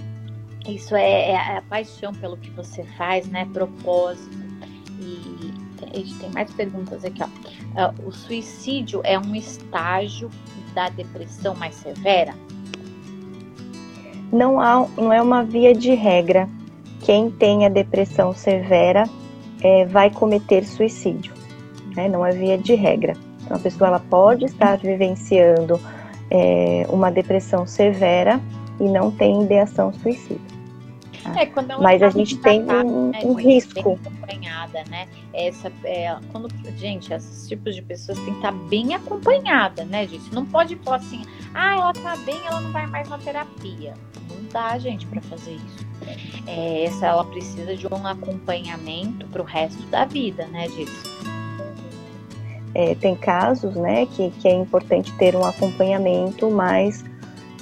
isso 0.68 0.96
é, 0.96 1.32
é 1.32 1.58
a 1.58 1.62
paixão 1.62 2.14
pelo 2.14 2.38
que 2.38 2.50
você 2.52 2.84
faz, 2.98 3.28
né? 3.28 3.48
Propósito. 3.54 4.46
E 5.00 5.36
gente 5.96 6.16
tem 6.16 6.30
mais 6.32 6.52
perguntas 6.54 7.04
aqui, 7.04 7.22
ó. 7.24 7.28
Uh, 7.28 8.08
o 8.08 8.12
suicídio 8.12 9.02
é 9.04 9.18
um 9.20 9.36
estágio 9.36 10.30
da 10.74 10.90
depressão 10.90 11.56
mais 11.56 11.76
severa? 11.76 12.34
Não, 14.32 14.60
há, 14.60 14.88
não 14.98 15.12
é 15.12 15.22
uma 15.22 15.44
via 15.44 15.74
de 15.74 15.94
regra. 15.94 16.50
Quem 17.02 17.30
tem 17.30 17.66
a 17.66 17.70
depressão 17.70 18.34
severa 18.34 19.08
é, 19.62 19.86
vai 19.86 20.10
cometer 20.10 20.66
suicídio 20.66 21.35
né? 21.96 22.08
não 22.10 22.26
é 22.26 22.32
via 22.32 22.58
de 22.58 22.76
regra. 22.76 23.14
Então, 23.44 23.58
a 23.58 23.60
pessoa 23.60 23.88
ela 23.90 24.00
pode 24.00 24.46
estar 24.46 24.78
vivenciando 24.78 25.80
é, 26.32 26.86
uma 26.90 27.12
depressão 27.12 27.66
severa 27.66 28.40
e 28.80 28.84
não 28.84 29.12
tem 29.12 29.44
ideação 29.44 29.94
suicida. 29.94 30.56
Tá? 31.24 31.42
É, 31.42 31.78
Mas 31.82 32.04
a 32.04 32.10
gente 32.10 32.38
tem 32.38 32.62
um, 32.62 33.10
né, 33.10 33.20
um 33.24 33.34
risco. 33.34 33.80
acompanhada, 33.80 34.84
né? 34.90 35.08
Essa, 35.34 35.72
é, 35.84 36.16
quando, 36.32 36.48
gente, 36.78 37.12
esses 37.12 37.48
tipos 37.48 37.74
de 37.74 37.82
pessoas 37.82 38.18
têm 38.20 38.34
que 38.34 38.40
estar 38.40 38.52
bem 38.52 38.94
acompanhada, 38.94 39.84
né, 39.86 40.08
gente? 40.08 40.32
Não 40.34 40.46
pode 40.46 40.76
falar 40.78 40.98
assim, 40.98 41.24
ah, 41.54 41.76
ela 41.78 41.94
tá 41.94 42.16
bem, 42.18 42.40
ela 42.46 42.62
não 42.62 42.72
vai 42.72 42.86
mais 42.86 43.10
na 43.10 43.18
terapia. 43.18 43.96
Não 44.30 44.44
dá, 44.52 44.78
gente, 44.78 45.06
para 45.08 45.22
fazer 45.22 45.54
isso. 45.54 45.86
É, 46.46 46.84
essa, 46.84 47.08
ela 47.08 47.26
precisa 47.26 47.76
de 47.76 47.88
um 47.88 48.06
acompanhamento 48.06 49.26
para 49.28 49.42
o 49.42 49.46
resto 49.46 49.82
da 49.88 50.06
vida, 50.06 50.46
né, 50.48 50.68
disso. 50.68 51.25
É, 52.76 52.94
tem 52.94 53.16
casos 53.16 53.76
né, 53.76 54.06
que, 54.06 54.30
que 54.32 54.48
é 54.48 54.54
importante 54.54 55.12
ter 55.14 55.36
um 55.36 55.46
acompanhamento 55.46 56.52
mais 56.52 57.06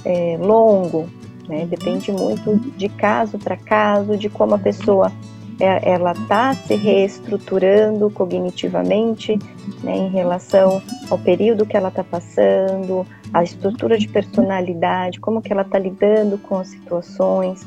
é, 0.03 0.37
longo, 0.41 1.07
né? 1.47 1.65
depende 1.65 2.11
muito 2.11 2.55
de 2.75 2.89
caso 2.89 3.37
para 3.37 3.55
caso, 3.55 4.17
de 4.17 4.27
como 4.27 4.55
a 4.55 4.57
pessoa 4.57 5.11
é, 5.59 5.91
ela 5.91 6.13
está 6.13 6.55
se 6.55 6.75
reestruturando 6.75 8.09
cognitivamente 8.09 9.37
né, 9.83 9.95
em 9.97 10.09
relação 10.09 10.81
ao 11.09 11.17
período 11.17 11.65
que 11.65 11.77
ela 11.77 11.89
está 11.89 12.03
passando, 12.03 13.05
a 13.33 13.43
estrutura 13.43 13.97
de 13.97 14.07
personalidade, 14.07 15.19
como 15.19 15.41
que 15.41 15.51
ela 15.51 15.61
está 15.61 15.77
lidando 15.77 16.37
com 16.37 16.57
as 16.57 16.69
situações. 16.69 17.65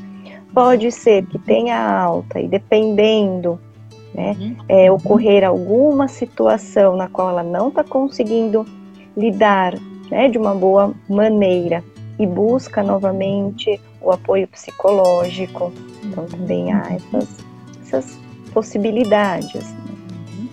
Pode 0.52 0.90
ser 0.90 1.26
que 1.26 1.38
tenha 1.38 1.78
alta 1.78 2.40
e 2.40 2.48
dependendo 2.48 3.60
né? 4.16 4.34
Uhum. 4.40 4.56
É, 4.66 4.90
ocorrer 4.90 5.44
alguma 5.44 6.08
situação 6.08 6.96
na 6.96 7.06
qual 7.06 7.28
ela 7.28 7.42
não 7.42 7.68
está 7.68 7.84
conseguindo 7.84 8.64
lidar 9.14 9.74
né, 10.10 10.28
de 10.28 10.38
uma 10.38 10.54
boa 10.54 10.94
maneira 11.08 11.84
e 12.18 12.26
busca 12.26 12.82
novamente 12.82 13.78
o 14.00 14.10
apoio 14.10 14.48
psicológico. 14.48 15.70
Então 16.02 16.24
também 16.24 16.72
há 16.72 16.94
essas, 16.94 17.28
essas 17.82 18.18
possibilidades. 18.54 19.74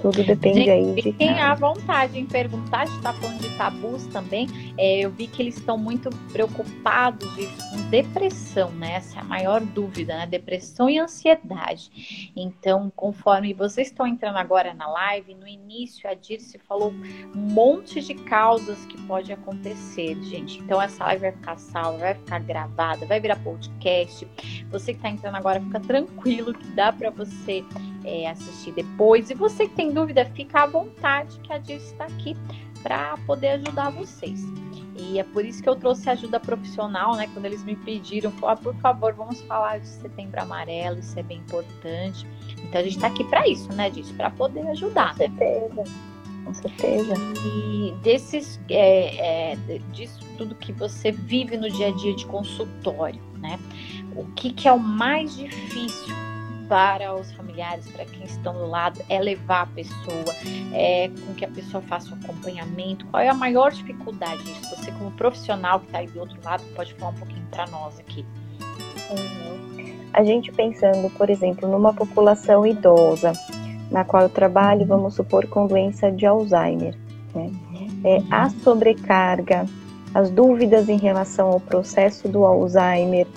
Tudo 0.03 0.21
depende 0.21 0.69
aí 0.69 0.95
de. 0.95 1.01
Fiquem 1.01 1.39
à 1.39 1.55
vontade 1.55 2.19
em 2.19 2.25
perguntar, 2.25 2.81
a 2.81 2.85
gente 2.85 2.97
está 2.97 3.13
falando 3.13 3.39
de 3.39 3.57
tabus 3.57 4.05
também. 4.07 4.49
É, 4.77 4.99
eu 4.99 5.09
vi 5.09 5.27
que 5.27 5.41
eles 5.41 5.55
estão 5.55 5.77
muito 5.77 6.09
preocupados 6.33 7.33
com 7.71 7.89
depressão, 7.89 8.69
né? 8.71 8.95
Essa 8.95 9.19
é 9.19 9.21
a 9.21 9.23
maior 9.23 9.61
dúvida, 9.61 10.17
né? 10.17 10.27
Depressão 10.27 10.89
e 10.89 10.99
ansiedade. 10.99 12.31
Então, 12.35 12.91
conforme 12.93 13.53
vocês 13.53 13.87
estão 13.87 14.05
entrando 14.05 14.35
agora 14.35 14.73
na 14.73 14.89
live, 14.89 15.35
no 15.35 15.47
início 15.47 16.09
a 16.09 16.13
Dirce 16.13 16.59
falou 16.67 16.93
um 17.33 17.39
monte 17.39 18.01
de 18.01 18.13
causas 18.13 18.85
que 18.85 18.99
pode 19.03 19.31
acontecer, 19.31 20.21
gente. 20.23 20.59
Então, 20.59 20.81
essa 20.81 21.05
live 21.05 21.21
vai 21.21 21.31
ficar 21.31 21.57
salva, 21.57 21.99
vai 21.99 22.15
ficar 22.15 22.39
gravada, 22.39 23.05
vai 23.05 23.21
virar 23.21 23.37
podcast. 23.37 24.27
Você 24.69 24.91
que 24.91 24.99
está 24.99 25.09
entrando 25.09 25.35
agora, 25.35 25.61
fica 25.61 25.79
tranquilo 25.79 26.53
que 26.53 26.67
dá 26.71 26.91
para 26.91 27.09
você 27.09 27.63
é, 28.03 28.29
assistir 28.29 28.71
depois. 28.71 29.29
E 29.29 29.33
você 29.33 29.67
que 29.67 29.75
tem 29.75 29.91
dúvida, 29.91 30.25
fica 30.33 30.63
à 30.63 30.65
vontade 30.65 31.39
que 31.39 31.51
a 31.51 31.57
Dirce 31.57 31.91
está 31.91 32.05
aqui 32.05 32.35
para 32.81 33.17
poder 33.25 33.49
ajudar 33.49 33.89
vocês. 33.89 34.43
E 34.95 35.17
é 35.17 35.23
por 35.23 35.43
isso 35.43 35.61
que 35.61 35.67
eu 35.67 35.75
trouxe 35.75 36.09
ajuda 36.09 36.39
profissional, 36.39 37.15
né? 37.15 37.27
Quando 37.33 37.45
eles 37.45 37.63
me 37.63 37.75
pediram, 37.75 38.31
ah, 38.43 38.55
por 38.55 38.75
favor, 38.75 39.13
vamos 39.13 39.41
falar 39.41 39.79
de 39.79 39.87
setembro 39.87 40.39
amarelo, 40.41 40.99
isso 40.99 41.17
é 41.17 41.23
bem 41.23 41.39
importante. 41.39 42.27
Então 42.61 42.79
a 42.79 42.83
gente 42.83 42.95
está 42.95 43.07
aqui 43.07 43.23
para 43.23 43.47
isso, 43.47 43.71
né, 43.73 43.89
Disso? 43.89 44.13
Para 44.13 44.29
poder 44.29 44.67
ajudar, 44.67 45.11
Com 45.11 45.17
certeza. 45.17 45.83
Com 46.45 46.53
certeza. 46.53 47.13
E 47.45 47.93
desses, 48.03 48.59
é, 48.69 49.53
é, 49.53 49.55
disso 49.91 50.19
tudo 50.37 50.53
que 50.55 50.73
você 50.73 51.11
vive 51.11 51.57
no 51.57 51.69
dia 51.69 51.87
a 51.87 51.91
dia 51.91 52.15
de 52.15 52.25
consultório, 52.25 53.21
né? 53.39 53.57
O 54.15 54.25
que, 54.33 54.51
que 54.51 54.67
é 54.67 54.71
o 54.71 54.79
mais 54.79 55.35
difícil 55.35 56.13
para 56.67 57.13
os 57.13 57.31
familiares, 57.33 57.87
para 57.89 58.05
quem 58.05 58.23
estão 58.23 58.53
do 58.53 58.65
lado, 58.65 59.01
é 59.09 59.19
levar 59.19 59.61
a 59.61 59.65
pessoa, 59.67 60.33
é 60.73 61.09
com 61.25 61.33
que 61.33 61.45
a 61.45 61.47
pessoa 61.47 61.81
faça 61.83 62.09
o 62.09 62.15
um 62.15 62.19
acompanhamento. 62.23 63.05
Qual 63.07 63.21
é 63.21 63.29
a 63.29 63.33
maior 63.33 63.71
dificuldade 63.71 64.43
disso? 64.43 64.75
Você, 64.75 64.91
como 64.91 65.11
profissional 65.11 65.79
que 65.79 65.87
está 65.87 65.99
aí 65.99 66.07
do 66.07 66.19
outro 66.19 66.37
lado, 66.43 66.63
pode 66.75 66.93
falar 66.95 67.11
um 67.11 67.15
pouquinho 67.15 67.45
para 67.51 67.67
nós 67.67 67.99
aqui. 67.99 68.25
A 70.13 70.23
gente 70.23 70.51
pensando, 70.51 71.09
por 71.11 71.29
exemplo, 71.29 71.67
numa 71.67 71.93
população 71.93 72.65
idosa, 72.65 73.33
na 73.89 74.03
qual 74.03 74.23
eu 74.23 74.29
trabalho, 74.29 74.85
vamos 74.85 75.15
supor, 75.15 75.47
com 75.47 75.65
doença 75.67 76.11
de 76.11 76.25
Alzheimer. 76.25 76.95
Né? 77.33 77.51
É, 78.03 78.21
a 78.29 78.49
sobrecarga, 78.49 79.65
as 80.13 80.29
dúvidas 80.29 80.87
em 80.89 80.97
relação 80.97 81.49
ao 81.49 81.59
processo 81.59 82.27
do 82.27 82.45
Alzheimer, 82.45 83.27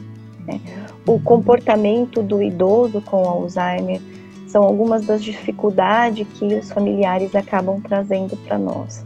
né? 0.47 0.61
O 1.07 1.21
comportamento 1.21 2.23
do 2.23 2.43
idoso 2.43 3.01
com 3.01 3.29
Alzheimer 3.29 4.01
são 4.49 4.65
algumas 4.65 5.07
das 5.07 5.23
dificuldades 5.23 6.27
que 6.35 6.47
os 6.47 6.71
familiares 6.71 7.35
acabam 7.35 7.81
trazendo 7.81 8.37
para 8.39 8.59
nós. 8.59 9.05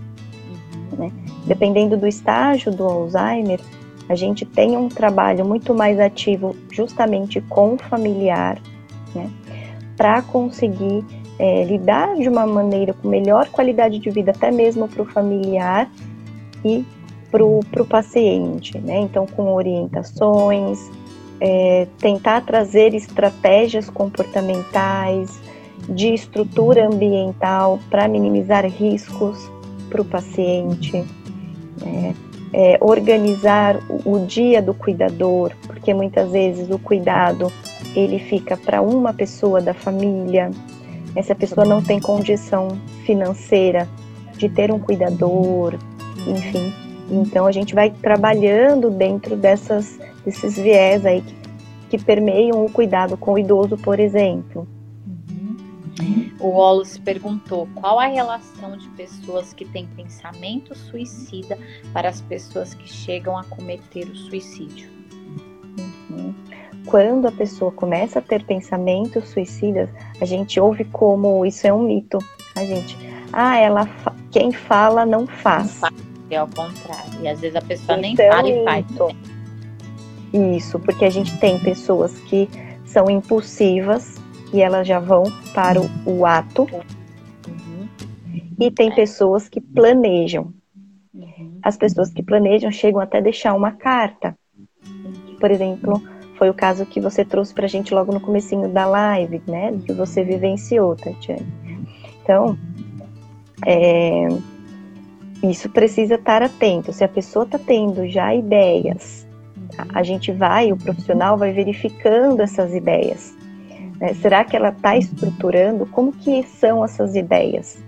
Né? 0.96 1.12
Dependendo 1.46 1.96
do 1.96 2.06
estágio 2.06 2.72
do 2.72 2.84
Alzheimer, 2.84 3.60
a 4.08 4.14
gente 4.14 4.44
tem 4.44 4.76
um 4.76 4.88
trabalho 4.88 5.44
muito 5.44 5.74
mais 5.74 6.00
ativo 6.00 6.56
justamente 6.70 7.40
com 7.42 7.74
o 7.74 7.78
familiar, 7.78 8.58
né? 9.14 9.30
para 9.96 10.22
conseguir 10.22 11.04
é, 11.38 11.64
lidar 11.64 12.16
de 12.16 12.28
uma 12.28 12.46
maneira 12.46 12.92
com 12.94 13.08
melhor 13.08 13.48
qualidade 13.48 13.98
de 13.98 14.10
vida, 14.10 14.30
até 14.30 14.50
mesmo 14.50 14.88
para 14.88 15.02
o 15.02 15.06
familiar 15.06 15.90
e 16.64 16.84
para 17.30 17.44
o 17.44 17.86
paciente. 17.88 18.78
Né? 18.78 19.00
Então, 19.00 19.26
com 19.26 19.52
orientações, 19.52 20.90
é, 21.40 21.86
tentar 21.98 22.42
trazer 22.42 22.94
estratégias 22.94 23.88
comportamentais, 23.88 25.40
de 25.88 26.14
estrutura 26.14 26.86
ambiental 26.86 27.80
para 27.90 28.06
minimizar 28.06 28.64
riscos 28.66 29.50
para 29.88 30.02
o 30.02 30.04
paciente, 30.04 31.04
é, 31.84 32.14
é, 32.52 32.78
organizar 32.80 33.76
o, 33.88 34.16
o, 34.16 34.26
dia 34.26 34.60
do 34.60 34.74
cuidador, 34.74 35.52
porque 35.66 35.92
muitas 35.94 36.30
vezes 36.30 36.70
o 36.70 36.78
cuidado 36.78 37.50
ele 37.94 38.18
fica 38.18 38.56
para 38.56 38.80
uma 38.80 39.12
pessoa 39.12 39.60
da 39.60 39.74
família, 39.74 40.50
essa 41.16 41.34
pessoa 41.34 41.66
não 41.66 41.82
tem 41.82 41.98
condição 41.98 42.68
financeira 43.04 43.88
de 44.36 44.48
ter 44.48 44.72
um 44.72 44.78
cuidador, 44.78 45.74
enfim. 46.26 46.72
Então 47.10 47.46
a 47.46 47.52
gente 47.52 47.74
vai 47.74 47.90
trabalhando 47.90 48.90
dentro 48.90 49.36
dessas, 49.36 49.98
desses 50.24 50.56
viés 50.56 51.04
aí 51.04 51.22
que, 51.22 51.34
que 51.90 52.04
permeiam 52.04 52.64
o 52.64 52.70
cuidado 52.70 53.16
com 53.16 53.32
o 53.32 53.38
idoso, 53.38 53.76
por 53.76 53.98
exemplo. 53.98 54.66
O 56.40 56.48
Wallace 56.48 56.98
perguntou 56.98 57.68
qual 57.74 58.00
a 58.00 58.06
relação 58.06 58.74
de 58.76 58.88
pessoas 58.90 59.52
que 59.52 59.66
têm 59.66 59.86
pensamento 59.86 60.74
suicida 60.74 61.58
para 61.92 62.08
as 62.08 62.22
pessoas 62.22 62.72
que 62.72 62.88
chegam 62.88 63.36
a 63.36 63.44
cometer 63.44 64.08
o 64.08 64.16
suicídio. 64.16 64.88
Uhum. 65.78 66.34
Quando 66.86 67.28
a 67.28 67.32
pessoa 67.32 67.70
começa 67.70 68.20
a 68.20 68.22
ter 68.22 68.42
pensamentos 68.44 69.28
suicidas, 69.28 69.90
a 70.18 70.24
gente 70.24 70.58
ouve 70.58 70.84
como 70.86 71.44
isso 71.44 71.66
é 71.66 71.72
um 71.72 71.82
mito. 71.82 72.16
A 72.56 72.64
gente, 72.64 72.96
ah, 73.34 73.58
ela, 73.58 73.86
quem 74.30 74.50
fala 74.50 75.04
não 75.04 75.26
faz. 75.26 75.82
É 76.30 76.36
ao 76.36 76.48
contrário. 76.48 77.20
E 77.20 77.28
às 77.28 77.38
vezes 77.38 77.56
a 77.56 77.60
pessoa 77.60 77.98
então, 77.98 78.00
nem 78.00 78.16
fala 78.16 78.48
e 78.48 78.64
faz. 78.64 78.86
Isso, 80.32 80.78
porque 80.78 81.04
a 81.04 81.10
gente 81.10 81.38
tem 81.38 81.58
pessoas 81.58 82.18
que 82.20 82.48
são 82.84 83.10
impulsivas 83.10 84.16
e 84.52 84.60
elas 84.60 84.86
já 84.86 84.98
vão 84.98 85.24
para 85.54 85.80
o, 85.80 85.88
o 86.06 86.26
ato. 86.26 86.66
Uhum. 87.48 87.88
E 88.58 88.70
tem 88.70 88.94
pessoas 88.94 89.48
que 89.48 89.60
planejam. 89.60 90.52
Uhum. 91.14 91.58
As 91.62 91.76
pessoas 91.76 92.10
que 92.10 92.22
planejam 92.22 92.70
chegam 92.70 93.00
até 93.00 93.20
deixar 93.20 93.54
uma 93.54 93.72
carta. 93.72 94.36
Por 95.38 95.50
exemplo, 95.50 96.02
foi 96.36 96.48
o 96.48 96.54
caso 96.54 96.86
que 96.86 97.00
você 97.00 97.24
trouxe 97.24 97.52
para 97.52 97.66
a 97.66 97.68
gente 97.68 97.92
logo 97.92 98.12
no 98.12 98.20
comecinho 98.20 98.68
da 98.68 98.86
live, 98.86 99.42
né? 99.46 99.78
Que 99.84 99.92
você 99.92 100.24
vivenciou, 100.24 100.96
Tatiane. 100.96 101.46
Então, 102.22 102.56
é, 103.66 104.28
isso 105.42 105.68
precisa 105.70 106.14
estar 106.14 106.42
atento. 106.42 106.92
Se 106.92 107.04
a 107.04 107.08
pessoa 107.08 107.44
está 107.44 107.58
tendo 107.58 108.06
já 108.08 108.34
ideias? 108.34 109.26
A 109.88 110.02
gente 110.02 110.32
vai, 110.32 110.72
o 110.72 110.76
profissional 110.76 111.36
vai 111.36 111.52
verificando 111.52 112.40
essas 112.40 112.74
ideias. 112.74 113.34
Né? 114.00 114.14
Será 114.14 114.44
que 114.44 114.56
ela 114.56 114.70
está 114.70 114.96
estruturando? 114.96 115.86
Como 115.86 116.12
que 116.12 116.42
são 116.42 116.84
essas 116.84 117.14
ideias? 117.14 117.82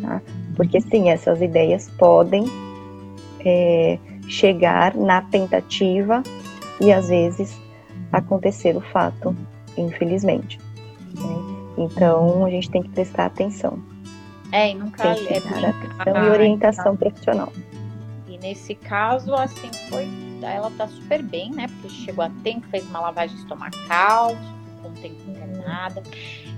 Tá? 0.00 0.20
Porque 0.56 0.80
sim, 0.80 1.10
essas 1.10 1.40
ideias 1.40 1.90
podem 1.98 2.44
é, 3.44 3.98
chegar 4.28 4.94
na 4.94 5.22
tentativa 5.22 6.22
e 6.80 6.92
às 6.92 7.08
vezes 7.08 7.58
acontecer 8.12 8.76
o 8.76 8.80
fato, 8.80 9.34
infelizmente. 9.76 10.58
Né? 11.14 11.52
Então 11.78 12.44
a 12.44 12.50
gente 12.50 12.70
tem 12.70 12.82
que 12.82 12.90
prestar 12.90 13.26
atenção. 13.26 13.78
É, 14.50 14.70
e 14.70 14.74
nunca 14.74 15.14
tem 15.14 15.26
que 15.26 15.34
é 15.34 15.40
dar 15.40 15.70
atenção 15.70 16.26
e 16.26 16.30
orientação 16.30 16.96
profissional. 16.96 17.52
E 18.28 18.36
nesse 18.38 18.74
caso, 18.74 19.34
assim, 19.34 19.70
foi. 19.88 20.06
Ela 20.48 20.70
tá 20.70 20.88
super 20.88 21.22
bem, 21.22 21.50
né? 21.50 21.68
Porque 21.68 21.88
chegou 21.88 22.24
a 22.24 22.30
tempo, 22.42 22.66
fez 22.68 22.84
uma 22.88 23.00
lavagem 23.00 23.36
estomacal, 23.36 24.36
com 24.82 24.88
um 24.88 24.92
tempo 24.94 25.30
internada, 25.30 26.02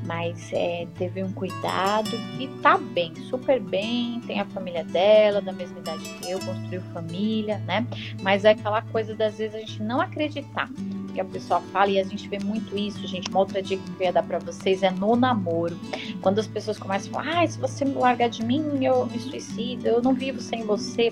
mas 0.07 0.51
é, 0.53 0.87
teve 0.97 1.23
um 1.23 1.33
cuidado 1.33 2.11
e 2.39 2.49
tá 2.63 2.79
bem, 2.79 3.15
super 3.29 3.61
bem, 3.61 4.21
tem 4.27 4.41
a 4.41 4.45
família 4.47 4.83
dela, 4.83 5.41
da 5.41 5.53
mesma 5.53 5.79
idade 5.79 6.03
que 6.03 6.31
eu, 6.31 6.41
construiu 6.41 6.81
família, 6.93 7.59
né? 7.67 7.87
Mas 8.23 8.45
é 8.45 8.51
aquela 8.51 8.83
coisa 8.83 9.15
das 9.15 9.39
vezes 9.39 9.55
a 9.55 9.59
gente 9.59 9.83
não 9.83 10.01
acreditar 10.01 10.69
que 11.15 11.21
a 11.21 11.25
pessoa 11.25 11.61
fala 11.73 11.91
e 11.93 12.01
a 12.01 12.05
gente 12.05 12.29
vê 12.29 12.39
muito 12.41 12.77
isso, 12.77 13.07
gente. 13.07 13.31
Uma 13.31 13.41
outra 13.41 13.63
dica 13.63 13.83
que 13.83 14.03
eu 14.03 14.07
ia 14.07 14.13
dar 14.13 14.25
para 14.25 14.41
vocês 14.41 14.83
é 14.83 14.91
no 14.91 15.15
namoro. 15.15 15.79
Quando 16.21 16.41
as 16.41 16.47
pessoas 16.47 16.77
começam 16.77 17.13
a 17.13 17.23
falar, 17.23 17.43
ah, 17.43 17.47
se 17.47 17.59
você 17.59 17.85
me 17.85 17.95
largar 17.95 18.29
de 18.29 18.45
mim, 18.45 18.85
eu 18.85 19.07
me 19.07 19.19
suicido, 19.21 19.87
eu 19.87 20.03
não 20.03 20.13
vivo 20.13 20.41
sem 20.41 20.65
você. 20.65 21.11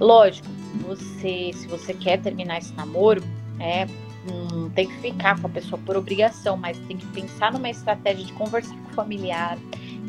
Lógico, 0.00 0.48
você, 0.76 1.50
se 1.54 1.66
você 1.66 1.94
quer 1.94 2.20
terminar 2.20 2.58
esse 2.58 2.72
namoro, 2.74 3.22
é 3.60 3.86
não 4.30 4.68
tem 4.70 4.86
que 4.86 4.96
ficar 4.98 5.40
com 5.40 5.46
a 5.46 5.50
pessoa 5.50 5.80
por 5.84 5.96
obrigação, 5.96 6.56
mas 6.56 6.78
tem 6.80 6.96
que 6.96 7.06
pensar 7.06 7.52
numa 7.52 7.70
estratégia 7.70 8.24
de 8.24 8.32
conversar 8.32 8.74
com 8.74 8.90
o 8.90 8.94
familiar. 8.94 9.58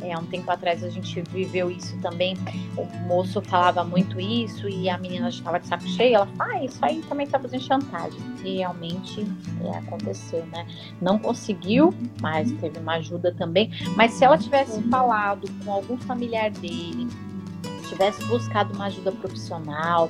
É, 0.01 0.13
há 0.13 0.19
um 0.19 0.25
tempo 0.25 0.49
atrás 0.49 0.81
a 0.83 0.89
gente 0.89 1.21
viveu 1.29 1.69
isso 1.69 1.97
também. 2.01 2.37
O 2.77 2.85
moço 3.07 3.41
falava 3.41 3.83
muito 3.83 4.19
isso 4.19 4.69
e 4.69 4.89
a 4.89 4.97
menina 4.97 5.29
já 5.29 5.39
estava 5.39 5.59
de 5.59 5.67
saco 5.67 5.87
cheio. 5.89 6.15
Ela 6.15 6.25
fala, 6.25 6.53
ah, 6.53 6.63
isso 6.63 6.79
aí 6.81 7.01
também 7.09 7.25
está 7.25 7.37
fazendo 7.37 7.61
chantagem. 7.61 8.19
E 8.43 8.57
realmente 8.57 9.25
é, 9.63 9.77
aconteceu, 9.77 10.45
né? 10.47 10.65
Não 11.01 11.19
conseguiu, 11.19 11.93
mas 12.21 12.51
teve 12.53 12.79
uma 12.79 12.95
ajuda 12.95 13.33
também. 13.33 13.71
Mas 13.95 14.13
se 14.13 14.23
ela 14.23 14.37
tivesse 14.37 14.81
falado 14.83 15.49
com 15.63 15.71
algum 15.71 15.97
familiar 15.97 16.49
dele, 16.49 17.07
tivesse 17.89 18.23
buscado 18.25 18.73
uma 18.73 18.85
ajuda 18.85 19.11
profissional, 19.11 20.09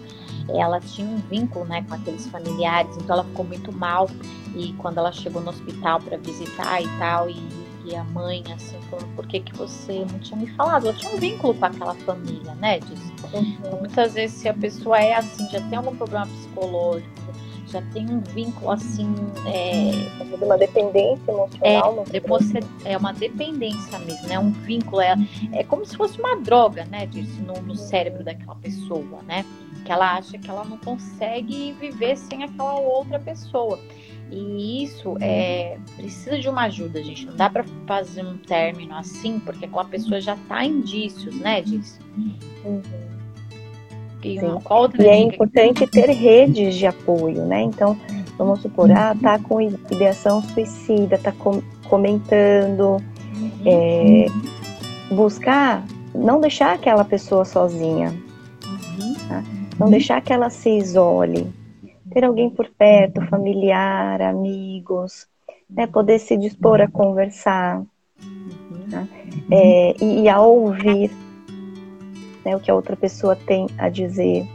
ela 0.57 0.79
tinha 0.79 1.07
um 1.07 1.17
vínculo 1.17 1.65
né, 1.65 1.85
com 1.87 1.95
aqueles 1.95 2.27
familiares, 2.27 2.95
então 2.97 3.15
ela 3.15 3.23
ficou 3.23 3.45
muito 3.45 3.71
mal. 3.71 4.09
E 4.55 4.73
quando 4.73 4.97
ela 4.97 5.11
chegou 5.11 5.41
no 5.41 5.49
hospital 5.49 5.99
para 5.99 6.17
visitar 6.17 6.81
e 6.81 6.87
tal, 6.97 7.29
e, 7.29 7.37
e, 7.85 7.95
a 7.95 8.03
mãe 8.05 8.43
assim 8.53 8.79
falou: 8.89 9.07
por 9.15 9.27
que, 9.27 9.39
que 9.39 9.55
você 9.55 10.05
não 10.11 10.19
tinha 10.19 10.39
me 10.39 10.47
falado? 10.55 10.87
Ela 10.87 10.97
tinha 10.97 11.13
um 11.13 11.17
vínculo 11.17 11.53
com 11.53 11.65
aquela 11.65 11.93
família, 11.95 12.55
né? 12.55 12.79
Diz. 12.79 12.99
Uhum. 13.33 13.57
Então, 13.59 13.79
muitas 13.79 14.13
vezes, 14.13 14.37
se 14.37 14.49
a 14.49 14.53
pessoa 14.53 14.99
é 14.99 15.13
assim, 15.13 15.47
já 15.49 15.61
tem 15.61 15.77
algum 15.77 15.95
problema 15.95 16.25
psicológico, 16.25 17.09
já 17.67 17.81
tem 17.93 18.09
um 18.09 18.19
vínculo 18.21 18.71
assim. 18.71 19.13
É, 19.45 20.43
uma 20.43 20.57
dependência 20.57 21.31
emocional. 21.31 22.05
É, 22.11 22.19
você, 22.19 22.59
é 22.85 22.97
uma 22.97 23.13
dependência 23.13 23.99
mesmo, 23.99 24.27
né? 24.27 24.39
Um 24.39 24.51
vínculo. 24.51 25.01
É, 25.01 25.15
é 25.53 25.63
como 25.63 25.85
se 25.85 25.95
fosse 25.95 26.19
uma 26.19 26.37
droga, 26.37 26.85
né? 26.85 27.05
Disso, 27.05 27.39
no, 27.41 27.61
no 27.61 27.75
cérebro 27.75 28.23
daquela 28.23 28.55
pessoa, 28.55 29.21
né? 29.27 29.45
Que 29.89 29.93
ela 29.93 30.17
acha 30.17 30.37
que 30.37 30.47
ela 30.47 30.63
não 30.63 30.77
consegue 30.77 31.75
viver 31.79 32.15
sem 32.15 32.43
aquela 32.43 32.79
outra 32.79 33.17
pessoa. 33.17 33.79
E 34.29 34.83
isso 34.83 35.17
é 35.19 35.79
precisa 35.95 36.37
de 36.37 36.47
uma 36.47 36.65
ajuda, 36.65 37.03
gente. 37.03 37.25
Não 37.25 37.35
dá 37.35 37.49
para 37.49 37.65
fazer 37.87 38.23
um 38.23 38.37
término 38.37 38.93
assim, 38.93 39.39
porque 39.39 39.65
aquela 39.65 39.85
pessoa 39.85 40.21
já 40.21 40.37
tá 40.47 40.63
indícios, 40.63 41.39
né, 41.39 41.63
disso. 41.63 41.97
Uhum. 42.15 42.83
E, 44.23 44.35
e 44.99 45.07
é 45.07 45.17
importante 45.17 45.87
ter 45.87 46.11
redes 46.11 46.75
de 46.75 46.85
apoio, 46.85 47.43
né? 47.47 47.63
Então, 47.63 47.97
vamos 48.37 48.61
supor, 48.61 48.91
ah, 48.91 49.15
tá 49.19 49.39
com 49.39 49.59
ideação 49.59 50.39
suicida, 50.43 51.17
tá 51.17 51.31
com, 51.31 51.63
comentando, 51.89 52.97
uhum. 53.39 53.51
é, 53.65 54.27
buscar, 55.09 55.83
não 56.13 56.39
deixar 56.39 56.75
aquela 56.75 57.03
pessoa 57.03 57.43
sozinha, 57.43 58.09
uhum. 58.09 58.28
Não 59.79 59.85
uhum. 59.85 59.91
deixar 59.91 60.21
que 60.21 60.33
ela 60.33 60.49
se 60.49 60.69
isole, 60.69 61.47
ter 62.11 62.25
alguém 62.25 62.49
por 62.49 62.69
perto, 62.69 63.25
familiar, 63.27 64.21
amigos, 64.21 65.25
né? 65.69 65.87
poder 65.87 66.19
se 66.19 66.35
dispor 66.37 66.81
a 66.81 66.87
conversar 66.87 67.81
uhum. 68.21 68.89
tá? 68.91 69.07
é, 69.49 69.95
e, 70.03 70.23
e 70.23 70.29
a 70.29 70.41
ouvir 70.41 71.09
né, 72.43 72.55
o 72.55 72.59
que 72.59 72.69
a 72.69 72.75
outra 72.75 72.95
pessoa 72.95 73.35
tem 73.35 73.67
a 73.77 73.89
dizer, 73.89 74.45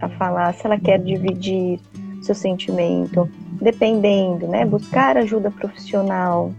a 0.00 0.08
falar, 0.08 0.54
se 0.54 0.64
ela 0.66 0.78
quer 0.78 0.98
dividir 0.98 1.78
seu 2.22 2.34
sentimento, 2.34 3.28
dependendo, 3.60 4.46
né, 4.46 4.64
buscar 4.64 5.16
ajuda 5.16 5.50
profissional, 5.50 6.52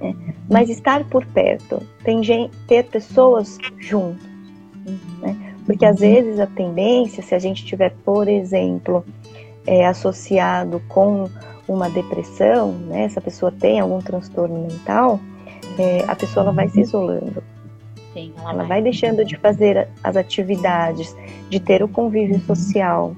né, 0.00 0.14
mas 0.50 0.68
estar 0.68 1.04
por 1.04 1.24
perto, 1.26 1.82
tem 2.04 2.22
gente, 2.22 2.56
ter 2.66 2.84
pessoas 2.84 3.58
junto, 3.78 4.24
né, 5.20 5.51
porque 5.66 5.84
às 5.84 6.00
vezes 6.00 6.40
a 6.40 6.46
tendência, 6.46 7.22
se 7.22 7.34
a 7.34 7.38
gente 7.38 7.64
tiver, 7.64 7.94
por 8.04 8.28
exemplo, 8.28 9.04
é, 9.66 9.86
associado 9.86 10.82
com 10.88 11.28
uma 11.68 11.88
depressão, 11.88 12.72
né, 12.72 13.04
essa 13.04 13.20
pessoa 13.20 13.52
tem 13.52 13.80
algum 13.80 14.00
transtorno 14.00 14.60
mental, 14.60 15.20
é, 15.78 16.04
a 16.06 16.14
pessoa 16.14 16.44
ela 16.44 16.52
vai 16.52 16.68
se 16.68 16.80
isolando. 16.80 17.42
Sim, 18.12 18.32
ela, 18.38 18.50
ela 18.50 18.58
vai. 18.58 18.68
vai. 18.68 18.82
deixando 18.82 19.24
de 19.24 19.36
fazer 19.36 19.88
as 20.02 20.16
atividades, 20.16 21.16
de 21.48 21.60
ter 21.60 21.82
o 21.82 21.88
convívio 21.88 22.40
social. 22.40 23.16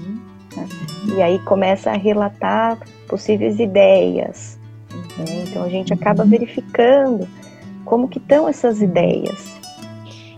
Uhum. 0.00 0.20
Né? 0.56 0.68
E 1.16 1.22
aí 1.22 1.38
começa 1.40 1.90
a 1.90 1.96
relatar 1.96 2.78
possíveis 3.06 3.58
ideias. 3.58 4.58
Uhum. 4.92 5.24
Né? 5.24 5.44
Então 5.48 5.62
a 5.62 5.68
gente 5.68 5.92
acaba 5.94 6.24
verificando 6.24 7.26
como 7.84 8.08
que 8.08 8.18
estão 8.18 8.48
essas 8.48 8.82
ideias. 8.82 9.57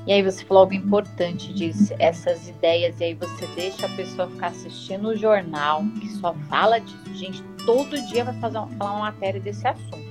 E 0.07 0.13
aí 0.13 0.23
você 0.23 0.45
falou 0.45 0.63
algo 0.63 0.75
importante 0.75 1.53
disso, 1.53 1.95
essas 1.99 2.49
ideias, 2.49 2.99
e 3.01 3.05
aí 3.05 3.15
você 3.15 3.47
deixa 3.55 3.87
a 3.87 3.89
pessoa 3.91 4.29
ficar 4.29 4.49
assistindo 4.49 5.09
o 5.09 5.17
jornal, 5.17 5.85
que 6.01 6.09
só 6.09 6.35
fala 6.49 6.79
disso. 6.79 7.15
Gente, 7.15 7.43
todo 7.67 8.01
dia 8.09 8.25
vai 8.25 8.35
fazer, 8.41 8.59
falar 8.79 8.93
uma 8.93 9.01
matéria 9.01 9.41
desse 9.41 9.67
assunto. 9.69 10.11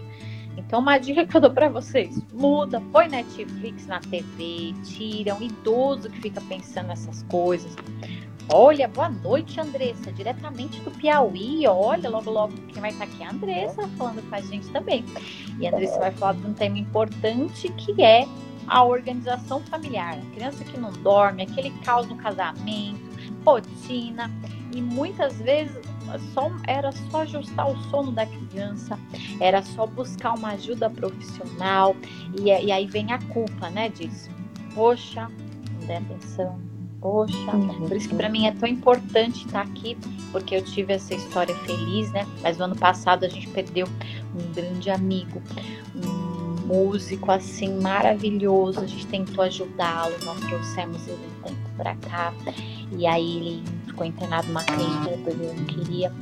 Então, 0.55 0.79
uma 0.79 0.97
dica 0.97 1.25
que 1.25 1.35
eu 1.35 1.41
dou 1.41 1.51
para 1.51 1.69
vocês: 1.69 2.21
muda, 2.31 2.81
põe 2.91 3.07
Netflix 3.07 3.87
na 3.87 3.99
TV, 3.99 4.73
tira 4.85 5.33
um 5.33 5.41
idoso 5.41 6.09
que 6.09 6.21
fica 6.21 6.41
pensando 6.41 6.87
nessas 6.87 7.23
coisas. 7.23 7.75
Olha, 8.51 8.87
boa 8.87 9.09
noite, 9.09 9.59
Andressa, 9.59 10.11
diretamente 10.11 10.79
do 10.81 10.91
Piauí. 10.91 11.67
Olha, 11.67 12.09
logo, 12.09 12.31
logo 12.31 12.53
quem 12.67 12.81
vai 12.81 12.89
estar 12.89 13.03
aqui 13.03 13.21
é 13.21 13.27
a 13.27 13.31
Andressa 13.31 13.87
falando 13.89 14.27
com 14.27 14.35
a 14.35 14.41
gente 14.41 14.67
também. 14.69 15.05
E 15.59 15.67
a 15.67 15.71
Andressa 15.71 15.99
vai 15.99 16.11
falar 16.11 16.33
de 16.33 16.47
um 16.47 16.53
tema 16.53 16.77
importante 16.77 17.69
que 17.69 18.01
é 18.03 18.27
a 18.70 18.84
organização 18.84 19.61
familiar. 19.61 20.17
A 20.17 20.36
criança 20.36 20.63
que 20.63 20.80
não 20.80 20.91
dorme, 20.91 21.43
aquele 21.43 21.72
caos 21.84 22.07
no 22.07 22.15
casamento, 22.15 22.99
rotina. 23.45 24.32
E 24.74 24.82
muitas 24.82 25.34
vezes 25.41 25.78
só, 26.34 26.51
era 26.67 26.91
só 26.91 27.22
ajustar 27.22 27.70
o 27.70 27.78
sono 27.89 28.11
da 28.11 28.26
criança, 28.26 28.97
era 29.39 29.61
só 29.61 29.86
buscar 29.86 30.34
uma 30.36 30.49
ajuda 30.49 30.89
profissional. 30.89 31.95
E, 32.39 32.45
e 32.45 32.72
aí 32.72 32.86
vem 32.86 33.11
a 33.11 33.20
culpa, 33.20 33.70
né, 33.70 33.89
disso. 33.89 34.30
Poxa, 34.74 35.28
não 35.80 35.88
dei 35.88 35.97
atenção, 35.97 36.59
Poxa, 37.01 37.55
uhum. 37.55 37.88
por 37.88 37.95
isso 37.95 38.09
que 38.09 38.15
para 38.15 38.28
mim 38.28 38.45
é 38.45 38.51
tão 38.51 38.67
importante 38.67 39.45
estar 39.45 39.61
aqui, 39.61 39.97
porque 40.32 40.55
eu 40.55 40.63
tive 40.63 40.93
essa 40.93 41.13
história 41.15 41.55
feliz, 41.59 42.11
né? 42.11 42.28
Mas 42.41 42.57
no 42.57 42.65
ano 42.65 42.76
passado 42.76 43.26
a 43.26 43.30
gente 43.30 43.47
perdeu 43.47 43.88
um 44.36 44.53
grande 44.53 44.89
amigo, 44.89 45.41
um 45.95 46.18
músico 46.70 47.32
assim 47.32 47.82
maravilhoso. 47.82 48.80
A 48.80 48.86
gente 48.86 49.07
tentou 49.07 49.43
ajudá-lo, 49.43 50.13
nós 50.24 50.39
trouxemos 50.41 51.07
ele 51.07 51.20
um 51.26 51.41
tempo 51.41 51.70
para 51.76 51.95
cá, 51.95 52.32
e 52.91 53.07
aí 53.07 53.38
ele 53.38 53.63
ficou 53.88 54.05
internado 54.05 54.47
numa 54.47 54.63
clínica, 54.63 55.09
porque 55.24 55.30
ele 55.32 55.53
não 55.53 55.65
queria. 55.65 56.13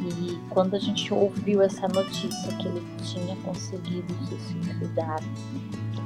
E 0.00 0.38
quando 0.50 0.76
a 0.76 0.78
gente 0.78 1.12
ouviu 1.14 1.62
essa 1.62 1.88
notícia 1.88 2.54
que 2.58 2.68
ele 2.68 2.82
tinha 3.02 3.34
conseguido 3.36 4.14
se 4.26 4.36
suicidar, 4.52 5.20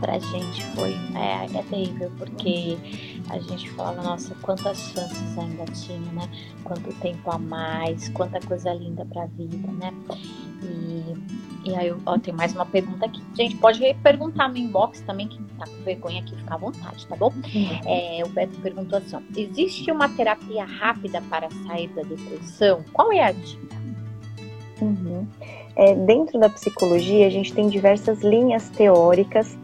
pra 0.00 0.18
gente 0.18 0.64
foi 0.74 0.92
é, 1.14 1.58
é 1.58 1.62
terrível, 1.64 2.10
porque 2.16 2.76
a 3.30 3.38
gente 3.38 3.70
falava, 3.70 4.02
nossa, 4.02 4.34
quantas 4.42 4.78
chances 4.92 5.38
ainda 5.38 5.64
tinha, 5.66 6.12
né? 6.12 6.28
Quanto 6.64 6.92
tempo 7.00 7.30
a 7.30 7.38
mais, 7.38 8.08
quanta 8.10 8.40
coisa 8.40 8.72
linda 8.72 9.04
pra 9.04 9.26
vida, 9.26 9.68
né? 9.72 9.92
E, 10.62 11.70
e 11.70 11.74
aí, 11.76 11.94
ó, 12.06 12.18
tem 12.18 12.34
mais 12.34 12.54
uma 12.54 12.66
pergunta 12.66 13.06
aqui. 13.06 13.22
Gente, 13.34 13.56
pode 13.56 13.80
perguntar 14.02 14.48
no 14.48 14.56
inbox 14.56 15.00
também, 15.02 15.28
quem 15.28 15.42
tá 15.58 15.66
com 15.66 15.84
vergonha 15.84 16.20
aqui, 16.20 16.36
fica 16.36 16.54
à 16.54 16.58
vontade, 16.58 17.06
tá 17.06 17.16
bom? 17.16 17.32
Uhum. 17.54 17.80
É, 17.86 18.22
o 18.24 18.28
Beto 18.28 18.58
perguntou 18.60 18.98
assim: 18.98 19.16
ó, 19.16 19.20
existe 19.36 19.90
uma 19.90 20.08
terapia 20.08 20.64
rápida 20.64 21.20
para 21.28 21.48
sair 21.66 21.88
da 21.88 22.02
depressão? 22.02 22.84
Qual 22.92 23.12
é 23.12 23.22
a 23.22 23.32
dica? 23.32 23.76
Uhum. 24.80 25.26
É, 25.76 25.94
dentro 25.94 26.40
da 26.40 26.48
psicologia, 26.48 27.26
a 27.26 27.30
gente 27.30 27.52
tem 27.52 27.68
diversas 27.68 28.20
linhas 28.22 28.68
teóricas 28.70 29.56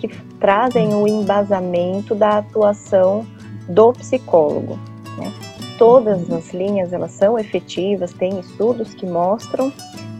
que 0.00 0.08
trazem 0.38 0.94
o 0.94 1.06
embasamento 1.06 2.14
da 2.14 2.38
atuação 2.38 3.26
do 3.68 3.92
psicólogo. 3.92 4.78
Né? 5.18 5.32
Todas 5.78 6.30
as 6.30 6.52
linhas 6.52 6.92
elas 6.92 7.12
são 7.12 7.38
efetivas, 7.38 8.12
tem 8.12 8.38
estudos 8.40 8.94
que 8.94 9.06
mostram, 9.06 9.72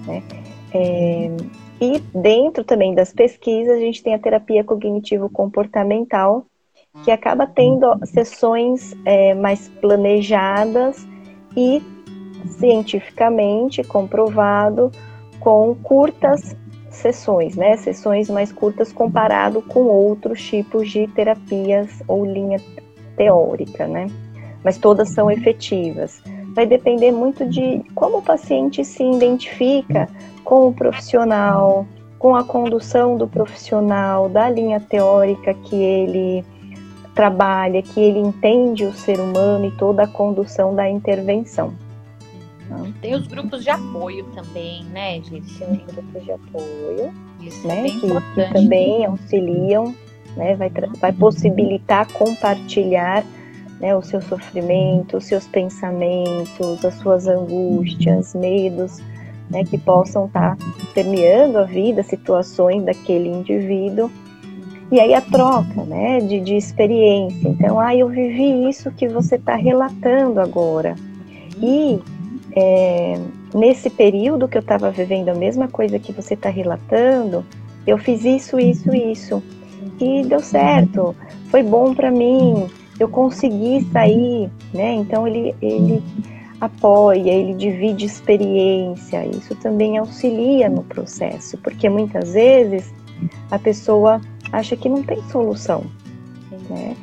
né? 0.07 0.23
É, 0.73 1.31
e 1.81 1.99
dentro 2.15 2.63
também 2.63 2.95
das 2.95 3.13
pesquisas 3.13 3.77
a 3.77 3.81
gente 3.81 4.03
tem 4.03 4.15
a 4.15 4.19
terapia 4.19 4.63
cognitivo-comportamental, 4.63 6.45
que 7.05 7.11
acaba 7.11 7.47
tendo 7.47 7.87
sessões 8.05 8.95
é, 9.05 9.35
mais 9.35 9.69
planejadas 9.81 11.07
e 11.57 11.83
cientificamente 12.59 13.83
comprovado 13.83 14.91
com 15.41 15.75
curtas 15.83 16.55
sessões, 17.01 17.57
né? 17.57 17.77
Sessões 17.77 18.31
mais 18.31 18.53
curtas 18.53 18.93
comparado 18.93 19.61
com 19.63 19.81
outros 19.81 20.43
tipos 20.43 20.91
de 20.91 21.07
terapias 21.09 22.03
ou 22.07 22.25
linha 22.25 22.61
teórica, 23.17 23.87
né? 23.87 24.07
Mas 24.63 24.79
todas 24.79 25.09
são 25.11 25.31
efetivas. 25.31 26.23
Vai 26.55 26.67
depender 26.67 27.13
muito 27.13 27.47
de 27.47 27.83
como 27.95 28.19
o 28.19 28.23
paciente 28.23 28.85
se 28.85 29.03
identifica 29.03 30.09
com 30.45 30.69
o 30.69 30.73
profissional, 30.73 31.87
com 32.19 32.37
a 32.37 32.45
condução 32.45 33.17
do 33.17 33.27
profissional, 33.27 34.29
da 34.29 34.51
linha 34.51 34.79
teórica 34.79 35.55
que 35.55 35.77
ele 35.77 36.45
trabalha, 37.15 37.83
que 37.83 38.01
ele 38.01 38.19
entende 38.19 38.85
o 38.85 38.93
ser 38.93 39.19
humano 39.19 39.67
e 39.67 39.71
toda 39.73 40.05
a 40.05 40.07
condução 40.07 40.75
da 40.75 40.89
intervenção. 40.89 41.73
Tem 43.01 43.15
os 43.15 43.27
grupos 43.27 43.63
de 43.63 43.71
apoio 43.71 44.25
também, 44.35 44.85
né, 44.85 45.21
gente? 45.23 45.59
Tem 45.59 45.71
os 45.73 45.95
grupos 45.95 46.25
de 46.25 46.33
apoio, 46.33 47.13
Isso 47.41 47.67
né, 47.67 47.87
é 47.87 47.91
que, 47.91 48.01
que, 48.01 48.53
também 48.53 49.05
auxiliam, 49.05 49.95
né, 50.37 50.55
vai, 50.55 50.71
vai 51.01 51.13
possibilitar 51.13 52.07
compartilhar 52.13 53.25
né, 53.81 53.97
o 53.97 54.03
seu 54.03 54.21
sofrimento, 54.21 55.17
os 55.17 55.25
seus 55.25 55.47
pensamentos, 55.47 56.85
as 56.85 56.95
suas 56.95 57.27
angústias, 57.27 58.35
medos, 58.35 59.01
né, 59.51 59.65
que 59.65 59.79
possam 59.79 60.27
estar 60.27 60.57
tá 60.57 60.65
permeando 60.95 61.59
a 61.59 61.65
vida, 61.65 62.03
situações 62.03 62.85
daquele 62.85 63.29
indivíduo. 63.29 64.11
E 64.93 64.99
aí 64.99 65.15
a 65.15 65.21
troca 65.21 65.85
né, 65.85 66.21
de, 66.21 66.41
de 66.41 66.57
experiência. 66.57 67.49
Então, 67.49 67.79
ah, 67.79 67.95
eu 67.95 68.09
vivi 68.09 68.69
isso 68.69 68.91
que 68.91 69.09
você 69.09 69.37
está 69.37 69.55
relatando 69.55 70.41
agora. 70.41 70.97
E 71.63 72.01
é, 72.55 73.19
nesse 73.55 73.91
período 73.91 74.49
que 74.49 74.57
eu 74.57 74.63
estava 74.63 74.91
vivendo 74.91 75.29
a 75.29 75.35
mesma 75.35 75.69
coisa 75.69 75.99
que 75.99 76.13
você 76.13 76.35
está 76.35 76.49
relatando, 76.49 77.45
eu 77.87 77.99
fiz 77.99 78.25
isso, 78.25 78.59
isso, 78.59 78.95
isso. 78.95 79.43
E 80.01 80.23
deu 80.25 80.41
certo, 80.41 81.15
foi 81.51 81.63
bom 81.63 81.95
para 81.95 82.11
mim, 82.11 82.67
eu 82.99 83.09
consegui 83.09 83.87
sair, 83.93 84.51
né? 84.73 84.95
Então 84.95 85.27
ele, 85.27 85.55
ele 85.61 86.03
apoia, 86.61 87.31
ele 87.31 87.55
divide 87.55 88.07
experiência, 88.07 89.27
isso 89.27 89.55
também 89.57 89.99
auxilia 89.99 90.69
no 90.69 90.83
processo, 90.83 91.57
porque 91.59 91.89
muitas 91.89 92.33
vezes 92.33 92.93
a 93.51 93.59
pessoa 93.59 94.21
acha 94.53 94.77
que 94.77 94.89
não 94.89 95.03
tem 95.03 95.23
solução, 95.31 95.85
né? 96.69 96.97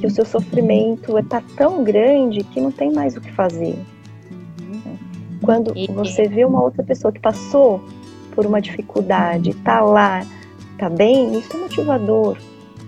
Que 0.00 0.06
o 0.06 0.10
seu 0.10 0.24
sofrimento 0.24 1.18
está 1.18 1.42
tão 1.56 1.82
grande 1.82 2.42
que 2.44 2.60
não 2.60 2.70
tem 2.70 2.92
mais 2.92 3.16
o 3.16 3.20
que 3.20 3.30
fazer. 3.32 3.76
Quando 5.44 5.74
você 5.94 6.28
vê 6.28 6.44
uma 6.44 6.62
outra 6.62 6.82
pessoa 6.82 7.12
que 7.12 7.20
passou 7.20 7.82
por 8.34 8.46
uma 8.46 8.60
dificuldade, 8.60 9.54
tá 9.56 9.80
lá, 9.80 10.26
tá 10.78 10.88
bem, 10.88 11.38
isso 11.38 11.56
é 11.56 11.60
motivador. 11.60 12.36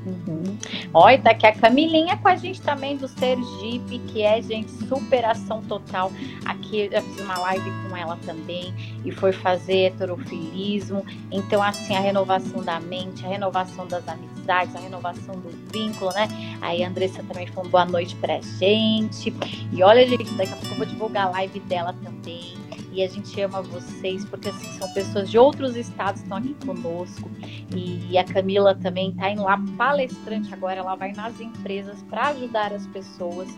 Uhum. 0.06 0.56
Olha, 0.98 1.20
tá 1.20 1.32
aqui 1.32 1.46
a 1.46 1.52
Camilinha 1.52 2.16
com 2.16 2.26
a 2.26 2.36
gente 2.36 2.58
também 2.62 2.96
do 2.96 3.06
Sergipe, 3.06 3.98
que 3.98 4.22
é, 4.22 4.40
gente, 4.40 4.70
superação 4.70 5.60
total. 5.60 6.10
Aqui 6.46 6.88
eu 6.90 7.02
fiz 7.02 7.20
uma 7.20 7.38
live 7.38 7.70
com 7.82 7.94
ela 7.94 8.18
também 8.24 8.72
e 9.04 9.12
foi 9.12 9.30
fazer 9.30 9.88
heterofilismo. 9.88 11.04
Então, 11.30 11.62
assim, 11.62 11.94
a 11.94 12.00
renovação 12.00 12.62
da 12.62 12.80
mente, 12.80 13.26
a 13.26 13.28
renovação 13.28 13.86
das 13.86 14.08
amizades, 14.08 14.74
a 14.74 14.78
renovação 14.78 15.34
do 15.34 15.50
vínculo, 15.70 16.14
né? 16.14 16.28
Aí 16.62 16.82
a 16.82 16.88
Andressa 16.88 17.22
também 17.24 17.46
falou 17.46 17.68
boa 17.68 17.84
noite 17.84 18.16
pra 18.16 18.40
gente. 18.40 19.34
E 19.74 19.82
olha, 19.82 20.08
gente, 20.08 20.32
daqui 20.32 20.54
a 20.54 20.56
pouco 20.56 20.72
eu 20.72 20.78
vou 20.78 20.86
divulgar 20.86 21.26
a 21.26 21.30
live 21.30 21.60
dela 21.60 21.94
também 22.02 22.54
e 22.96 23.02
a 23.02 23.08
gente 23.08 23.38
ama 23.42 23.60
vocês 23.60 24.24
porque 24.24 24.48
assim 24.48 24.72
são 24.72 24.90
pessoas 24.94 25.30
de 25.30 25.36
outros 25.36 25.76
estados 25.76 26.22
que 26.22 26.26
estão 26.26 26.38
aqui 26.38 26.56
conosco. 26.64 27.30
E 27.74 28.16
a 28.16 28.24
Camila 28.24 28.74
também 28.74 29.10
está 29.10 29.30
indo 29.30 29.42
lá 29.42 29.62
palestrante 29.76 30.52
agora. 30.54 30.80
Ela 30.80 30.94
vai 30.94 31.12
nas 31.12 31.38
empresas 31.38 32.02
para 32.04 32.28
ajudar 32.28 32.72
as 32.72 32.86
pessoas. 32.86 33.48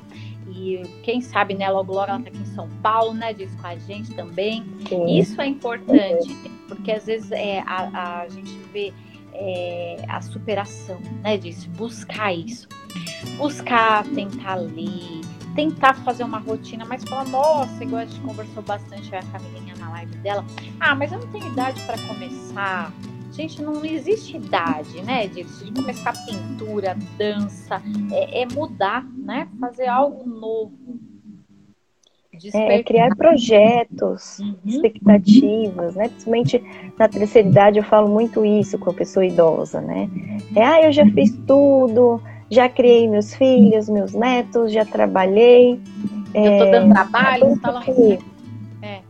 E 0.49 0.83
quem 1.05 1.21
sabe 1.21 1.55
né 1.55 1.71
logo 1.71 1.93
logo 1.93 2.11
ela 2.11 2.19
está 2.19 2.31
aqui 2.31 2.41
em 2.41 2.47
São 2.47 2.69
Paulo 2.83 3.15
né 3.15 3.33
diz 3.33 3.55
com 3.55 3.67
a 3.69 3.77
gente 3.77 4.13
também. 4.15 4.65
Sim. 4.89 5.07
isso 5.19 5.41
é 5.41 5.47
importante 5.47 6.35
porque 6.67 6.91
às 6.91 7.07
vezes 7.07 7.31
é, 7.31 7.61
a, 7.61 8.23
a 8.23 8.29
gente 8.29 8.59
vê 8.73 8.93
é, 9.35 10.05
a 10.09 10.21
superação 10.21 10.99
né 11.23 11.37
disso 11.37 11.71
buscar 11.71 12.35
isso. 12.35 12.67
Buscar 13.37 14.05
tentar 14.09 14.57
ler 14.57 15.21
tentar 15.59 15.95
fazer 16.05 16.23
uma 16.23 16.39
rotina, 16.39 16.85
mas 16.85 17.03
falar, 17.03 17.27
nossa, 17.27 17.83
igual 17.83 18.03
a 18.03 18.05
gente 18.05 18.21
conversou 18.21 18.63
bastante 18.63 19.13
a 19.13 19.21
Camilinha 19.25 19.75
na 19.77 19.91
live 19.91 20.15
dela, 20.19 20.45
ah, 20.79 20.95
mas 20.95 21.11
eu 21.11 21.19
não 21.19 21.27
tenho 21.33 21.49
idade 21.49 21.81
para 21.83 21.99
começar. 22.07 22.93
Gente, 23.33 23.61
não 23.61 23.85
existe 23.85 24.37
idade, 24.37 25.03
né, 25.03 25.27
de, 25.27 25.43
de 25.43 25.73
começar 25.73 26.13
pintura, 26.25 26.97
dança, 27.17 27.83
é, 28.13 28.43
é 28.43 28.47
mudar, 28.47 29.05
né? 29.17 29.49
Fazer 29.59 29.89
algo 29.89 30.29
novo. 30.29 31.01
É, 32.55 32.81
criar 32.85 33.17
projetos, 33.17 34.39
uhum. 34.39 34.57
expectativas, 34.65 35.97
né? 35.97 36.09
Principalmente 36.09 36.93
na 36.97 37.09
terceira 37.09 37.49
idade 37.49 37.79
eu 37.79 37.85
falo 37.85 38.09
muito 38.09 38.45
isso 38.45 38.79
com 38.79 38.91
a 38.91 38.95
pessoa 38.95 39.27
idosa, 39.27 39.81
né? 39.81 40.09
É, 40.55 40.65
ah, 40.65 40.85
eu 40.85 40.93
já 40.93 41.05
fiz 41.07 41.37
tudo, 41.49 42.23
já 42.51 42.69
criei 42.69 43.09
meus 43.09 43.35
filhos, 43.35 43.89
meus 43.89 44.15
netos, 44.15 44.73
já 44.73 44.85
trabalhei. 44.85 45.81
Eu 46.35 46.53
estou 46.53 46.67
é, 46.67 46.71
dando 46.71 46.93
trabalho, 46.93 47.61
tá 47.61 47.71
lá 47.71 47.85
é. 48.83 49.01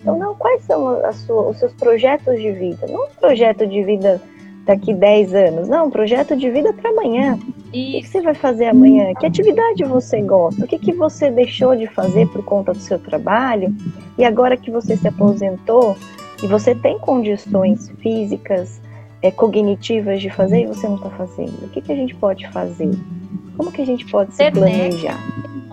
Então, 0.00 0.18
não, 0.18 0.34
quais 0.36 0.62
são 0.62 1.00
sua, 1.12 1.48
os 1.48 1.58
seus 1.58 1.72
projetos 1.72 2.40
de 2.40 2.52
vida? 2.52 2.86
Não 2.88 3.06
um 3.06 3.10
projeto 3.18 3.66
de 3.66 3.82
vida 3.82 4.22
daqui 4.64 4.92
10 4.92 5.34
anos, 5.34 5.68
não, 5.68 5.86
um 5.86 5.90
projeto 5.90 6.36
de 6.36 6.50
vida 6.50 6.72
para 6.72 6.90
amanhã. 6.90 7.38
E... 7.72 7.98
O 7.98 8.02
que 8.02 8.08
você 8.08 8.20
vai 8.20 8.34
fazer 8.34 8.66
amanhã? 8.66 9.14
Que 9.14 9.26
atividade 9.26 9.84
você 9.84 10.20
gosta? 10.20 10.64
O 10.64 10.68
que, 10.68 10.78
que 10.78 10.92
você 10.92 11.30
deixou 11.30 11.76
de 11.76 11.86
fazer 11.86 12.26
por 12.28 12.44
conta 12.44 12.72
do 12.72 12.78
seu 12.78 12.98
trabalho? 12.98 13.74
E 14.18 14.24
agora 14.24 14.56
que 14.56 14.70
você 14.70 14.96
se 14.96 15.06
aposentou 15.06 15.96
e 16.42 16.46
você 16.46 16.74
tem 16.74 16.98
condições 16.98 17.90
físicas, 18.00 18.80
é, 19.22 19.30
cognitivas 19.30 20.20
de 20.20 20.30
fazer 20.30 20.62
e 20.62 20.66
você 20.66 20.86
não 20.88 20.96
está 20.96 21.10
fazendo? 21.10 21.64
O 21.64 21.68
que, 21.68 21.80
que 21.80 21.92
a 21.92 21.96
gente 21.96 22.14
pode 22.14 22.46
fazer? 22.48 22.90
Como 23.56 23.72
que 23.72 23.82
a 23.82 23.86
gente 23.86 24.06
pode 24.06 24.34
se 24.34 24.50
planejar? 24.50 25.18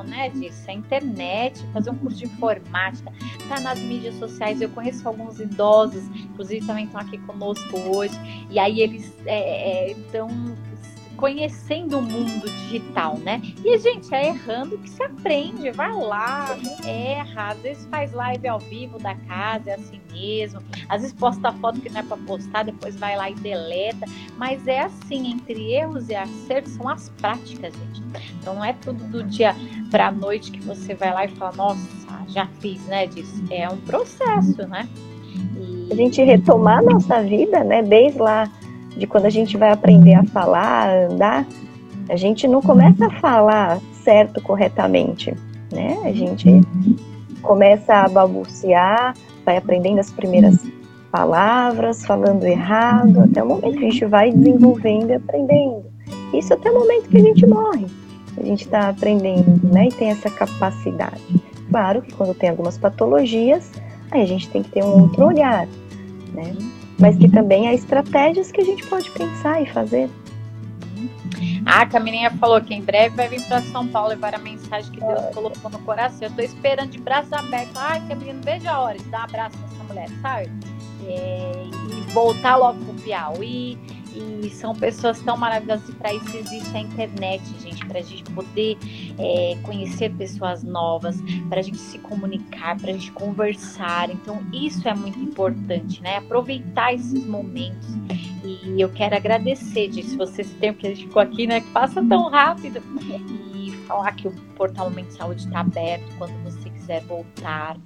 Né, 0.03 0.29
disso, 0.29 0.69
a 0.69 0.73
internet, 0.73 1.65
fazer 1.73 1.89
um 1.89 1.95
curso 1.95 2.19
de 2.19 2.25
informática, 2.25 3.11
tá 3.49 3.59
nas 3.59 3.79
mídias 3.79 4.13
sociais. 4.15 4.61
Eu 4.61 4.69
conheço 4.69 5.07
alguns 5.07 5.39
idosos, 5.39 6.03
inclusive 6.15 6.67
também 6.67 6.85
estão 6.85 7.01
aqui 7.01 7.17
conosco 7.19 7.77
hoje, 7.89 8.13
e 8.49 8.59
aí 8.59 8.81
eles 8.81 9.05
estão 9.05 9.25
é, 9.25 9.89
é, 9.89 10.72
conhecendo 11.23 11.99
o 11.99 12.01
mundo 12.01 12.49
digital, 12.49 13.17
né? 13.19 13.41
E, 13.63 13.77
gente, 13.77 14.13
é 14.13 14.27
errando 14.27 14.77
que 14.77 14.89
se 14.89 15.01
aprende. 15.01 15.71
Vai 15.71 15.93
lá, 15.93 16.53
erra, 16.85 17.51
às 17.51 17.59
vezes 17.59 17.85
faz 17.85 18.11
live 18.11 18.45
ao 18.45 18.59
vivo 18.59 18.99
da 18.99 19.15
casa, 19.15 19.69
é 19.69 19.75
assim 19.75 20.01
mesmo. 20.11 20.59
Às 20.89 21.01
vezes 21.01 21.15
posta 21.15 21.53
foto 21.53 21.79
que 21.79 21.89
não 21.89 22.01
é 22.01 22.03
para 22.03 22.17
postar, 22.17 22.63
depois 22.63 22.97
vai 22.97 23.15
lá 23.15 23.29
e 23.29 23.35
deleta. 23.35 24.05
Mas 24.37 24.67
é 24.67 24.81
assim, 24.81 25.31
entre 25.31 25.71
erros 25.71 26.09
e 26.09 26.15
acertos 26.15 26.73
são 26.73 26.89
as 26.89 27.07
práticas, 27.07 27.73
gente. 27.73 28.03
Então 28.41 28.55
não 28.55 28.65
é 28.65 28.73
tudo 28.73 29.01
do 29.05 29.23
dia 29.23 29.55
para 29.89 30.07
a 30.07 30.11
noite 30.11 30.51
que 30.51 30.59
você 30.59 30.93
vai 30.93 31.13
lá 31.13 31.23
e 31.23 31.29
fala, 31.29 31.53
nossa, 31.55 31.87
já 32.27 32.47
fiz, 32.59 32.85
né? 32.87 33.07
Disso. 33.07 33.41
É 33.49 33.69
um 33.69 33.77
processo, 33.77 34.67
né? 34.67 34.89
E... 35.57 35.87
A 35.89 35.95
gente 35.95 36.21
retomar 36.21 36.79
a 36.79 36.81
nossa 36.81 37.23
vida, 37.23 37.63
né? 37.63 37.81
Desde 37.81 38.19
lá 38.19 38.51
de 38.97 39.07
quando 39.07 39.25
a 39.25 39.29
gente 39.29 39.57
vai 39.57 39.71
aprender 39.71 40.13
a 40.13 40.23
falar, 40.23 40.89
a 40.89 41.05
andar, 41.05 41.47
a 42.09 42.15
gente 42.15 42.47
não 42.47 42.61
começa 42.61 43.07
a 43.07 43.11
falar 43.19 43.79
certo 44.03 44.41
corretamente, 44.41 45.33
né? 45.71 45.97
A 46.03 46.11
gente 46.11 46.61
começa 47.41 47.93
a 47.93 48.07
balbuciar, 48.07 49.15
vai 49.45 49.57
aprendendo 49.57 49.99
as 49.99 50.11
primeiras 50.11 50.57
palavras, 51.11 52.05
falando 52.05 52.43
errado, 52.43 53.21
até 53.21 53.43
o 53.43 53.47
momento 53.47 53.77
que 53.77 53.85
a 53.85 53.89
gente 53.91 54.05
vai 54.05 54.31
desenvolvendo 54.31 55.11
e 55.11 55.13
aprendendo. 55.13 55.85
Isso 56.33 56.53
até 56.53 56.71
o 56.71 56.73
momento 56.73 57.09
que 57.09 57.17
a 57.17 57.21
gente 57.21 57.45
morre. 57.45 57.85
A 58.35 58.43
gente 58.43 58.65
está 58.65 58.89
aprendendo, 58.89 59.59
né? 59.63 59.87
E 59.87 59.91
tem 59.91 60.09
essa 60.09 60.29
capacidade. 60.29 61.21
Claro 61.69 62.01
que 62.01 62.13
quando 62.13 62.33
tem 62.33 62.49
algumas 62.49 62.77
patologias, 62.77 63.71
aí 64.11 64.21
a 64.21 64.25
gente 64.25 64.49
tem 64.49 64.63
que 64.63 64.71
ter 64.71 64.83
um 64.83 65.03
outro 65.03 65.25
olhar, 65.25 65.67
né? 66.33 66.55
Mas 66.99 67.17
que 67.17 67.29
também 67.29 67.67
há 67.67 67.73
estratégias 67.73 68.51
que 68.51 68.61
a 68.61 68.65
gente 68.65 68.85
pode 68.87 69.09
pensar 69.11 69.61
e 69.61 69.65
fazer. 69.65 70.09
Ah, 71.65 71.81
a 71.81 71.85
Camininha 71.85 72.29
falou 72.31 72.59
que 72.61 72.73
em 72.73 72.81
breve 72.81 73.15
vai 73.15 73.27
vir 73.29 73.41
para 73.47 73.61
São 73.61 73.87
Paulo 73.87 74.09
levar 74.09 74.35
a 74.35 74.37
mensagem 74.37 74.91
que 74.91 74.99
Deus 74.99 75.33
colocou 75.33 75.71
no 75.71 75.79
coração. 75.79 76.19
Eu 76.21 76.29
estou 76.29 76.43
esperando 76.43 76.89
de 76.89 76.99
braços 76.99 77.31
abertos. 77.31 77.75
Ai, 77.75 78.01
Camininha, 78.07 78.33
não 78.33 78.41
vejo 78.41 78.67
a 78.69 78.79
hora 78.79 78.97
de 78.97 79.05
dar 79.05 79.21
um 79.21 79.23
abraço 79.23 79.57
nessa 79.57 79.83
mulher, 79.83 80.09
sabe? 80.21 80.51
É, 81.07 81.63
e 81.89 82.13
voltar 82.13 82.57
logo 82.57 82.83
pro 82.83 82.93
Piauí. 82.95 83.77
E 84.15 84.49
são 84.49 84.75
pessoas 84.75 85.19
tão 85.21 85.35
maravilhosas 85.35 85.89
e 85.89 85.91
para 85.93 86.13
isso 86.13 86.37
existe 86.37 86.75
a 86.75 86.79
internet, 86.79 87.43
gente, 87.61 87.85
para 87.85 87.99
a 87.99 88.01
gente 88.01 88.23
poder 88.31 88.77
é, 89.17 89.57
conhecer 89.63 90.11
pessoas 90.13 90.63
novas, 90.63 91.17
para 91.49 91.59
a 91.59 91.63
gente 91.63 91.77
se 91.77 91.97
comunicar, 91.99 92.77
para 92.79 92.91
a 92.91 92.93
gente 92.93 93.11
conversar. 93.11 94.09
Então 94.09 94.41
isso 94.53 94.87
é 94.87 94.93
muito 94.93 95.19
importante, 95.19 96.01
né? 96.01 96.17
Aproveitar 96.17 96.93
esses 96.93 97.25
momentos. 97.25 97.87
E 98.43 98.79
eu 98.79 98.89
quero 98.89 99.15
agradecer 99.15 99.87
disso. 99.87 100.17
Vocês 100.17 100.49
têm 100.59 100.73
que 100.73 100.87
a 100.87 100.89
gente 100.89 101.07
ficou 101.07 101.21
aqui, 101.21 101.47
né? 101.47 101.61
Que 101.61 101.69
passa 101.71 102.03
tão 102.03 102.29
rápido. 102.29 102.81
E 103.55 103.71
falar 103.87 104.11
que 104.13 104.27
o 104.27 104.31
portal 104.55 104.89
Momento 104.89 105.07
de 105.07 105.13
Saúde 105.13 105.45
está 105.45 105.61
aberto 105.61 106.05
quando 106.17 106.33
você 106.43 106.69
quiser 106.69 107.01
voltar. 107.03 107.77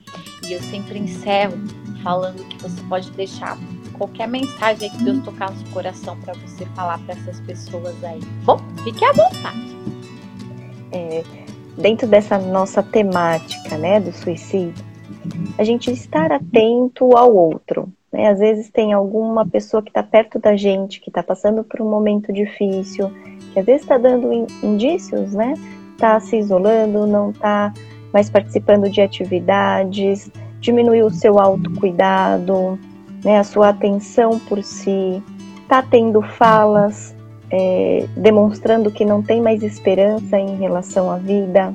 E 0.47 0.53
eu 0.53 0.61
sempre 0.63 0.99
encerro 0.99 1.57
falando 2.01 2.43
que 2.47 2.57
você 2.61 2.81
pode 2.83 3.11
deixar 3.11 3.57
qualquer 3.97 4.27
mensagem 4.27 4.89
que 4.89 5.03
Deus 5.03 5.23
tocar 5.23 5.51
no 5.51 5.57
seu 5.57 5.67
coração 5.73 6.17
para 6.21 6.33
você 6.33 6.65
falar 6.67 6.99
para 6.99 7.15
essas 7.15 7.39
pessoas 7.41 7.95
aí. 8.03 8.19
Bom, 8.43 8.59
fique 8.83 9.03
à 9.03 9.11
vontade. 9.11 9.77
É, 10.91 11.23
dentro 11.77 12.07
dessa 12.07 12.37
nossa 12.37 12.81
temática, 12.81 13.77
né, 13.77 13.99
do 13.99 14.11
suicídio, 14.11 14.85
a 15.57 15.63
gente 15.63 15.91
estar 15.91 16.31
atento 16.31 17.15
ao 17.15 17.33
outro. 17.33 17.91
Né? 18.11 18.27
Às 18.27 18.39
vezes 18.39 18.69
tem 18.69 18.93
alguma 18.93 19.45
pessoa 19.45 19.81
que 19.81 19.89
está 19.89 20.03
perto 20.03 20.39
da 20.39 20.55
gente, 20.55 20.99
que 20.99 21.09
está 21.09 21.21
passando 21.21 21.63
por 21.63 21.81
um 21.81 21.89
momento 21.89 22.31
difícil, 22.31 23.11
que 23.53 23.59
às 23.59 23.65
vezes 23.65 23.81
está 23.81 23.97
dando 23.97 24.31
indícios, 24.63 25.33
né? 25.33 25.53
Está 25.93 26.19
se 26.19 26.37
isolando, 26.37 27.07
não 27.07 27.31
está 27.31 27.73
mais 28.13 28.29
participando 28.29 28.89
de 28.89 29.01
atividades, 29.01 30.31
diminuiu 30.59 31.07
o 31.07 31.11
seu 31.11 31.39
autocuidado, 31.39 32.79
né, 33.23 33.39
a 33.39 33.43
sua 33.43 33.69
atenção 33.69 34.39
por 34.39 34.63
si, 34.63 35.21
está 35.61 35.81
tendo 35.81 36.21
falas 36.21 37.15
é, 37.49 38.05
demonstrando 38.15 38.91
que 38.91 39.05
não 39.05 39.21
tem 39.21 39.41
mais 39.41 39.63
esperança 39.63 40.37
em 40.37 40.57
relação 40.57 41.11
à 41.11 41.17
vida, 41.17 41.73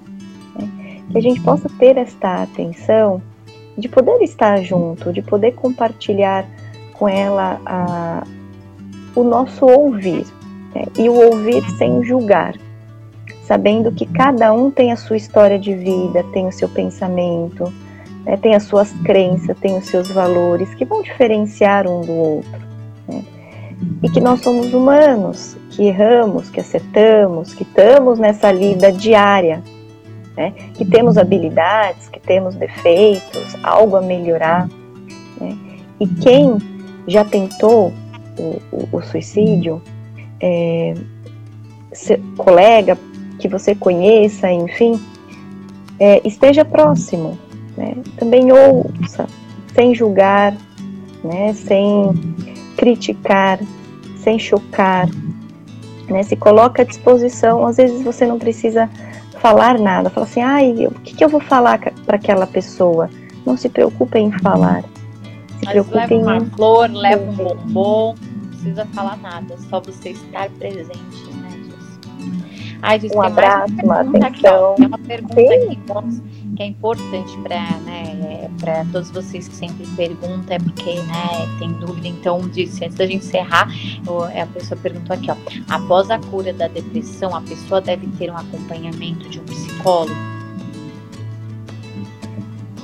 né, 0.59 1.01
que 1.11 1.19
a 1.19 1.21
gente 1.21 1.41
possa 1.41 1.69
ter 1.79 1.97
esta 1.97 2.43
atenção 2.43 3.23
de 3.77 3.89
poder 3.89 4.23
estar 4.23 4.63
junto, 4.63 5.13
de 5.13 5.23
poder 5.23 5.53
compartilhar 5.53 6.47
com 6.93 7.09
ela 7.09 7.61
a, 7.65 8.27
o 9.15 9.23
nosso 9.23 9.67
ouvir 9.67 10.27
né, 10.75 10.85
e 10.99 11.09
o 11.09 11.15
ouvir 11.15 11.63
sem 11.79 12.05
julgar, 12.05 12.55
sabendo 13.45 13.91
que 13.93 14.07
cada 14.07 14.53
um 14.53 14.71
tem 14.71 14.93
a 14.93 14.97
sua 14.97 15.17
história 15.17 15.59
de 15.59 15.75
vida, 15.75 16.23
tem 16.33 16.47
o 16.47 16.53
seu 16.53 16.69
pensamento 16.69 17.73
né, 18.25 18.37
tem 18.37 18.55
as 18.55 18.65
suas 18.65 18.93
crenças, 19.05 19.57
tem 19.59 19.77
os 19.77 19.87
seus 19.87 20.11
valores 20.11 20.73
que 20.75 20.85
vão 20.85 21.03
diferenciar 21.03 21.87
um 21.87 22.01
do 22.01 22.13
outro. 22.13 22.61
Né? 23.09 23.25
E 24.03 24.09
que 24.09 24.21
nós 24.21 24.41
somos 24.41 24.73
humanos, 24.73 25.57
que 25.71 25.85
erramos, 25.85 26.51
que 26.51 26.61
acertamos, 26.61 27.55
que 27.55 27.63
estamos 27.63 28.19
nessa 28.19 28.51
lida 28.53 28.93
diária, 28.93 29.63
né? 30.37 30.53
que 30.75 30.85
temos 30.85 31.19
habilidades, 31.19 32.09
que 32.09 32.21
temos 32.21 32.55
defeitos, 32.55 33.57
algo 33.63 33.97
a 33.97 34.03
melhorar. 34.03 34.69
Né? 35.41 35.57
E 36.01 36.07
quem 36.07 36.59
já 37.07 37.25
tentou 37.25 37.93
o, 38.39 38.61
o, 38.71 38.89
o 38.93 39.03
suicídio, 39.03 39.83
é, 40.41 40.95
colega 42.37 42.97
que 43.39 43.49
você 43.49 43.75
conheça, 43.75 44.51
enfim, 44.51 45.01
é, 45.99 46.21
esteja 46.27 46.65
próximo, 46.65 47.39
né? 47.77 47.97
Também 48.19 48.53
ouça, 48.53 49.27
sem 49.75 49.95
julgar, 49.95 50.55
né? 51.25 51.53
sem 51.55 52.13
criticar, 52.77 53.59
sem 54.17 54.39
chocar. 54.39 55.09
Né? 56.09 56.23
Se 56.23 56.37
coloca 56.37 56.83
à 56.83 56.85
disposição, 56.85 57.67
às 57.67 57.77
vezes 57.77 58.03
você 58.03 58.27
não 58.27 58.39
precisa 58.39 58.89
falar 59.41 59.79
nada. 59.79 60.11
Fala 60.11 60.27
assim, 60.27 60.41
ai, 60.41 60.87
o 60.87 60.93
que, 61.01 61.15
que 61.15 61.25
eu 61.25 61.29
vou 61.29 61.41
falar 61.41 61.79
para 62.07 62.17
aquela 62.17 62.47
pessoa? 62.47 63.11
Não 63.45 63.57
se 63.57 63.69
preocupe 63.69 64.19
em 64.19 64.31
falar. 64.31 64.85
Se 65.59 65.67
preocupe 65.67 65.97
leva 65.97 66.15
em... 66.15 66.23
uma 66.23 66.41
flor, 66.41 66.91
leva 66.91 67.31
um 67.31 67.35
bombom, 67.35 68.15
não 68.15 68.49
precisa 68.49 68.87
falar 68.87 69.17
nada, 69.17 69.57
só 69.69 69.81
você 69.81 70.11
estar 70.11 70.49
presente, 70.51 71.33
né, 71.35 71.53
Ai, 72.83 73.01
um 73.15 73.23
abraço, 73.23 73.73
uma 73.85 74.01
atenção. 74.01 74.27
Aqui, 74.27 74.47
ó, 74.47 74.75
tem 74.75 74.87
uma 74.87 74.99
pergunta 74.99 75.35
Sim. 75.35 75.65
aqui, 75.65 75.79
que 76.57 76.63
é 76.63 76.67
importante 76.67 77.37
para 77.39 77.61
né, 77.81 78.49
para 78.61 78.85
todos 78.93 79.11
vocês 79.11 79.49
que 79.49 79.55
sempre 79.55 79.87
perguntam, 79.97 80.57
é 80.57 80.59
porque 80.59 80.95
né, 80.95 81.49
tem 81.59 81.73
dúvida. 81.73 82.09
Então, 82.09 82.41
disse, 82.49 82.85
antes 82.85 82.97
da 82.97 83.07
gente 83.07 83.25
encerrar, 83.25 83.69
a 84.41 84.47
pessoa 84.47 84.79
perguntou 84.81 85.15
aqui: 85.15 85.31
ó, 85.31 85.37
após 85.69 86.11
a 86.11 86.19
cura 86.19 86.53
da 86.53 86.69
depressão, 86.69 87.35
a 87.35 87.41
pessoa 87.41 87.81
deve 87.81 88.07
ter 88.19 88.31
um 88.31 88.37
acompanhamento 88.37 89.29
de 89.29 89.41
um 89.41 89.45
psicólogo? 89.45 90.15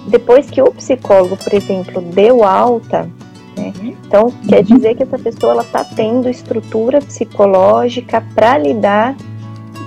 Depois 0.09 0.51
que 0.51 0.61
o 0.62 0.73
psicólogo, 0.73 1.37
por 1.37 1.53
exemplo, 1.53 2.01
deu 2.01 2.43
alta, 2.43 3.11
né, 3.57 3.73
uhum. 3.79 3.95
então 4.07 4.33
quer 4.49 4.62
dizer 4.62 4.95
que 4.95 5.03
essa 5.03 5.19
pessoa 5.19 5.61
está 5.61 5.85
tendo 5.85 6.31
estrutura 6.31 6.99
psicológica 7.01 8.23
para 8.35 8.57
lidar 8.57 9.14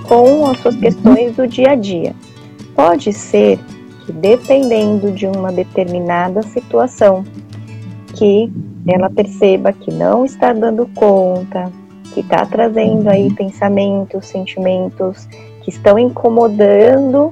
com 0.06 0.46
as 0.48 0.58
suas 0.60 0.76
questões 0.76 1.34
do 1.34 1.46
dia 1.46 1.72
a 1.72 1.74
dia. 1.74 2.14
Pode 2.74 3.12
ser 3.12 3.58
que, 4.04 4.12
dependendo 4.12 5.12
de 5.12 5.26
uma 5.26 5.52
determinada 5.52 6.42
situação, 6.42 7.24
que 8.14 8.52
ela 8.86 9.08
perceba 9.08 9.72
que 9.72 9.92
não 9.92 10.24
está 10.24 10.52
dando 10.52 10.86
conta, 10.94 11.70
que 12.12 12.20
está 12.20 12.44
trazendo 12.44 13.08
aí 13.08 13.32
pensamentos, 13.32 14.26
sentimentos 14.26 15.26
que 15.62 15.70
estão 15.70 15.98
incomodando 15.98 17.30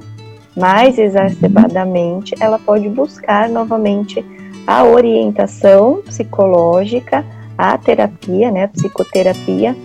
mais 0.55 0.97
exacerbadamente, 0.97 2.35
ela 2.39 2.59
pode 2.59 2.89
buscar 2.89 3.49
novamente 3.49 4.25
a 4.65 4.83
orientação 4.83 6.01
psicológica, 6.05 7.25
a 7.57 7.77
terapia, 7.77 8.51
né, 8.51 8.63
a 8.63 8.67
psicoterapia, 8.67 9.75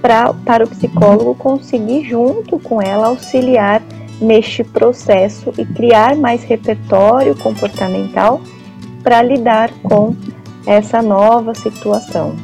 pra, 0.00 0.32
para 0.32 0.64
o 0.64 0.68
psicólogo 0.68 1.34
conseguir, 1.34 2.04
junto 2.04 2.58
com 2.58 2.80
ela, 2.80 3.06
auxiliar 3.06 3.80
neste 4.22 4.62
processo 4.64 5.52
e 5.58 5.66
criar 5.66 6.16
mais 6.16 6.42
repertório 6.44 7.36
comportamental 7.36 8.40
para 9.02 9.22
lidar 9.22 9.70
com 9.82 10.14
essa 10.66 11.02
nova 11.02 11.54
situação. 11.54 12.36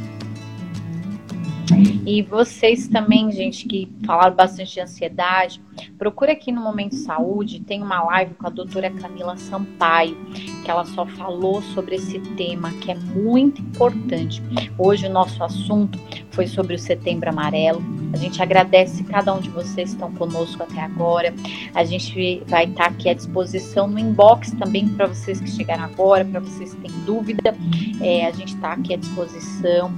E 2.07 2.22
vocês 2.22 2.89
também, 2.89 3.31
gente, 3.31 3.68
que 3.68 3.87
falaram 4.07 4.35
bastante 4.35 4.72
de 4.72 4.81
ansiedade, 4.81 5.61
procura 5.99 6.33
aqui 6.33 6.51
no 6.51 6.62
Momento 6.62 6.97
Saúde, 6.97 7.61
tem 7.61 7.83
uma 7.83 8.03
live 8.03 8.35
com 8.35 8.47
a 8.47 8.51
doutora 8.51 8.91
Camila 8.91 9.37
Sampaio, 9.37 10.16
que 10.64 10.70
ela 10.70 10.87
só 10.87 11.05
falou 11.05 11.61
sobre 11.61 11.97
esse 11.97 12.18
tema 12.37 12.72
que 12.81 12.91
é 12.91 12.95
muito 12.95 13.61
importante. 13.61 14.43
Hoje 14.79 15.07
o 15.07 15.12
nosso 15.12 15.45
assunto 15.45 15.99
foi 16.31 16.47
sobre 16.47 16.74
o 16.74 16.79
Setembro 16.79 17.29
Amarelo. 17.29 17.83
A 18.13 18.17
gente 18.17 18.43
agradece 18.43 19.05
cada 19.05 19.35
um 19.35 19.41
de 19.41 19.51
vocês 19.51 19.91
que 19.91 19.97
estão 19.97 20.13
conosco 20.13 20.63
até 20.63 20.81
agora. 20.81 21.35
A 21.75 21.85
gente 21.85 22.43
vai 22.47 22.65
estar 22.65 22.87
aqui 22.87 23.09
à 23.09 23.15
disposição 23.15 23.87
no 23.87 23.99
inbox 23.99 24.53
também 24.53 24.89
para 24.89 25.07
vocês 25.07 25.41
que 25.41 25.51
chegaram 25.51 25.85
agora, 25.85 26.25
para 26.25 26.41
vocês 26.41 26.75
que 26.75 26.81
têm 26.81 26.91
dúvida. 27.05 27.55
É, 28.01 28.27
a 28.27 28.31
gente 28.31 28.55
está 28.55 28.73
aqui 28.73 28.95
à 28.95 28.97
disposição. 28.97 29.93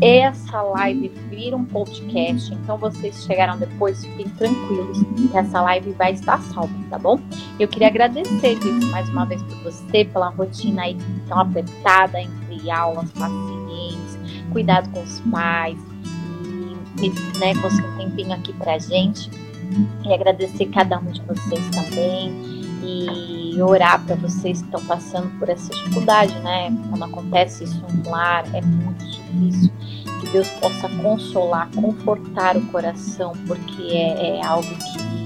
Essa 0.00 0.60
live 0.60 1.08
vira 1.30 1.56
um 1.56 1.64
podcast, 1.64 2.52
então 2.52 2.76
vocês 2.76 3.24
chegaram 3.24 3.56
depois, 3.56 4.04
fiquem 4.04 4.28
tranquilos 4.30 4.98
que 5.02 5.36
essa 5.36 5.60
live 5.62 5.92
vai 5.92 6.12
estar 6.12 6.40
salva, 6.42 6.74
tá 6.90 6.98
bom? 6.98 7.20
Eu 7.60 7.68
queria 7.68 7.88
agradecer, 7.88 8.58
Diego, 8.58 8.86
mais 8.86 9.08
uma 9.08 9.24
vez 9.24 9.40
por 9.42 9.56
você, 9.62 10.04
pela 10.04 10.30
rotina 10.30 10.82
aí 10.82 10.96
tão 11.28 11.38
apertada 11.38 12.20
entre 12.20 12.70
aulas, 12.70 13.10
pacientes, 13.12 14.18
cuidado 14.52 14.90
com 14.90 15.00
os 15.00 15.20
pais 15.20 15.93
e, 17.00 17.06
e 17.06 17.38
né, 17.38 17.52
um 17.54 17.98
tempinho 17.98 18.32
aqui 18.32 18.52
pra 18.54 18.78
gente. 18.78 19.30
E 20.04 20.12
agradecer 20.12 20.66
cada 20.66 20.98
um 20.98 21.06
de 21.06 21.20
vocês 21.22 21.68
também 21.70 22.32
e 22.82 23.62
orar 23.62 24.04
para 24.04 24.14
vocês 24.16 24.60
que 24.60 24.66
estão 24.66 24.84
passando 24.84 25.30
por 25.38 25.48
essa 25.48 25.72
dificuldade, 25.72 26.34
né? 26.40 26.76
Quando 26.90 27.04
acontece 27.04 27.64
isso 27.64 27.82
no 27.92 28.10
lar, 28.10 28.44
é 28.54 28.60
muito 28.60 29.04
difícil. 29.04 29.72
Que 30.20 30.30
Deus 30.30 30.48
possa 30.50 30.88
consolar, 30.88 31.70
confortar 31.74 32.56
o 32.56 32.66
coração, 32.66 33.32
porque 33.46 33.82
é, 33.82 34.38
é 34.38 34.44
algo 34.44 34.68
que 34.68 35.24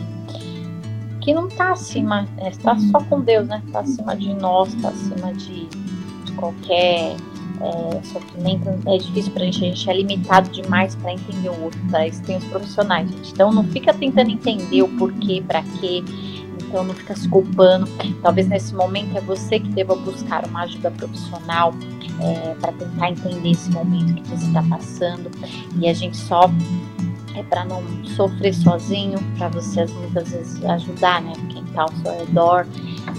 que 1.28 1.34
não 1.34 1.46
está 1.46 1.72
acima, 1.72 2.26
está 2.40 2.72
é, 2.72 2.78
só 2.78 3.00
com 3.00 3.20
Deus, 3.20 3.46
né? 3.46 3.62
Está 3.66 3.80
acima 3.80 4.16
de 4.16 4.32
nós, 4.32 4.72
está 4.72 4.88
acima 4.88 5.34
de, 5.34 5.66
de 5.66 6.32
qualquer 6.32 7.16
é, 7.60 8.02
sofrimento. 8.04 8.68
É 8.86 8.98
difícil 8.98 9.32
para 9.32 9.42
a 9.42 9.46
gente, 9.46 9.64
a 9.64 9.68
gente 9.68 9.90
é 9.90 9.94
limitado 9.94 10.50
demais 10.50 10.94
para 10.96 11.12
entender 11.12 11.48
o 11.48 11.62
outro. 11.64 11.80
Para 11.90 12.06
isso 12.06 12.22
tem 12.22 12.36
os 12.36 12.44
profissionais, 12.44 13.10
gente. 13.10 13.32
Então 13.32 13.52
não 13.52 13.64
fica 13.64 13.92
tentando 13.92 14.30
entender 14.30 14.82
o 14.82 14.88
porquê, 14.88 15.42
para 15.46 15.62
quê 15.80 16.02
então 16.68 16.84
não 16.84 16.94
fica 16.94 17.16
se 17.16 17.28
culpando. 17.28 17.88
Talvez 18.22 18.46
nesse 18.46 18.74
momento 18.74 19.16
é 19.16 19.20
você 19.20 19.58
que 19.58 19.68
deva 19.68 19.94
buscar 19.96 20.46
uma 20.46 20.62
ajuda 20.62 20.90
profissional 20.90 21.74
é, 22.20 22.54
para 22.54 22.72
tentar 22.72 23.10
entender 23.10 23.50
esse 23.50 23.70
momento 23.70 24.22
que 24.22 24.28
você 24.28 24.46
está 24.46 24.62
passando. 24.62 25.30
E 25.80 25.88
a 25.88 25.94
gente 25.94 26.16
só 26.16 26.50
é 27.38 27.42
para 27.44 27.64
não 27.64 27.82
sofrer 28.04 28.54
sozinho, 28.54 29.18
para 29.36 29.48
você 29.48 29.86
muitas 29.86 30.30
vezes 30.30 30.64
ajudar, 30.64 31.22
né? 31.22 31.32
Quem 31.50 31.62
está 31.64 31.82
ao 31.82 31.92
seu 31.92 32.18
redor. 32.18 32.66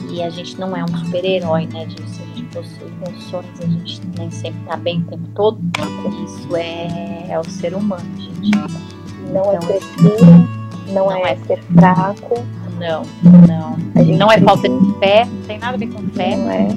E 0.10 0.22
a 0.22 0.30
gente 0.30 0.60
não 0.60 0.76
é 0.76 0.84
um 0.84 0.98
super-herói, 1.06 1.68
né? 1.68 1.86
Disso. 1.86 2.22
A 2.22 2.36
gente 2.36 2.56
possui 2.56 2.88
emoções, 2.88 3.60
a 3.60 3.66
gente 3.66 4.02
nem 4.18 4.32
sempre 4.32 4.60
está 4.62 4.78
bem 4.78 5.00
o 5.00 5.04
tempo 5.04 5.28
todo. 5.36 5.60
Isso 6.26 6.56
é, 6.56 7.28
é 7.30 7.40
o 7.40 7.44
ser 7.44 7.74
humano, 7.74 8.06
gente. 8.18 8.52
Não 9.32 9.52
é 9.52 9.56
então, 9.56 9.70
é 9.70 9.80
frescura, 9.80 10.26
não, 10.88 11.06
não 11.06 11.12
é, 11.12 11.34
é 11.34 11.36
ser 11.36 11.62
fraco 11.64 12.44
não, 12.80 13.04
não. 13.48 13.78
Não 14.18 14.32
é 14.32 14.40
falta 14.40 14.70
de 14.70 15.00
fé, 15.00 15.26
não 15.26 15.42
tem 15.44 15.60
nada 15.60 15.76
a 15.76 15.78
ver 15.78 15.88
com 15.88 16.02
fé. 16.10 16.38
Não 16.38 16.50
é. 16.50 16.68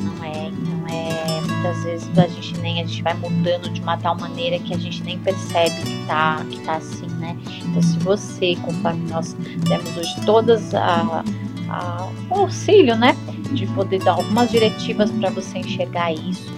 Não 0.00 0.24
é, 0.24 0.50
não 0.50 0.88
é. 0.88 1.35
Muitas 1.66 1.82
vezes 1.82 2.18
a 2.18 2.28
gente 2.28 2.58
nem, 2.60 2.80
a 2.80 2.86
gente 2.86 3.02
vai 3.02 3.14
mudando 3.14 3.68
de 3.68 3.80
uma 3.80 3.96
tal 3.96 4.16
maneira 4.16 4.56
que 4.56 4.72
a 4.72 4.78
gente 4.78 5.02
nem 5.02 5.18
percebe 5.18 5.74
que 5.82 6.06
tá, 6.06 6.44
que 6.48 6.60
tá 6.60 6.76
assim, 6.76 7.08
né? 7.18 7.36
Então 7.64 7.82
se 7.82 7.98
você, 7.98 8.54
conforme 8.62 9.10
nós 9.10 9.36
temos 9.66 9.96
hoje 9.96 10.14
todas 10.24 10.72
a, 10.72 11.24
a, 11.68 12.08
o 12.30 12.34
auxílio, 12.34 12.96
né? 12.96 13.16
De 13.52 13.66
poder 13.66 13.98
dar 13.98 14.12
algumas 14.12 14.48
diretivas 14.48 15.10
para 15.10 15.28
você 15.30 15.58
enxergar 15.58 16.12
isso, 16.12 16.48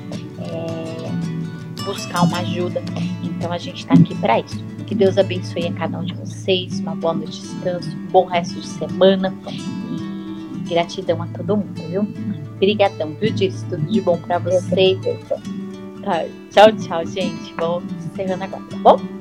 é, 0.40 1.84
buscar 1.84 2.24
uma 2.24 2.40
ajuda. 2.40 2.82
Então 3.22 3.50
a 3.50 3.56
gente 3.56 3.78
está 3.78 3.94
aqui 3.94 4.14
para 4.16 4.40
isso. 4.40 4.62
Que 4.86 4.94
Deus 4.94 5.16
abençoe 5.16 5.68
a 5.68 5.72
cada 5.72 5.98
um 5.98 6.04
de 6.04 6.12
vocês, 6.12 6.80
uma 6.80 6.94
boa 6.94 7.14
noite 7.14 7.40
de 7.40 7.48
descanso, 7.48 7.88
um 7.96 8.06
bom 8.08 8.26
resto 8.26 8.60
de 8.60 8.66
semana 8.66 9.34
e 9.46 10.68
gratidão 10.68 11.22
a 11.22 11.26
todo 11.28 11.56
mundo, 11.56 11.82
viu? 11.88 12.06
Obrigadão, 12.58 13.14
viu, 13.20 13.32
Diz? 13.32 13.62
Tudo 13.70 13.86
de 13.86 14.00
bom 14.00 14.18
para 14.18 14.38
você. 14.38 14.98
Tá. 16.02 16.24
Tchau, 16.50 16.72
tchau, 16.76 17.06
gente. 17.06 17.54
Vou 17.54 17.80
encerrando 18.12 18.42
agora, 18.44 18.64
tá 18.68 18.76
bom? 18.78 19.17